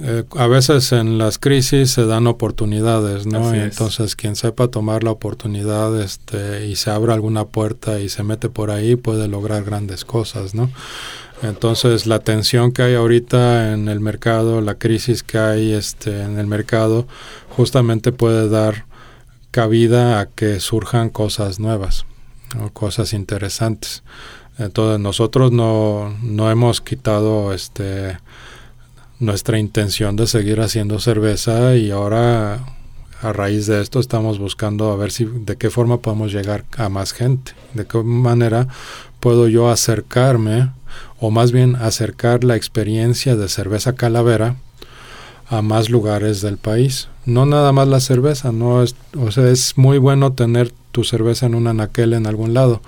eh, 0.00 0.24
a 0.36 0.46
veces 0.46 0.92
en 0.92 1.18
las 1.18 1.38
crisis 1.38 1.90
se 1.90 2.06
dan 2.06 2.28
oportunidades, 2.28 3.26
¿no? 3.26 3.54
Y 3.54 3.58
entonces 3.58 4.14
quien 4.14 4.36
sepa 4.36 4.68
tomar 4.68 5.02
la 5.02 5.10
oportunidad 5.10 6.00
este, 6.00 6.66
y 6.66 6.76
se 6.76 6.90
abra 6.90 7.14
alguna 7.14 7.46
puerta 7.46 7.98
y 7.98 8.08
se 8.08 8.22
mete 8.22 8.48
por 8.48 8.70
ahí 8.70 8.94
puede 8.94 9.26
lograr 9.26 9.64
grandes 9.64 10.04
cosas, 10.04 10.54
¿no? 10.54 10.70
Entonces 11.42 12.06
la 12.06 12.18
tensión 12.18 12.72
que 12.72 12.82
hay 12.82 12.94
ahorita 12.94 13.72
en 13.72 13.88
el 13.88 14.00
mercado, 14.00 14.60
la 14.60 14.74
crisis 14.74 15.22
que 15.22 15.38
hay 15.38 15.72
este, 15.72 16.22
en 16.22 16.38
el 16.38 16.46
mercado, 16.46 17.06
justamente 17.50 18.12
puede 18.12 18.48
dar 18.48 18.86
cabida 19.50 20.20
a 20.20 20.26
que 20.26 20.60
surjan 20.60 21.10
cosas 21.10 21.60
nuevas 21.60 22.04
o 22.60 22.70
cosas 22.70 23.12
interesantes. 23.12 24.02
Entonces 24.58 25.00
nosotros 25.00 25.52
no, 25.52 26.16
no 26.22 26.50
hemos 26.50 26.80
quitado 26.80 27.52
este 27.52 28.18
nuestra 29.20 29.58
intención 29.58 30.14
de 30.14 30.26
seguir 30.28 30.60
haciendo 30.60 31.00
cerveza 31.00 31.74
y 31.74 31.90
ahora 31.90 32.60
a 33.20 33.32
raíz 33.32 33.66
de 33.66 33.80
esto 33.80 33.98
estamos 33.98 34.38
buscando 34.38 34.92
a 34.92 34.96
ver 34.96 35.10
si 35.10 35.24
de 35.24 35.56
qué 35.56 35.70
forma 35.70 35.98
podemos 35.98 36.32
llegar 36.32 36.64
a 36.76 36.88
más 36.88 37.12
gente, 37.12 37.52
de 37.74 37.84
qué 37.84 37.98
manera 38.02 38.68
puedo 39.18 39.48
yo 39.48 39.70
acercarme 39.70 40.70
o 41.20 41.30
más 41.30 41.52
bien 41.52 41.76
acercar 41.76 42.44
la 42.44 42.56
experiencia 42.56 43.36
de 43.36 43.48
cerveza 43.48 43.94
calavera 43.94 44.56
a 45.48 45.62
más 45.62 45.88
lugares 45.88 46.42
del 46.42 46.58
país. 46.58 47.08
No 47.24 47.46
nada 47.46 47.72
más 47.72 47.88
la 47.88 48.00
cerveza, 48.00 48.52
no 48.52 48.82
es, 48.82 48.94
o 49.16 49.30
sea, 49.30 49.48
es 49.48 49.76
muy 49.76 49.98
bueno 49.98 50.32
tener 50.32 50.72
tu 50.92 51.04
cerveza 51.04 51.46
en 51.46 51.54
un 51.54 51.66
anaquel 51.66 52.12
en 52.12 52.26
algún 52.26 52.54
lado, 52.54 52.82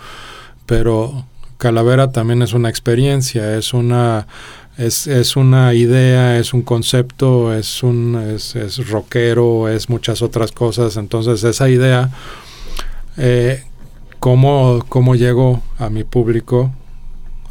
pero 0.66 1.26
Calavera 1.58 2.10
también 2.10 2.40
es 2.40 2.54
una 2.54 2.70
experiencia, 2.70 3.56
es 3.56 3.74
una 3.74 4.26
es, 4.78 5.06
es 5.06 5.36
una 5.36 5.74
idea, 5.74 6.38
es 6.38 6.54
un 6.54 6.62
concepto, 6.62 7.54
es 7.54 7.82
un 7.82 8.14
es, 8.34 8.56
es 8.56 8.88
rockero, 8.88 9.68
es 9.68 9.90
muchas 9.90 10.22
otras 10.22 10.52
cosas. 10.52 10.96
Entonces 10.96 11.44
esa 11.44 11.68
idea, 11.68 12.10
eh, 13.18 13.64
cómo, 14.20 14.84
cómo 14.88 15.16
llego 15.16 15.62
a 15.78 15.90
mi 15.90 16.04
público, 16.04 16.72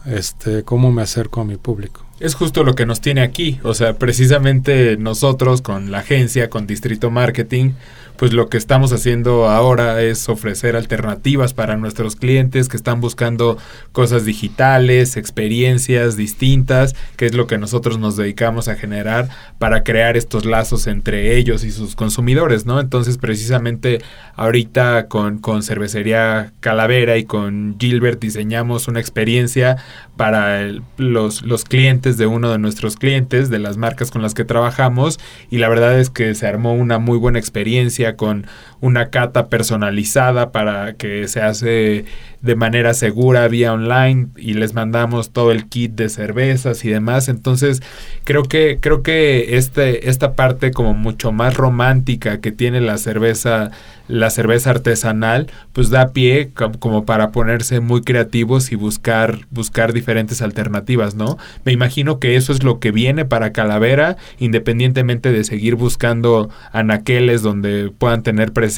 este, 0.10 0.64
cómo 0.64 0.91
me 0.91 1.01
acerco 1.01 1.41
a 1.41 1.45
mi 1.45 1.57
público. 1.57 2.09
Es 2.20 2.36
justo 2.36 2.65
lo 2.65 2.76
que 2.76 2.86
nos 2.86 2.99
tiene 2.99 3.22
aquí, 3.22 3.59
o 3.63 3.74
sea, 3.74 3.93
precisamente 3.93 4.97
nosotros 4.97 5.61
con 5.61 5.89
la 5.89 5.99
agencia, 5.99 6.49
con 6.49 6.67
Distrito 6.67 7.09
Marketing, 7.09 7.72
pues 8.20 8.34
lo 8.34 8.49
que 8.49 8.57
estamos 8.57 8.91
haciendo 8.91 9.47
ahora 9.47 10.01
es 10.01 10.28
ofrecer 10.28 10.76
alternativas 10.76 11.53
para 11.53 11.78
nuestros 11.78 12.17
clientes 12.17 12.67
que 12.67 12.76
están 12.76 12.99
buscando 12.99 13.57
cosas 13.93 14.26
digitales, 14.26 15.15
experiencias 15.15 16.17
distintas, 16.17 16.97
que 17.15 17.28
es 17.28 17.34
lo 17.34 17.47
que 17.47 17.57
nosotros 17.57 17.97
nos 17.97 18.17
dedicamos 18.17 18.67
a 18.67 18.76
generar 18.76 19.30
para 19.57 19.86
crear 19.86 20.17
estos 20.17 20.43
lazos 20.43 20.86
entre 20.88 21.38
ellos 21.38 21.63
y 21.63 21.72
sus 21.72 21.95
consumidores, 21.95 22.65
¿no? 22.65 22.82
Entonces, 22.82 23.17
precisamente 23.17 24.01
ahorita 24.36 25.07
con, 25.07 25.38
con 25.38 25.63
Cervecería 25.63 26.51
Calavera 26.59 27.15
y 27.15 27.24
con 27.24 27.78
Gilbert 27.80 28.20
diseñamos 28.20 28.89
una 28.89 28.99
experiencia 28.99 29.78
para 30.17 30.70
los, 30.97 31.43
los 31.43 31.63
clientes 31.63 32.09
de 32.18 32.28
uno 32.28 32.51
de 32.51 32.57
nuestros 32.57 32.95
clientes, 32.95 33.49
de 33.49 33.60
las 33.60 33.78
marcas 33.78 34.12
con 34.12 34.22
las 34.22 34.34
que 34.34 34.45
trabajamos, 34.45 35.20
y 35.49 35.57
la 35.57 35.70
verdad 35.70 35.99
es 35.99 36.10
que 36.10 36.34
se 36.36 36.47
armó 36.47 36.74
una 36.74 36.99
muy 36.99 37.18
buena 37.18 37.39
experiencia 37.39 38.16
con 38.16 38.47
una 38.82 39.09
cata 39.09 39.47
personalizada 39.47 40.51
para 40.51 40.93
que 40.93 41.27
se 41.27 41.41
hace 41.41 42.05
de 42.41 42.55
manera 42.55 42.93
segura 42.93 43.47
vía 43.47 43.73
online 43.73 44.27
y 44.38 44.53
les 44.53 44.73
mandamos 44.73 45.32
todo 45.32 45.51
el 45.51 45.67
kit 45.67 45.93
de 45.93 46.09
cervezas 46.09 46.86
y 46.86 46.89
demás. 46.89 47.27
Entonces, 47.27 47.82
creo 48.23 48.43
que 48.43 48.80
creo 48.80 49.03
que 49.03 49.57
este 49.57 50.09
esta 50.09 50.34
parte 50.34 50.71
como 50.71 50.93
mucho 50.93 51.32
más 51.32 51.55
romántica 51.55 52.39
que 52.39 52.51
tiene 52.51 52.80
la 52.80 52.97
cerveza 52.97 53.71
la 54.07 54.32
cerveza 54.32 54.71
artesanal, 54.71 55.51
pues 55.71 55.91
da 55.91 56.13
pie 56.13 56.49
como 56.80 57.05
para 57.05 57.32
ponerse 57.32 57.80
muy 57.80 58.01
creativos 58.01 58.71
y 58.71 58.75
buscar 58.75 59.38
buscar 59.51 59.93
diferentes 59.93 60.41
alternativas, 60.41 61.13
¿no? 61.13 61.38
Me 61.63 61.73
imagino 61.73 62.19
que 62.19 62.36
eso 62.36 62.51
es 62.51 62.63
lo 62.63 62.80
que 62.80 62.91
viene 62.91 63.25
para 63.25 63.51
Calavera, 63.51 64.17
independientemente 64.39 65.32
de 65.32 65.43
seguir 65.43 65.75
buscando 65.75 66.49
anaqueles 66.71 67.43
donde 67.43 67.91
puedan 67.95 68.23
tener 68.23 68.51
presencia, 68.51 68.68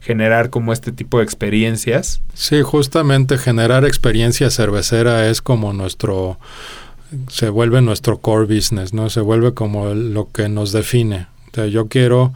generar 0.00 0.50
como 0.50 0.72
este 0.72 0.92
tipo 0.92 1.18
de 1.18 1.24
experiencias. 1.24 2.20
Sí, 2.34 2.62
justamente 2.62 3.38
generar 3.38 3.84
experiencia 3.84 4.50
cervecera 4.50 5.28
es 5.28 5.42
como 5.42 5.72
nuestro 5.72 6.38
se 7.28 7.48
vuelve 7.48 7.82
nuestro 7.82 8.18
core 8.18 8.46
business, 8.46 8.92
¿no? 8.92 9.10
Se 9.10 9.20
vuelve 9.20 9.54
como 9.54 9.94
lo 9.94 10.30
que 10.30 10.48
nos 10.48 10.72
define. 10.72 11.26
O 11.56 11.64
yo 11.64 11.88
quiero 11.88 12.32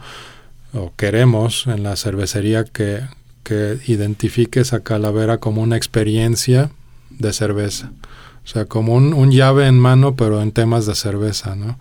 o 0.73 0.91
queremos 0.97 1.67
en 1.67 1.83
la 1.83 1.95
cervecería 1.95 2.65
que, 2.65 3.01
que 3.43 3.79
identifiques 3.87 4.73
a 4.73 4.81
Calavera 4.81 5.37
como 5.37 5.61
una 5.61 5.77
experiencia 5.77 6.69
de 7.09 7.31
cerveza. 7.31 7.91
O 8.43 8.47
sea, 8.47 8.65
como 8.65 8.93
un, 8.93 9.13
un, 9.13 9.31
llave 9.31 9.67
en 9.67 9.79
mano, 9.79 10.15
pero 10.15 10.41
en 10.41 10.51
temas 10.51 10.85
de 10.85 10.93
cerveza, 10.93 11.55
¿no? 11.55 11.79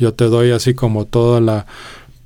Yo 0.00 0.14
te 0.14 0.24
doy 0.24 0.50
así 0.50 0.74
como 0.74 1.04
toda 1.04 1.40
la, 1.40 1.66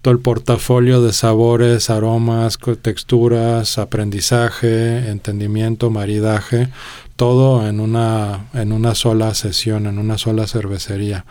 todo 0.05 0.13
el 0.13 0.21
portafolio 0.21 1.01
de 1.01 1.15
sabores, 1.15 1.89
aromas, 1.89 2.59
texturas, 2.83 3.79
aprendizaje, 3.79 5.09
entendimiento, 5.09 5.89
maridaje, 5.89 6.69
todo 7.17 7.67
en 7.67 7.81
una, 7.81 8.49
en 8.53 8.73
una 8.73 8.95
sola 8.95 9.33
sesión, 9.33 9.87
en 9.87 9.99
una 9.99 10.19
sola 10.19 10.47
cervecería. 10.47 11.25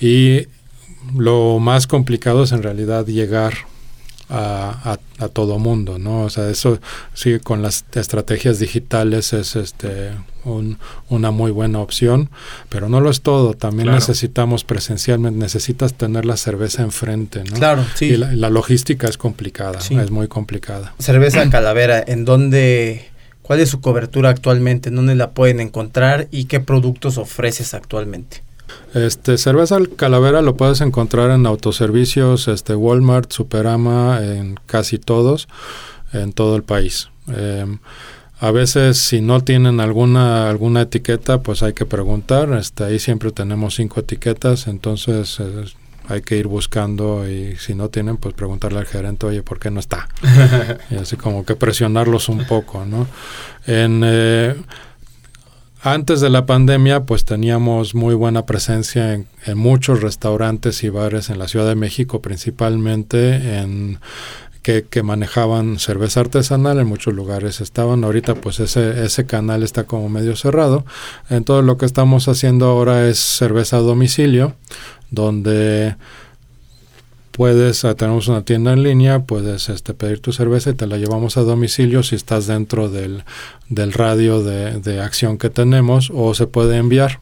Y 0.00 0.46
lo 1.14 1.58
más 1.58 1.86
complicado 1.86 2.44
es 2.44 2.52
en 2.52 2.62
realidad 2.62 3.04
llegar 3.04 3.52
a, 4.30 4.98
a, 5.18 5.28
todo 5.28 5.58
mundo, 5.58 5.98
¿no? 5.98 6.22
O 6.22 6.30
sea, 6.30 6.48
eso 6.48 6.78
sí, 7.14 7.38
con 7.40 7.62
las 7.62 7.84
estrategias 7.94 8.58
digitales 8.58 9.32
es 9.32 9.56
este 9.56 10.12
un, 10.44 10.78
una 11.08 11.30
muy 11.30 11.50
buena 11.50 11.80
opción, 11.80 12.30
pero 12.68 12.88
no 12.88 13.00
lo 13.00 13.10
es 13.10 13.20
todo. 13.22 13.54
También 13.54 13.90
necesitamos 13.90 14.64
presencialmente, 14.64 15.38
necesitas 15.38 15.94
tener 15.94 16.24
la 16.24 16.36
cerveza 16.36 16.82
enfrente, 16.82 17.44
¿no? 17.44 17.56
Claro, 17.56 17.84
sí. 17.94 18.06
Y 18.06 18.16
la, 18.16 18.50
logística 18.50 19.08
es 19.08 19.18
complicada, 19.18 19.78
es 19.78 20.10
muy 20.10 20.28
complicada. 20.28 20.94
Cerveza 20.98 21.48
Calavera, 21.50 22.02
¿en 22.06 22.24
dónde, 22.24 23.10
cuál 23.42 23.60
es 23.60 23.68
su 23.68 23.80
cobertura 23.80 24.30
actualmente? 24.30 24.88
¿En 24.88 24.96
dónde 24.96 25.14
la 25.14 25.32
pueden 25.32 25.60
encontrar 25.60 26.28
y 26.30 26.44
qué 26.44 26.60
productos 26.60 27.18
ofreces 27.18 27.74
actualmente? 27.74 28.42
Este, 28.94 29.38
cerveza 29.38 29.78
Calavera 29.96 30.42
lo 30.42 30.56
puedes 30.56 30.80
encontrar 30.80 31.30
en 31.30 31.46
autoservicios, 31.46 32.48
este, 32.48 32.74
Walmart, 32.74 33.30
Superama, 33.32 34.20
en 34.22 34.58
casi 34.66 34.98
todos, 34.98 35.48
en 36.12 36.32
todo 36.32 36.56
el 36.56 36.62
país. 36.62 37.08
Em, 37.28 37.78
a 38.40 38.50
veces 38.50 38.98
si 38.98 39.20
no 39.20 39.42
tienen 39.42 39.80
alguna 39.80 40.48
alguna 40.48 40.82
etiqueta, 40.82 41.42
pues 41.42 41.62
hay 41.62 41.74
que 41.74 41.86
preguntar. 41.86 42.52
Este, 42.54 42.84
ahí 42.84 42.98
siempre 42.98 43.30
tenemos 43.32 43.74
cinco 43.74 44.00
etiquetas, 44.00 44.66
entonces 44.66 45.40
hay 46.10 46.22
que 46.22 46.36
ir 46.36 46.48
buscando 46.48 47.28
y 47.28 47.56
si 47.56 47.74
no 47.74 47.88
tienen, 47.88 48.16
pues 48.16 48.34
preguntarle 48.34 48.80
al 48.80 48.86
gerente, 48.86 49.26
oye, 49.26 49.42
¿por 49.42 49.60
qué 49.60 49.70
no 49.70 49.78
está? 49.78 50.08
y 50.90 50.96
así 50.96 51.16
como 51.16 51.44
que 51.44 51.54
presionarlos 51.54 52.28
un 52.28 52.44
poco, 52.46 52.84
¿no? 52.84 53.06
En 53.66 54.02
eh, 54.04 54.56
antes 55.82 56.20
de 56.20 56.30
la 56.30 56.46
pandemia, 56.46 57.04
pues 57.04 57.24
teníamos 57.24 57.94
muy 57.94 58.14
buena 58.14 58.46
presencia 58.46 59.14
en, 59.14 59.26
muchos 59.56 60.02
restaurantes 60.02 60.84
y 60.84 60.88
bares 60.88 61.30
en 61.30 61.38
la 61.38 61.48
Ciudad 61.48 61.66
de 61.66 61.74
México, 61.74 62.20
principalmente 62.20 63.58
en 63.58 63.98
que, 64.62 65.02
manejaban 65.02 65.78
cerveza 65.78 66.20
artesanal, 66.20 66.78
en 66.78 66.86
muchos 66.86 67.14
lugares 67.14 67.60
estaban. 67.60 68.04
Ahorita 68.04 68.34
pues 68.34 68.60
ese, 68.60 69.04
ese 69.04 69.24
canal 69.26 69.62
está 69.62 69.84
como 69.84 70.08
medio 70.08 70.36
cerrado. 70.36 70.84
Entonces 71.28 71.64
lo 71.64 71.78
que 71.78 71.86
estamos 71.86 72.28
haciendo 72.28 72.66
ahora 72.66 73.08
es 73.08 73.18
cerveza 73.18 73.78
a 73.78 73.80
domicilio, 73.80 74.54
donde 75.10 75.96
puedes, 77.40 77.86
ah, 77.86 77.94
tenemos 77.94 78.28
una 78.28 78.42
tienda 78.42 78.74
en 78.74 78.82
línea, 78.82 79.20
puedes 79.20 79.70
este, 79.70 79.94
pedir 79.94 80.20
tu 80.20 80.30
cerveza 80.30 80.68
y 80.68 80.74
te 80.74 80.86
la 80.86 80.98
llevamos 80.98 81.38
a 81.38 81.40
domicilio 81.40 82.02
si 82.02 82.14
estás 82.14 82.46
dentro 82.46 82.90
del, 82.90 83.24
del 83.70 83.94
radio 83.94 84.42
de, 84.42 84.78
de, 84.78 85.00
acción 85.00 85.38
que 85.38 85.48
tenemos 85.48 86.12
o 86.14 86.34
se 86.34 86.46
puede 86.46 86.76
enviar. 86.76 87.20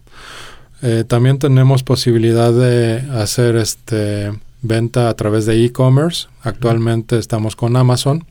Eh, 0.82 1.04
también 1.06 1.38
tenemos 1.38 1.84
posibilidad 1.84 2.52
de 2.52 3.00
hacer 3.12 3.54
este 3.54 4.32
venta 4.60 5.08
a 5.08 5.14
través 5.14 5.46
de 5.46 5.64
e-commerce. 5.64 6.26
Actualmente 6.42 7.16
estamos 7.16 7.54
con 7.54 7.76
Amazon. 7.76 8.24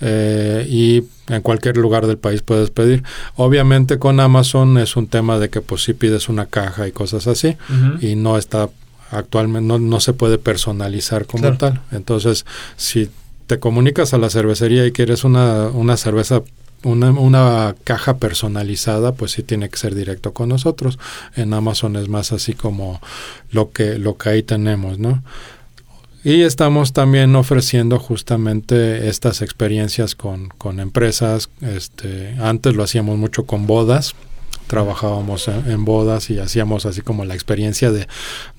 Eh, 0.00 0.66
y 0.66 1.04
en 1.28 1.42
cualquier 1.42 1.76
lugar 1.76 2.06
del 2.06 2.16
país 2.16 2.40
puedes 2.40 2.70
pedir. 2.70 3.02
Obviamente 3.36 3.98
con 3.98 4.18
Amazon 4.18 4.78
es 4.78 4.96
un 4.96 5.08
tema 5.08 5.38
de 5.38 5.50
que 5.50 5.60
pues 5.60 5.84
si 5.84 5.92
pides 5.92 6.30
una 6.30 6.46
caja 6.46 6.88
y 6.88 6.92
cosas 6.92 7.26
así 7.26 7.56
y 8.00 8.16
no 8.16 8.38
está 8.38 8.70
actualmente 9.12 9.66
no, 9.66 9.78
no 9.78 10.00
se 10.00 10.12
puede 10.12 10.38
personalizar 10.38 11.26
como 11.26 11.56
tal. 11.56 11.80
Entonces, 11.92 12.44
si 12.76 13.10
te 13.46 13.58
comunicas 13.58 14.14
a 14.14 14.18
la 14.18 14.30
cervecería 14.30 14.86
y 14.86 14.92
quieres 14.92 15.24
una, 15.24 15.68
una 15.68 15.96
cerveza 15.96 16.42
una, 16.84 17.10
una, 17.10 17.76
caja 17.84 18.16
personalizada, 18.16 19.12
pues 19.12 19.32
sí 19.32 19.42
tiene 19.44 19.68
que 19.68 19.76
ser 19.76 19.94
directo 19.94 20.32
con 20.32 20.48
nosotros. 20.48 20.98
En 21.36 21.54
Amazon 21.54 21.94
es 21.96 22.08
más 22.08 22.32
así 22.32 22.54
como 22.54 23.00
lo 23.50 23.70
que, 23.70 23.98
lo 23.98 24.16
que 24.16 24.30
ahí 24.30 24.42
tenemos, 24.42 24.98
¿no? 24.98 25.22
Y 26.24 26.42
estamos 26.42 26.92
también 26.92 27.34
ofreciendo 27.34 27.98
justamente 27.98 29.08
estas 29.08 29.42
experiencias 29.42 30.14
con, 30.14 30.48
con 30.48 30.78
empresas. 30.78 31.50
Este, 31.60 32.36
antes 32.40 32.74
lo 32.74 32.84
hacíamos 32.84 33.18
mucho 33.18 33.44
con 33.44 33.66
bodas, 33.66 34.14
trabajábamos 34.72 35.48
en, 35.48 35.84
bodas 35.84 36.30
y 36.30 36.38
hacíamos 36.38 36.86
así 36.86 37.02
como 37.02 37.26
la 37.26 37.34
experiencia 37.34 37.90
de, 37.90 38.08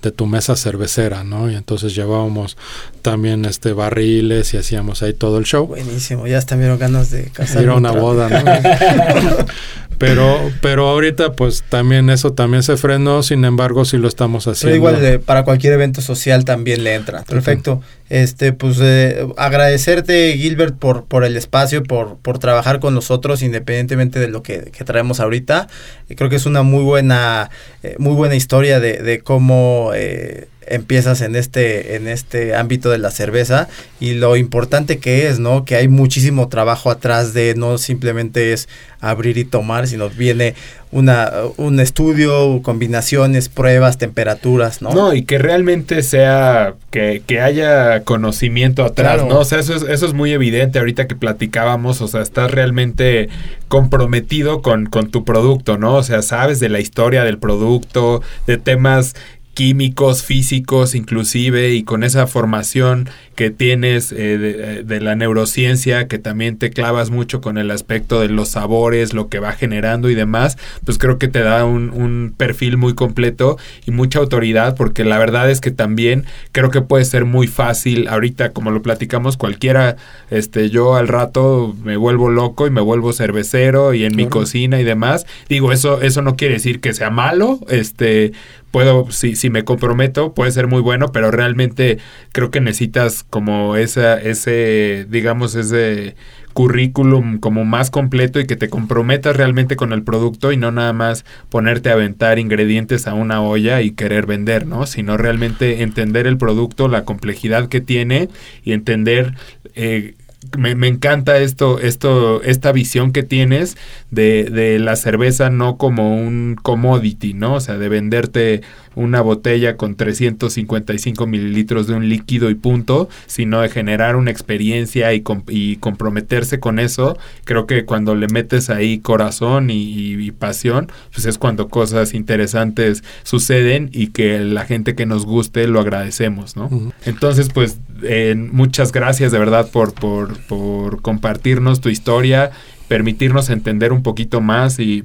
de, 0.03 0.11
tu 0.11 0.28
mesa 0.28 0.55
cervecera, 0.55 1.24
¿no? 1.24 1.49
Y 1.49 1.55
entonces 1.55 1.95
llevábamos 1.95 2.55
también 3.01 3.45
este 3.45 3.74
barriles 3.74 4.53
y 4.53 4.57
hacíamos 4.57 5.01
ahí 5.01 5.14
todo 5.14 5.39
el 5.39 5.45
show. 5.45 5.66
Buenísimo, 5.66 6.28
ya 6.28 6.38
hasta 6.38 6.55
me 6.55 6.61
dieron 6.61 6.78
ganas 6.78 7.09
de 7.09 7.32
casar. 7.32 7.64
Ir 7.64 7.70
a 7.70 7.74
una 7.78 7.93
boda, 7.93 8.30
¿no? 8.30 8.43
pero, 9.97 10.51
pero 10.61 10.87
ahorita 10.87 11.33
pues 11.33 11.63
también 11.67 12.09
eso 12.09 12.33
también 12.33 12.63
se 12.63 12.77
frenó, 12.77 13.23
sin 13.23 13.45
embargo 13.45 13.85
sí 13.85 13.97
lo 13.97 14.07
estamos 14.07 14.47
haciendo. 14.47 14.81
Pero 14.81 14.97
igual 14.97 15.19
para 15.21 15.43
cualquier 15.43 15.73
evento 15.73 16.01
social 16.01 16.45
también 16.45 16.83
le 16.83 16.95
entra. 16.95 17.23
Perfecto. 17.23 17.81
Este, 18.09 18.53
pues 18.53 18.77
eh, 18.81 19.25
agradecerte 19.37 20.37
Gilbert 20.37 20.75
por, 20.77 21.05
por 21.05 21.23
el 21.23 21.35
espacio, 21.35 21.83
por, 21.83 22.17
por 22.17 22.37
trabajar 22.37 22.79
con 22.79 22.93
nosotros 22.93 23.41
independientemente 23.41 24.19
de 24.19 24.27
lo 24.27 24.43
que, 24.43 24.71
que 24.71 24.83
traemos 24.83 25.19
ahorita. 25.19 25.67
Creo 26.15 26.29
que 26.29 26.35
es 26.35 26.45
una 26.45 26.63
muy 26.63 26.83
buena 26.83 27.49
eh, 27.81 27.95
muy 27.97 28.13
buena 28.13 28.35
historia 28.35 28.79
de, 28.79 28.97
de 28.97 29.19
cómo 29.19 29.91
eh, 29.95 30.47
empiezas 30.68 31.22
en 31.22 31.36
este, 31.36 31.95
en 31.95 32.07
este 32.07 32.55
ámbito 32.55 32.89
de 32.89 32.97
la 32.97 33.11
cerveza 33.11 33.68
y 33.99 34.14
lo 34.14 34.36
importante 34.38 34.99
que 34.99 35.28
es, 35.28 35.39
¿no? 35.39 35.66
Que 35.66 35.76
hay 35.76 35.88
muchísimo 35.88 36.47
trabajo 36.49 36.91
atrás 36.91 37.34
de 37.34 37.55
no 37.55 37.78
simplemente 37.78 38.53
es 38.53 38.68
abrir 38.99 39.38
y 39.38 39.43
tomar, 39.43 39.88
sino 39.88 40.09
viene 40.09 40.55
una, 40.91 41.32
un 41.57 41.80
estudio, 41.80 42.61
combinaciones, 42.61 43.49
pruebas, 43.49 43.97
temperaturas, 43.97 44.82
¿no? 44.82 44.91
No, 44.91 45.14
y 45.14 45.24
que 45.24 45.39
realmente 45.39 46.03
sea, 46.03 46.76
que, 46.91 47.24
que 47.26 47.41
haya 47.41 48.03
conocimiento 48.03 48.86
atrás, 48.86 49.26
¿no? 49.26 49.39
O 49.39 49.45
sea, 49.45 49.59
eso 49.59 49.76
es, 49.76 49.82
eso 49.82 50.05
es 50.05 50.14
muy 50.14 50.32
evidente 50.32 50.80
ahorita 50.80 51.07
que 51.07 51.16
platicábamos, 51.16 51.99
o 52.01 52.07
sea, 52.07 52.22
estás 52.22 52.51
realmente 52.51 53.28
comprometido 53.68 54.61
con, 54.61 54.86
con 54.86 55.09
tu 55.09 55.26
producto, 55.26 55.78
¿no? 55.80 55.95
O 55.95 56.03
sea, 56.03 56.22
sabes 56.22 56.59
de 56.59 56.70
la 56.70 56.80
historia 56.80 57.24
del 57.24 57.39
producto, 57.39 58.22
de 58.45 58.57
temas 58.57 59.16
químicos, 59.54 60.24
físicos 60.24 60.95
inclusive, 60.95 61.74
y 61.74 61.84
con 61.84 62.04
esa 62.04 62.28
formación 62.28 63.10
que 63.36 63.49
tienes 63.49 64.12
eh, 64.12 64.16
eh, 64.18 64.84
de, 64.86 64.99
la 65.01 65.16
neurociencia, 65.16 66.08
que 66.08 66.20
también 66.20 66.58
te 66.58 66.70
clavas 66.70 67.10
mucho 67.10 67.41
con 67.41 67.58
el 67.58 67.72
aspecto 67.72 68.20
de 68.20 68.30
los 68.30 68.49
sabores, 68.49 69.14
lo 69.14 69.30
que 69.30 69.39
va 69.39 69.54
generando 69.54 70.10
y 70.10 70.16
demás, 70.16 70.58
pues 70.86 70.97
creo 70.97 71.18
que 71.18 71.28
te 71.28 71.39
da 71.39 71.66
un, 71.66 71.89
un 71.89 72.34
perfil 72.36 72.78
muy 72.78 72.93
completo 72.93 73.58
y 73.86 73.91
mucha 73.91 74.20
autoridad, 74.20 74.76
porque 74.76 75.04
la 75.04 75.18
verdad 75.18 75.49
es 75.49 75.62
que 75.62 75.72
también 75.72 76.26
creo 76.51 76.70
que 76.70 76.82
puede 76.82 77.06
ser 77.06 77.26
muy 77.26 77.47
fácil, 77.47 78.08
ahorita 78.08 78.51
como 78.51 78.72
lo 78.72 78.82
platicamos, 78.82 79.38
cualquiera, 79.38 79.97
este, 80.30 80.70
yo 80.70 80.95
al 80.95 81.08
rato 81.08 81.76
me 81.84 81.97
vuelvo 81.97 82.30
loco 82.30 82.68
y 82.68 82.72
me 82.72 82.82
vuelvo 82.82 83.14
cervecero 83.14 83.93
y 83.93 84.06
en 84.06 84.16
mi 84.16 84.28
cocina 84.28 84.80
y 84.80 84.84
demás, 84.84 85.26
digo, 85.49 85.72
eso, 85.72 86.01
eso 86.01 86.22
no 86.22 86.36
quiere 86.36 86.56
decir 86.56 86.80
que 86.80 86.93
sea 86.93 87.10
malo, 87.10 87.60
este, 87.70 88.34
puedo, 88.74 89.11
si, 89.11 89.36
si 89.36 89.51
me 89.51 89.63
comprometo, 89.63 90.34
puede 90.34 90.51
ser 90.51 90.65
muy 90.65 90.82
bueno, 90.82 91.11
pero 91.11 91.30
realmente 91.30 91.99
creo 92.32 92.49
que 92.49 92.59
necesitas 92.59 93.24
como 93.24 93.76
esa, 93.76 94.19
ese, 94.19 95.05
digamos, 95.09 95.53
ese 95.53 96.15
currículum 96.53 97.38
como 97.38 97.65
más 97.65 97.91
completo 97.91 98.39
y 98.39 98.47
que 98.47 98.55
te 98.55 98.69
comprometas 98.69 99.38
realmente 99.38 99.76
con 99.76 99.93
el 99.93 100.01
producto 100.01 100.51
y 100.51 100.57
no 100.57 100.71
nada 100.71 100.91
más 100.91 101.24
ponerte 101.49 101.91
a 101.91 101.93
aventar 101.93 102.39
ingredientes 102.39 103.05
a 103.05 103.13
una 103.13 103.43
olla 103.43 103.80
y 103.82 103.91
querer 103.91 104.26
vender, 104.26 104.65
¿no? 104.65 104.88
Sino 104.88 105.17
realmente 105.17 105.84
entender 105.84 106.26
el 106.26 106.39
producto, 106.39 106.88
la 106.88 107.05
complejidad 107.05 107.69
que 107.69 107.80
tiene 107.80 108.30
y 108.63 108.71
entender 108.71 109.36
eh, 109.76 110.15
me, 110.57 110.75
me, 110.75 110.87
encanta 110.87 111.37
esto, 111.37 111.79
esto, 111.79 112.41
esta 112.43 112.71
visión 112.71 113.11
que 113.11 113.23
tienes 113.23 113.77
de, 114.11 114.45
de, 114.45 114.79
la 114.79 114.95
cerveza 114.95 115.49
no 115.49 115.77
como 115.77 116.15
un 116.15 116.55
commodity, 116.61 117.33
¿no? 117.33 117.55
O 117.55 117.59
sea, 117.59 117.77
de 117.77 117.89
venderte 117.89 118.61
una 118.95 119.21
botella 119.21 119.77
con 119.77 119.95
355 119.95 121.25
mililitros 121.27 121.87
de 121.87 121.93
un 121.93 122.09
líquido 122.09 122.49
y 122.49 122.55
punto, 122.55 123.09
sino 123.27 123.61
de 123.61 123.69
generar 123.69 124.15
una 124.15 124.31
experiencia 124.31 125.13
y, 125.13 125.23
y 125.49 125.75
comprometerse 125.77 126.59
con 126.59 126.79
eso. 126.79 127.17
Creo 127.45 127.67
que 127.67 127.85
cuando 127.85 128.15
le 128.15 128.27
metes 128.27 128.69
ahí 128.69 128.99
corazón 128.99 129.69
y, 129.69 130.13
y, 130.13 130.31
pasión, 130.31 130.91
pues 131.13 131.25
es 131.25 131.37
cuando 131.37 131.69
cosas 131.69 132.13
interesantes 132.13 133.03
suceden 133.23 133.89
y 133.91 134.07
que 134.07 134.39
la 134.39 134.65
gente 134.65 134.95
que 134.95 135.05
nos 135.05 135.25
guste 135.25 135.67
lo 135.67 135.79
agradecemos, 135.79 136.55
¿no? 136.55 136.65
Uh 136.65 136.69
-huh. 136.69 136.93
Entonces, 137.05 137.49
pues 137.53 137.79
eh, 138.03 138.35
muchas 138.35 138.91
gracias 138.91 139.31
de 139.31 139.39
verdad 139.39 139.69
por, 139.69 139.93
por, 139.93 140.37
por 140.47 141.01
compartirnos 141.01 141.81
tu 141.81 141.89
historia, 141.89 142.51
permitirnos 142.87 143.49
entender 143.49 143.91
un 143.93 144.03
poquito 144.03 144.41
más 144.41 144.79
y 144.79 145.03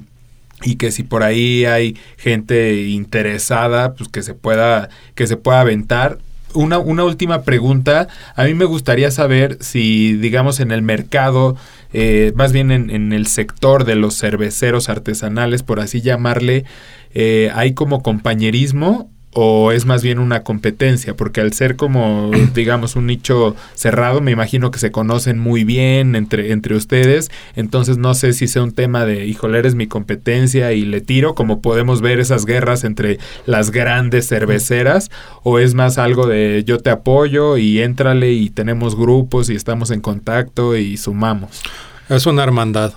y 0.63 0.75
que 0.75 0.91
si 0.91 1.03
por 1.03 1.23
ahí 1.23 1.65
hay 1.65 1.97
gente 2.17 2.87
interesada, 2.87 3.93
pues 3.93 4.09
que 4.09 4.21
se 4.21 4.33
pueda, 4.33 4.89
que 5.15 5.27
se 5.27 5.37
pueda 5.37 5.61
aventar. 5.61 6.17
Una, 6.53 6.79
una 6.79 7.03
última 7.03 7.43
pregunta. 7.43 8.07
A 8.35 8.43
mí 8.45 8.55
me 8.55 8.65
gustaría 8.65 9.11
saber 9.11 9.57
si, 9.61 10.13
digamos, 10.13 10.59
en 10.59 10.71
el 10.71 10.81
mercado, 10.81 11.55
eh, 11.93 12.33
más 12.35 12.51
bien 12.51 12.71
en, 12.71 12.89
en, 12.89 13.13
el 13.13 13.27
sector 13.27 13.83
de 13.85 13.95
los 13.95 14.17
cerveceros 14.17 14.89
artesanales, 14.89 15.61
por 15.61 15.79
así 15.79 16.01
llamarle, 16.01 16.65
eh, 17.13 17.51
hay 17.53 17.73
como 17.73 18.01
compañerismo 18.01 19.11
o 19.31 19.71
es 19.71 19.85
más 19.85 20.01
bien 20.01 20.17
una 20.19 20.43
competencia, 20.43 21.15
porque 21.15 21.41
al 21.41 21.53
ser 21.53 21.75
como, 21.75 22.31
digamos, 22.53 22.95
un 22.95 23.07
nicho 23.07 23.55
cerrado, 23.75 24.21
me 24.21 24.31
imagino 24.31 24.71
que 24.71 24.79
se 24.79 24.91
conocen 24.91 25.39
muy 25.39 25.63
bien 25.63 26.15
entre, 26.15 26.51
entre 26.51 26.75
ustedes, 26.75 27.29
entonces 27.55 27.97
no 27.97 28.13
sé 28.13 28.33
si 28.33 28.47
sea 28.47 28.63
un 28.63 28.71
tema 28.71 29.05
de, 29.05 29.25
híjole, 29.25 29.59
eres 29.59 29.75
mi 29.75 29.87
competencia 29.87 30.73
y 30.73 30.83
le 30.83 31.01
tiro, 31.01 31.35
como 31.35 31.61
podemos 31.61 32.01
ver 32.01 32.19
esas 32.19 32.45
guerras 32.45 32.83
entre 32.83 33.19
las 33.45 33.71
grandes 33.71 34.27
cerveceras, 34.27 35.11
o 35.43 35.59
es 35.59 35.75
más 35.75 35.97
algo 35.97 36.27
de 36.27 36.63
yo 36.65 36.79
te 36.79 36.89
apoyo 36.89 37.57
y 37.57 37.79
éntrale 37.79 38.31
y 38.33 38.49
tenemos 38.49 38.95
grupos 38.95 39.49
y 39.49 39.55
estamos 39.55 39.91
en 39.91 40.01
contacto 40.01 40.75
y 40.75 40.97
sumamos. 40.97 41.61
Es 42.09 42.25
una 42.25 42.43
hermandad. 42.43 42.93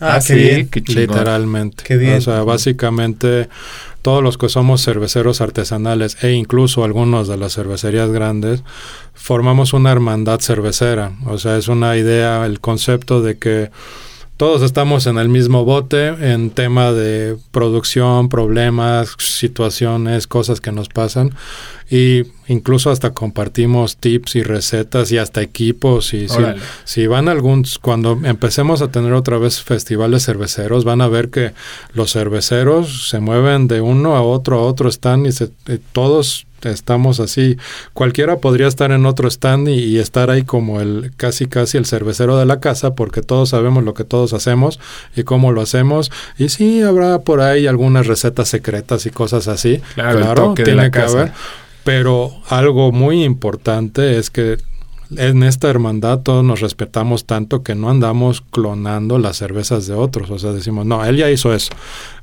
Ah, 0.00 0.16
Así, 0.16 0.34
qué 0.34 0.38
bien. 0.38 0.68
Qué 0.68 0.80
literalmente. 0.80 1.84
Qué 1.84 1.96
bien. 1.96 2.18
O 2.18 2.20
sea, 2.20 2.42
básicamente 2.42 3.48
todos 4.02 4.22
los 4.22 4.38
que 4.38 4.48
somos 4.48 4.84
cerveceros 4.84 5.40
artesanales 5.40 6.22
e 6.22 6.32
incluso 6.32 6.84
algunos 6.84 7.28
de 7.28 7.36
las 7.36 7.54
cervecerías 7.54 8.10
grandes, 8.10 8.62
formamos 9.14 9.72
una 9.72 9.92
hermandad 9.92 10.40
cervecera. 10.40 11.12
O 11.26 11.38
sea, 11.38 11.56
es 11.56 11.68
una 11.68 11.96
idea, 11.96 12.46
el 12.46 12.60
concepto 12.60 13.22
de 13.22 13.38
que 13.38 13.70
todos 14.36 14.62
estamos 14.62 15.08
en 15.08 15.18
el 15.18 15.28
mismo 15.28 15.64
bote 15.64 16.32
en 16.32 16.50
tema 16.50 16.92
de 16.92 17.36
producción, 17.50 18.28
problemas, 18.28 19.16
situaciones, 19.18 20.28
cosas 20.28 20.60
que 20.60 20.70
nos 20.70 20.88
pasan 20.88 21.34
y 21.90 22.22
incluso 22.48 22.90
hasta 22.90 23.10
compartimos 23.10 23.96
tips 23.96 24.36
y 24.36 24.42
recetas 24.42 25.12
y 25.12 25.18
hasta 25.18 25.42
equipos 25.42 26.14
y 26.14 26.28
si, 26.28 26.42
si, 26.84 27.06
van 27.06 27.28
algún 27.28 27.64
cuando 27.80 28.18
empecemos 28.24 28.82
a 28.82 28.90
tener 28.90 29.12
otra 29.12 29.38
vez 29.38 29.62
festivales 29.62 30.24
cerveceros 30.24 30.84
van 30.84 31.00
a 31.00 31.08
ver 31.08 31.30
que 31.30 31.52
los 31.92 32.12
cerveceros 32.12 33.08
se 33.08 33.20
mueven 33.20 33.68
de 33.68 33.80
uno 33.80 34.16
a 34.16 34.22
otro 34.22 34.58
a 34.58 34.62
otro 34.62 34.88
stand 34.88 35.26
y, 35.26 35.32
se, 35.32 35.50
y 35.66 35.78
todos 35.92 36.46
estamos 36.64 37.20
así. 37.20 37.56
Cualquiera 37.92 38.38
podría 38.38 38.66
estar 38.66 38.90
en 38.90 39.06
otro 39.06 39.28
stand 39.28 39.68
y, 39.68 39.74
y, 39.74 39.98
estar 39.98 40.30
ahí 40.30 40.42
como 40.42 40.80
el 40.80 41.12
casi 41.16 41.46
casi 41.46 41.78
el 41.78 41.86
cervecero 41.86 42.36
de 42.36 42.46
la 42.46 42.60
casa 42.60 42.94
porque 42.94 43.22
todos 43.22 43.50
sabemos 43.50 43.84
lo 43.84 43.94
que 43.94 44.04
todos 44.04 44.32
hacemos 44.32 44.80
y 45.14 45.22
cómo 45.22 45.52
lo 45.52 45.60
hacemos. 45.60 46.10
Y 46.36 46.48
sí 46.48 46.82
habrá 46.82 47.20
por 47.20 47.40
ahí 47.40 47.66
algunas 47.66 48.06
recetas 48.06 48.48
secretas 48.48 49.06
y 49.06 49.10
cosas 49.10 49.48
así. 49.48 49.80
Claro, 49.94 50.18
claro 50.18 50.54
tiene 50.54 50.90
que 50.90 50.98
haber. 50.98 51.32
Pero 51.88 52.30
algo 52.50 52.92
muy 52.92 53.24
importante 53.24 54.18
es 54.18 54.28
que 54.28 54.58
en 55.16 55.42
esta 55.42 55.70
hermandad 55.70 56.18
todos 56.18 56.44
nos 56.44 56.60
respetamos 56.60 57.24
tanto 57.24 57.62
que 57.62 57.74
no 57.74 57.88
andamos 57.88 58.42
clonando 58.42 59.18
las 59.18 59.38
cervezas 59.38 59.86
de 59.86 59.94
otros. 59.94 60.28
O 60.30 60.38
sea, 60.38 60.52
decimos, 60.52 60.84
no, 60.84 61.02
él 61.02 61.16
ya 61.16 61.30
hizo 61.30 61.54
eso. 61.54 61.72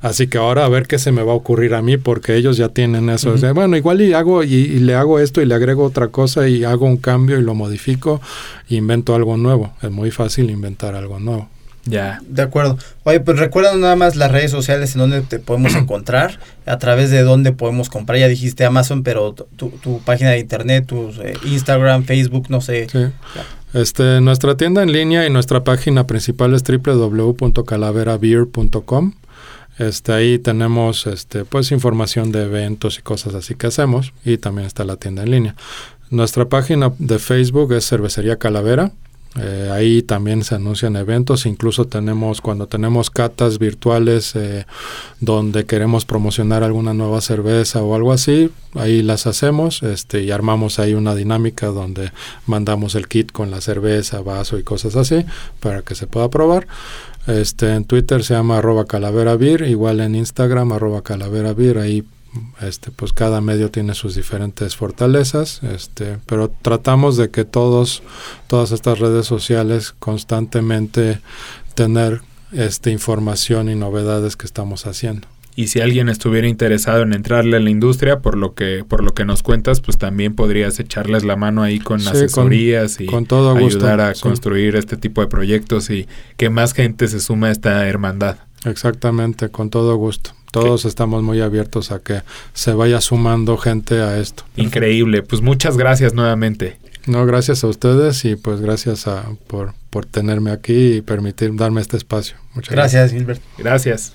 Así 0.00 0.28
que 0.28 0.38
ahora 0.38 0.66
a 0.66 0.68
ver 0.68 0.86
qué 0.86 1.00
se 1.00 1.10
me 1.10 1.24
va 1.24 1.32
a 1.32 1.34
ocurrir 1.34 1.74
a 1.74 1.82
mí 1.82 1.96
porque 1.96 2.36
ellos 2.36 2.56
ya 2.56 2.68
tienen 2.68 3.10
eso. 3.10 3.30
Uh 3.30 3.32
-huh. 3.32 3.34
o 3.34 3.38
sea, 3.38 3.52
bueno, 3.54 3.76
igual 3.76 4.00
y 4.02 4.12
hago 4.12 4.44
y, 4.44 4.54
y, 4.54 4.78
le 4.78 4.94
hago 4.94 5.18
esto 5.18 5.42
y 5.42 5.46
le 5.46 5.56
agrego 5.56 5.82
otra 5.82 6.06
cosa 6.08 6.48
y 6.48 6.62
hago 6.62 6.86
un 6.86 6.98
cambio 6.98 7.36
y 7.36 7.42
lo 7.42 7.56
modifico 7.56 8.20
e 8.70 8.76
invento 8.76 9.16
algo 9.16 9.36
nuevo. 9.36 9.72
Es 9.82 9.90
muy 9.90 10.12
fácil 10.12 10.48
inventar 10.48 10.94
algo 10.94 11.18
nuevo. 11.18 11.48
Ya. 11.86 12.20
De 12.28 12.42
acuerdo. 12.42 12.76
Oye, 13.04 13.20
pues 13.20 13.38
recuerda 13.38 13.74
nada 13.76 13.96
más 13.96 14.16
las 14.16 14.30
redes 14.30 14.50
sociales 14.50 14.94
en 14.94 15.00
donde 15.00 15.22
te 15.22 15.38
podemos 15.38 15.74
encontrar, 15.76 16.38
a 16.66 16.76
través 16.78 17.10
de 17.10 17.22
dónde 17.22 17.52
podemos 17.52 17.88
comprar. 17.88 18.18
Ya 18.18 18.28
dijiste 18.28 18.64
Amazon, 18.64 19.02
pero 19.02 19.32
tu, 19.32 19.70
tu 19.70 20.00
página 20.00 20.30
de 20.30 20.40
internet, 20.40 20.84
tu 20.86 21.10
eh, 21.22 21.34
Instagram, 21.44 22.04
Facebook, 22.04 22.50
no 22.50 22.60
sé. 22.60 22.88
Sí. 22.90 23.06
Este, 23.72 24.20
nuestra 24.20 24.56
tienda 24.56 24.82
en 24.82 24.92
línea 24.92 25.26
y 25.26 25.30
nuestra 25.30 25.64
página 25.64 26.06
principal 26.06 26.54
es 26.54 26.62
www.calaverabeer.com. 26.62 29.14
Este, 29.78 30.12
ahí 30.12 30.38
tenemos 30.38 31.06
este, 31.06 31.44
pues 31.44 31.70
información 31.70 32.32
de 32.32 32.44
eventos 32.44 32.98
y 32.98 33.02
cosas 33.02 33.34
así 33.34 33.54
que 33.54 33.66
hacemos 33.66 34.14
y 34.24 34.38
también 34.38 34.66
está 34.66 34.84
la 34.84 34.96
tienda 34.96 35.24
en 35.24 35.30
línea. 35.30 35.54
Nuestra 36.08 36.46
página 36.46 36.92
de 36.98 37.18
Facebook 37.18 37.74
es 37.74 37.86
Cervecería 37.86 38.36
Calavera. 38.36 38.92
Eh, 39.38 39.70
ahí 39.72 40.02
también 40.02 40.44
se 40.44 40.54
anuncian 40.54 40.96
eventos, 40.96 41.44
incluso 41.44 41.86
tenemos 41.86 42.40
cuando 42.40 42.66
tenemos 42.68 43.10
catas 43.10 43.58
virtuales 43.58 44.34
eh, 44.34 44.66
donde 45.20 45.66
queremos 45.66 46.06
promocionar 46.06 46.62
alguna 46.62 46.94
nueva 46.94 47.20
cerveza 47.20 47.82
o 47.82 47.94
algo 47.94 48.12
así, 48.12 48.50
ahí 48.74 49.02
las 49.02 49.26
hacemos 49.26 49.82
este, 49.82 50.22
y 50.22 50.30
armamos 50.30 50.78
ahí 50.78 50.94
una 50.94 51.14
dinámica 51.14 51.66
donde 51.66 52.12
mandamos 52.46 52.94
el 52.94 53.08
kit 53.08 53.30
con 53.30 53.50
la 53.50 53.60
cerveza, 53.60 54.22
vaso 54.22 54.58
y 54.58 54.62
cosas 54.62 54.96
así 54.96 55.24
para 55.60 55.82
que 55.82 55.94
se 55.94 56.06
pueda 56.06 56.30
probar. 56.30 56.66
Este, 57.26 57.74
en 57.74 57.84
Twitter 57.84 58.22
se 58.22 58.34
llama 58.34 58.58
arroba 58.58 58.86
calaveravir, 58.86 59.62
igual 59.62 60.00
en 60.00 60.14
Instagram 60.14 60.72
arroba 60.72 61.02
calaveravir, 61.02 61.78
ahí 61.78 62.04
este, 62.60 62.90
pues 62.90 63.12
cada 63.12 63.40
medio 63.40 63.70
tiene 63.70 63.94
sus 63.94 64.14
diferentes 64.14 64.76
fortalezas, 64.76 65.62
este, 65.62 66.18
pero 66.26 66.50
tratamos 66.62 67.16
de 67.16 67.30
que 67.30 67.44
todos, 67.44 68.02
todas 68.46 68.72
estas 68.72 68.98
redes 68.98 69.26
sociales 69.26 69.94
constantemente 69.98 71.20
tener 71.74 72.22
este, 72.52 72.90
información 72.90 73.68
y 73.68 73.74
novedades 73.74 74.36
que 74.36 74.46
estamos 74.46 74.86
haciendo. 74.86 75.28
y 75.58 75.68
si 75.68 75.80
alguien 75.80 76.10
estuviera 76.10 76.46
interesado 76.46 77.02
en 77.02 77.14
entrarle 77.14 77.56
a 77.56 77.60
la 77.60 77.70
industria, 77.70 78.20
por 78.20 78.36
lo 78.36 78.54
que 78.54 78.84
por 78.86 79.02
lo 79.02 79.14
que 79.14 79.24
nos 79.24 79.42
cuentas, 79.42 79.80
pues 79.80 79.96
también 79.96 80.34
podrías 80.34 80.78
echarles 80.78 81.24
la 81.24 81.36
mano 81.36 81.62
ahí 81.62 81.78
con 81.78 82.06
asesorías 82.06 83.00
y 83.00 83.06
con 83.06 83.24
todo 83.24 83.56
ayudar 83.56 84.00
a 84.02 84.12
construir 84.12 84.76
este 84.76 84.98
tipo 84.98 85.22
de 85.22 85.28
proyectos 85.28 85.88
y 85.88 86.06
que 86.36 86.50
más 86.50 86.74
gente 86.74 87.08
se 87.08 87.20
suma 87.20 87.46
a 87.46 87.52
esta 87.52 87.88
hermandad. 87.88 88.36
Exactamente, 88.66 89.48
con 89.48 89.70
todo 89.70 89.96
gusto. 89.96 90.30
Todos 90.50 90.84
estamos 90.84 91.22
muy 91.22 91.40
abiertos 91.40 91.92
a 91.92 91.98
que 91.98 92.22
se 92.54 92.72
vaya 92.72 93.00
sumando 93.00 93.56
gente 93.58 94.00
a 94.00 94.18
esto. 94.18 94.44
Increíble, 94.56 95.22
pues 95.22 95.42
muchas 95.42 95.76
gracias 95.76 96.14
nuevamente. 96.14 96.78
No, 97.06 97.24
gracias 97.24 97.62
a 97.62 97.68
ustedes 97.68 98.24
y 98.24 98.36
pues 98.36 98.60
gracias 98.60 99.06
a, 99.06 99.24
por, 99.46 99.74
por 99.90 100.06
tenerme 100.06 100.50
aquí 100.50 100.94
y 100.94 101.02
permitir 101.02 101.54
darme 101.54 101.80
este 101.80 101.96
espacio. 101.96 102.36
Muchas 102.54 102.74
gracias, 102.74 103.02
gracias. 103.02 103.12
Gilbert. 103.12 103.42
Gracias. 103.58 104.12